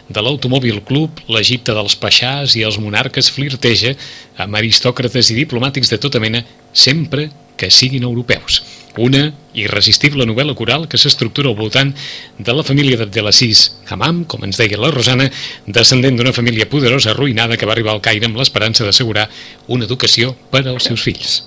de 0.08 0.22
l'Automòbil 0.22 0.78
Club, 0.88 1.10
l'Egipte 1.28 1.74
dels 1.76 1.98
Paixàs 2.00 2.56
i 2.56 2.62
els 2.64 2.78
monarques 2.80 3.28
flirteja 3.30 3.92
amb 4.38 4.56
aristòcrates 4.56 5.32
i 5.32 5.36
diplomàtics 5.36 5.90
de 5.92 5.98
tota 5.98 6.22
mena, 6.24 6.46
sempre 6.72 7.30
que 7.62 7.70
siguin 7.70 8.08
europeus. 8.08 8.64
Una 8.98 9.28
irresistible 9.56 10.26
novel·la 10.28 10.56
coral 10.58 10.88
que 10.90 11.00
s'estructura 11.00 11.52
al 11.52 11.60
voltant 11.60 11.94
de 12.40 12.56
la 12.58 12.66
família 12.68 12.98
d'Abdelaziz 13.00 13.68
Hamam, 13.94 14.24
com 14.26 14.44
ens 14.48 14.58
deia 14.60 14.80
la 14.82 14.90
Rosana, 14.92 15.30
descendent 15.68 16.18
d'una 16.18 16.34
família 16.36 16.68
poderosa 16.72 17.14
arruïnada 17.14 17.60
que 17.60 17.70
va 17.70 17.76
arribar 17.78 17.94
al 17.94 18.04
Caire 18.04 18.28
amb 18.28 18.40
l'esperança 18.42 18.88
d'assegurar 18.88 19.30
una 19.70 19.86
educació 19.86 20.34
per 20.52 20.66
als 20.66 20.90
seus 20.90 21.06
fills. 21.06 21.44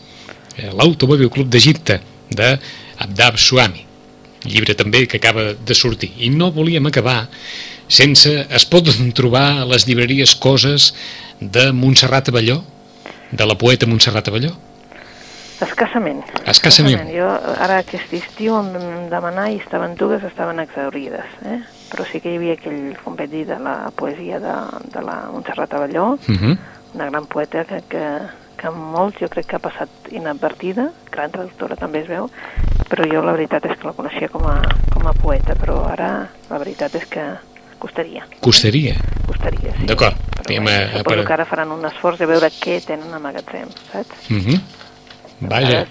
Eh, 0.57 0.71
L'Automòbil 0.71 1.33
Club 1.35 1.51
d'Egipte, 1.51 1.99
d'Abdab 2.31 3.37
Suami 3.37 3.85
llibre 4.45 4.75
també 4.77 5.07
que 5.09 5.19
acaba 5.19 5.53
de 5.55 5.75
sortir. 5.75 6.13
I 6.19 6.31
no 6.31 6.53
volíem 6.53 6.87
acabar 6.87 7.29
sense... 7.89 8.47
Es 8.51 8.67
poden 8.69 9.13
trobar 9.17 9.47
a 9.61 9.67
les 9.69 9.87
llibreries 9.89 10.35
coses 10.37 10.93
de 11.41 11.71
Montserrat 11.73 12.31
Avelló, 12.33 12.63
de 13.33 13.47
la 13.49 13.57
poeta 13.59 13.89
Montserrat 13.91 14.29
Avelló? 14.29 14.55
Escassament. 15.65 16.23
Escassament. 16.47 17.09
Jo 17.15 17.29
ara 17.61 17.79
aquest 17.83 18.13
estiu 18.13 18.57
em 18.61 18.73
vam 18.75 19.09
demanar 19.11 19.49
i 19.53 19.57
estaven 19.63 19.95
dues, 19.97 20.23
estaven 20.25 20.61
exaurides, 20.61 21.25
eh? 21.45 21.61
però 21.91 22.05
sí 22.11 22.21
que 22.21 22.33
hi 22.33 22.37
havia 22.37 22.55
aquell 22.59 22.97
competit 23.05 23.47
de 23.49 23.59
la 23.59 23.91
poesia 23.97 24.41
de, 24.41 24.55
de 24.93 25.03
la 25.03 25.29
Montserrat 25.33 25.73
Avelló, 25.75 26.13
Uh 26.29 26.35
-huh. 26.35 26.57
una 26.95 27.11
gran 27.11 27.27
poeta 27.27 27.65
que, 27.65 27.83
que, 27.89 28.05
que 28.57 28.71
molts 28.71 29.19
jo 29.21 29.29
crec 29.29 29.47
que 29.47 29.57
ha 29.57 29.59
passat 29.59 29.89
inadvertida, 30.11 30.91
gran 31.11 31.31
traductora 31.31 31.77
també 31.77 32.01
es 32.01 32.09
veu, 32.09 32.31
però 32.89 33.05
jo 33.13 33.23
la 33.23 33.33
veritat 33.33 33.65
és 33.67 33.79
que 33.79 33.87
la 33.87 33.93
coneixia 33.93 34.29
com 34.29 34.47
a, 34.47 34.61
com 34.93 35.07
a 35.07 35.13
poeta, 35.13 35.55
però 35.55 35.87
ara 35.91 36.29
la 36.51 36.59
veritat 36.59 36.95
és 36.95 37.07
que 37.07 37.23
costaria. 37.79 38.25
Costaria. 38.41 38.95
Costaria, 39.27 39.73
sí. 39.79 39.87
D'acord. 39.87 40.15
Però 40.47 40.99
suposo 40.99 41.17
per- 41.17 41.27
que 41.27 41.33
ara 41.33 41.45
faran 41.45 41.71
un 41.73 41.85
esforç 41.85 42.19
de 42.19 42.27
veure 42.27 42.49
què 42.49 42.81
tenen 42.85 43.13
a 43.15 43.19
magatzem, 43.19 43.69
saps? 43.93 44.31
Uh 44.31 44.37
-huh. 44.37 44.61
Vaja, 45.41 45.67
vegades, 45.67 45.89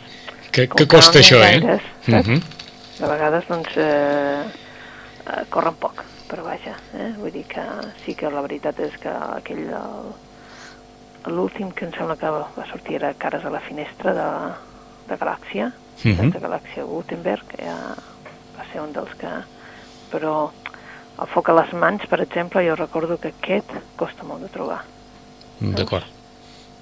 que, 0.52 0.68
que 0.68 0.88
costa 0.88 1.20
això, 1.20 1.38
eh? 1.38 1.60
gaires, 1.60 1.82
Uh? 2.08 2.12
-huh. 2.28 2.42
De 3.00 3.08
vegades, 3.08 3.48
doncs, 3.48 3.70
eh, 3.78 4.44
eh, 5.28 5.46
corren 5.50 5.76
poc, 5.76 6.04
però 6.30 6.44
vaja, 6.44 6.76
eh? 6.94 7.14
vull 7.18 7.32
dir 7.32 7.46
que 7.46 7.62
sí 8.06 8.14
que 8.16 8.30
la 8.30 8.42
veritat 8.42 8.80
és 8.80 8.98
que 8.98 9.10
aquell, 9.10 9.68
el- 9.70 11.34
l'últim 11.34 11.72
que 11.72 11.86
em 11.86 11.92
sembla 11.94 12.16
que 12.18 12.30
va 12.30 12.66
sortir 12.72 12.96
era 12.96 13.14
Cares 13.14 13.46
a 13.46 13.50
la 13.50 13.60
finestra 13.62 14.14
de, 14.14 14.30
de 15.10 15.18
Galàxia, 15.18 15.72
Mhm. 16.04 16.32
de 16.32 16.40
Galàxia 16.40 16.84
Gutenberg, 16.84 17.44
que 17.48 17.64
ja 17.64 17.96
va 18.58 18.66
ser 18.72 18.82
un 18.82 18.92
dels 18.94 19.14
que... 19.16 19.28
Però 20.12 20.52
el 21.22 21.28
foc 21.28 21.50
a 21.50 21.54
les 21.54 21.74
mans, 21.74 22.06
per 22.08 22.20
exemple, 22.22 22.68
jo 22.68 22.76
recordo 22.76 23.18
que 23.18 23.30
aquest 23.30 23.70
costa 23.96 24.24
molt 24.24 24.42
de 24.42 24.50
trobar. 24.50 24.84
D'acord. 25.60 26.04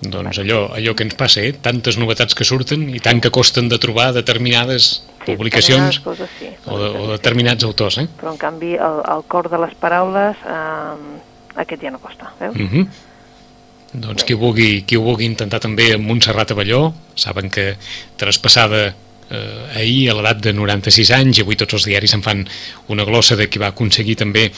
Doncs 0.01 0.39
allò, 0.41 0.71
allò 0.73 0.95
que 0.97 1.05
ens 1.05 1.13
passa, 1.17 1.43
eh? 1.45 1.53
Tantes 1.61 1.97
novetats 2.01 2.33
que 2.33 2.45
surten 2.47 2.87
i 2.89 2.99
tant 3.03 3.21
que 3.21 3.29
costen 3.29 3.69
de 3.69 3.77
trobar 3.77 4.11
determinades 4.15 5.03
Sí, 5.21 5.35
publicacions 5.35 5.99
determinades 5.99 5.99
coses, 6.01 6.29
sí. 6.39 6.49
o, 6.65 6.77
de, 6.79 6.87
o 6.89 7.07
determinats 7.11 7.67
autors, 7.67 7.99
eh? 8.01 8.07
Però, 8.17 8.33
en 8.33 8.39
canvi, 8.41 8.73
el, 8.73 9.01
el 9.13 9.23
cor 9.29 9.51
de 9.51 9.59
les 9.61 9.75
paraules, 9.77 10.41
eh, 10.41 11.59
aquest 11.61 11.85
ja 11.85 11.91
no 11.93 12.01
costa, 12.01 12.31
veus? 12.39 12.57
Uh 12.57 12.71
-huh. 12.71 12.87
Doncs 13.93 14.23
qui 14.23 14.33
ho, 14.33 14.39
vulgui, 14.39 14.83
qui 14.87 14.97
ho 14.97 15.03
vulgui 15.03 15.25
intentar 15.25 15.59
també 15.59 15.93
amb 15.93 16.07
Montserrat 16.07 16.51
Avelló, 16.51 16.93
saben 17.15 17.49
que 17.49 17.75
traspassada 18.15 18.95
eh, 19.31 19.79
ahir 19.79 20.11
a 20.11 20.15
l'edat 20.17 20.43
de 20.43 20.53
96 20.53 21.11
anys 21.17 21.39
i 21.39 21.45
avui 21.45 21.57
tots 21.59 21.79
els 21.79 21.87
diaris 21.89 22.13
en 22.17 22.23
fan 22.25 22.43
una 22.93 23.05
glossa 23.07 23.37
de 23.39 23.47
qui 23.49 23.61
va 23.61 23.71
aconseguir 23.71 24.17
també 24.19 24.49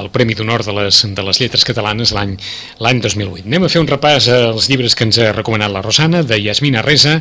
el 0.00 0.10
Premi 0.14 0.34
d'Honor 0.34 0.64
de, 0.66 0.74
les, 0.80 1.02
de 1.14 1.26
les 1.28 1.40
Lletres 1.40 1.66
Catalanes 1.68 2.14
l'any 2.16 2.36
l'any 2.80 3.02
2008. 3.04 3.46
Anem 3.46 3.66
a 3.66 3.72
fer 3.72 3.82
un 3.84 3.90
repàs 3.90 4.28
als 4.32 4.70
llibres 4.72 4.96
que 4.96 5.06
ens 5.06 5.20
ha 5.20 5.32
recomanat 5.32 5.72
la 5.72 5.84
Rosana, 5.84 6.24
de 6.24 6.40
Yasmina 6.40 6.82
Reza, 6.82 7.20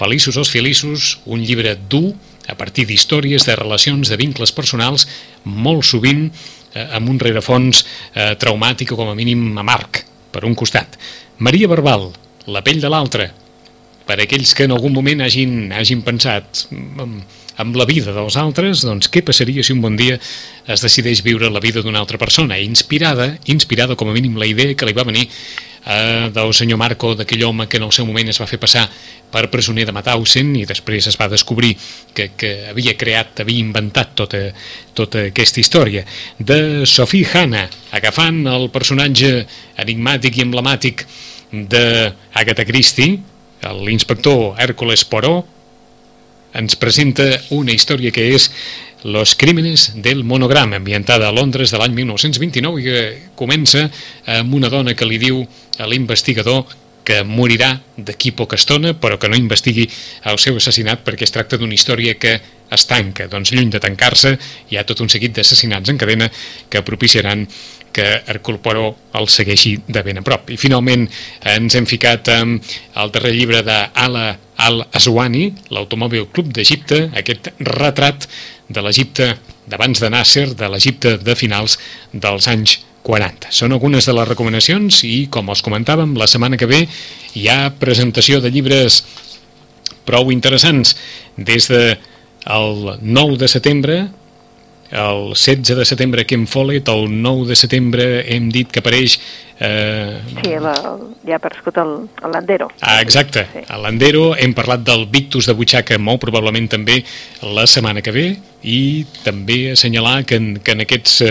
Feliços 0.00 0.38
els 0.40 0.48
feliços, 0.48 1.18
un 1.28 1.42
llibre 1.44 1.74
dur 1.76 2.14
a 2.48 2.54
partir 2.56 2.86
d'històries, 2.88 3.44
de 3.44 3.56
relacions, 3.58 4.08
de 4.08 4.16
vincles 4.16 4.52
personals, 4.56 5.04
molt 5.44 5.84
sovint 5.84 6.30
eh, 6.30 6.86
amb 6.96 7.10
un 7.12 7.18
rerefons 7.20 7.82
eh, 8.14 8.32
traumàtic 8.40 8.94
o 8.94 8.96
com 8.96 9.10
a 9.12 9.18
mínim 9.18 9.58
amarg, 9.60 10.00
per 10.32 10.46
un 10.48 10.56
costat. 10.56 10.96
Maria 11.38 11.68
Barbal, 11.68 12.10
La 12.50 12.62
pell 12.64 12.80
de 12.80 12.88
l'altre, 12.88 13.26
per 14.10 14.18
aquells 14.24 14.56
que 14.58 14.66
en 14.66 14.74
algun 14.74 14.90
moment 14.90 15.22
hagin, 15.22 15.70
hagin 15.70 16.02
pensat 16.02 16.64
amb, 16.74 17.20
amb 17.62 17.76
la 17.78 17.86
vida 17.86 18.10
dels 18.16 18.36
altres, 18.40 18.82
doncs 18.82 19.10
què 19.12 19.22
passaria 19.22 19.62
si 19.62 19.76
un 19.76 19.82
bon 19.84 19.94
dia 19.98 20.16
es 20.18 20.82
decideix 20.82 21.22
viure 21.22 21.50
la 21.52 21.62
vida 21.62 21.84
d'una 21.84 22.02
altra 22.02 22.18
persona? 22.18 22.58
Inspirada, 22.58 23.36
inspirada 23.54 23.94
com 24.00 24.10
a 24.10 24.16
mínim 24.16 24.38
la 24.40 24.48
idea 24.50 24.74
que 24.74 24.88
li 24.88 24.96
va 24.96 25.06
venir 25.06 25.28
eh, 25.28 26.26
del 26.34 26.50
senyor 26.56 26.80
Marco, 26.82 27.12
d'aquell 27.14 27.46
home 27.46 27.68
que 27.70 27.78
en 27.78 27.86
el 27.86 27.94
seu 27.94 28.08
moment 28.08 28.34
es 28.34 28.42
va 28.42 28.50
fer 28.50 28.58
passar 28.58 28.88
per 29.30 29.46
presoner 29.52 29.86
de 29.86 29.94
Mauthausen 29.94 30.56
i 30.58 30.66
després 30.66 31.06
es 31.06 31.18
va 31.20 31.30
descobrir 31.30 31.76
que, 32.16 32.32
que 32.34 32.54
havia 32.72 32.96
creat, 32.98 33.44
havia 33.44 33.62
inventat 33.62 34.16
tota, 34.18 34.42
tota 34.96 35.28
aquesta 35.30 35.62
història. 35.62 36.02
De 36.38 36.82
Sophie 36.82 37.28
Hanna, 37.30 37.68
agafant 37.94 38.42
el 38.50 38.70
personatge 38.74 39.44
enigmàtic 39.78 40.40
i 40.40 40.48
emblemàtic 40.48 41.06
d'Agatha 41.50 42.66
Christie, 42.66 43.20
l'inspector 43.68 44.54
Hércules 44.58 45.04
Poirot, 45.04 45.46
ens 46.56 46.76
presenta 46.80 47.26
una 47.54 47.72
història 47.72 48.10
que 48.10 48.32
és 48.34 48.50
Los 49.02 49.34
crímenes 49.34 49.94
del 49.94 50.24
monogram, 50.24 50.74
ambientada 50.76 51.28
a 51.28 51.32
Londres 51.32 51.70
de 51.72 51.78
l'any 51.80 51.94
1929 51.96 52.80
i 52.82 52.84
que 52.84 53.04
comença 53.34 53.86
amb 54.28 54.52
una 54.52 54.68
dona 54.68 54.92
que 54.92 55.08
li 55.08 55.16
diu 55.16 55.40
a 55.80 55.88
l'investigador 55.88 56.66
que 57.00 57.22
morirà 57.24 57.72
d'aquí 57.96 58.34
poca 58.36 58.58
estona, 58.60 58.92
però 58.92 59.16
que 59.18 59.30
no 59.32 59.38
investigui 59.40 59.86
el 60.28 60.38
seu 60.38 60.58
assassinat 60.60 61.00
perquè 61.06 61.24
es 61.24 61.32
tracta 61.32 61.56
d'una 61.56 61.74
història 61.74 62.18
que 62.20 62.36
es 62.70 62.84
tanca. 62.86 63.26
Doncs 63.26 63.54
lluny 63.54 63.70
de 63.72 63.80
tancar-se, 63.80 64.36
hi 64.68 64.76
ha 64.76 64.84
tot 64.84 65.00
un 65.00 65.08
seguit 65.08 65.32
d'assassinats 65.34 65.90
en 65.90 65.98
cadena 65.98 66.28
que 66.68 66.84
propiciaran 66.84 67.46
que 67.92 68.06
Hercule 68.26 68.60
Poirot 68.62 69.16
el 69.18 69.28
segueixi 69.32 69.76
de 69.86 70.02
ben 70.06 70.20
a 70.20 70.24
prop. 70.26 70.50
I 70.50 70.58
finalment 70.60 71.06
ens 71.54 71.76
hem 71.76 71.88
ficat 71.90 72.30
amb 72.34 72.72
el 73.00 73.12
darrer 73.14 73.32
llibre 73.34 73.62
d'Ala 73.66 74.28
al-Aswani, 74.60 75.46
l'Automòbil 75.72 76.28
Club 76.34 76.52
d'Egipte, 76.54 77.06
aquest 77.16 77.50
retrat 77.64 78.28
de 78.68 78.84
l'Egipte 78.84 79.32
d'abans 79.70 80.02
de 80.02 80.10
Nasser, 80.12 80.46
de 80.54 80.68
l'Egipte 80.68 81.16
de 81.22 81.36
finals 81.38 81.78
dels 82.12 82.48
anys 82.50 82.78
40. 83.06 83.48
Són 83.54 83.72
algunes 83.72 84.06
de 84.06 84.14
les 84.14 84.28
recomanacions 84.28 85.02
i, 85.08 85.26
com 85.32 85.48
els 85.50 85.64
comentàvem, 85.64 86.12
la 86.20 86.28
setmana 86.30 86.58
que 86.60 86.68
ve 86.68 86.84
hi 87.34 87.48
ha 87.48 87.72
presentació 87.80 88.40
de 88.44 88.52
llibres 88.52 89.02
prou 90.04 90.30
interessants 90.34 90.96
des 91.36 91.68
de 91.70 91.96
el 92.50 92.96
9 93.00 93.36
de 93.40 93.48
setembre 93.48 93.96
el 94.90 95.32
16 95.34 95.76
de 95.78 95.84
setembre 95.84 96.24
Ken 96.26 96.46
Follett, 96.50 96.88
el 96.88 97.06
9 97.22 97.46
de 97.48 97.56
setembre 97.56 98.08
hem 98.34 98.48
dit 98.50 98.70
que 98.70 98.80
apareix 98.82 99.18
eh, 99.60 100.18
Sí, 100.42 100.50
la, 100.58 100.74
ja 101.26 101.36
ha 101.36 101.38
aparegut 101.38 101.76
el, 101.78 101.92
el 102.24 102.32
Landero. 102.34 102.70
Ah, 102.80 103.00
exacte, 103.00 103.46
Sí. 103.52 103.64
a 103.68 103.78
l'Andero 103.78 104.34
hem 104.36 104.54
parlat 104.54 104.82
del 104.86 105.06
Victus 105.06 105.46
de 105.46 105.54
butxaca 105.54 105.98
molt 105.98 106.20
probablement 106.24 106.68
també 106.68 107.04
la 107.42 107.66
setmana 107.70 108.02
que 108.02 108.12
ve 108.14 108.26
i 108.62 109.06
també 109.24 109.70
assenyalar 109.72 110.24
que 110.26 110.36
en, 110.40 110.50
que 110.64 110.72
en 110.72 110.82
aquests 110.86 111.22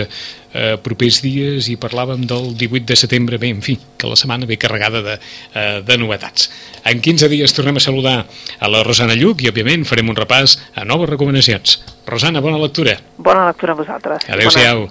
eh, 0.52 0.76
propers 0.82 1.20
dies 1.24 1.68
hi 1.70 1.76
parlàvem 1.80 2.24
del 2.28 2.54
18 2.56 2.86
de 2.88 2.96
setembre, 2.98 3.38
bé, 3.38 3.50
en 3.54 3.62
fi, 3.62 3.76
que 3.98 4.10
la 4.10 4.18
setmana 4.18 4.48
ve 4.48 4.58
carregada 4.58 5.02
de, 5.02 5.18
eh, 5.54 5.82
de 5.86 5.98
novetats. 5.98 6.50
En 6.84 7.00
15 7.00 7.28
dies 7.28 7.54
tornem 7.54 7.76
a 7.76 7.84
saludar 7.84 8.16
a 8.58 8.68
la 8.72 8.82
Rosana 8.86 9.14
Lluc 9.18 9.44
i, 9.44 9.50
òbviament, 9.52 9.84
farem 9.88 10.08
un 10.08 10.18
repàs 10.18 10.58
a 10.74 10.84
noves 10.84 11.10
recomanacions. 11.10 11.80
Rosana, 12.06 12.40
bona 12.40 12.58
lectura. 12.58 12.96
Bona 13.18 13.46
lectura 13.50 13.76
a 13.76 13.82
vosaltres. 13.82 14.28
Adéu-siau. 14.28 14.88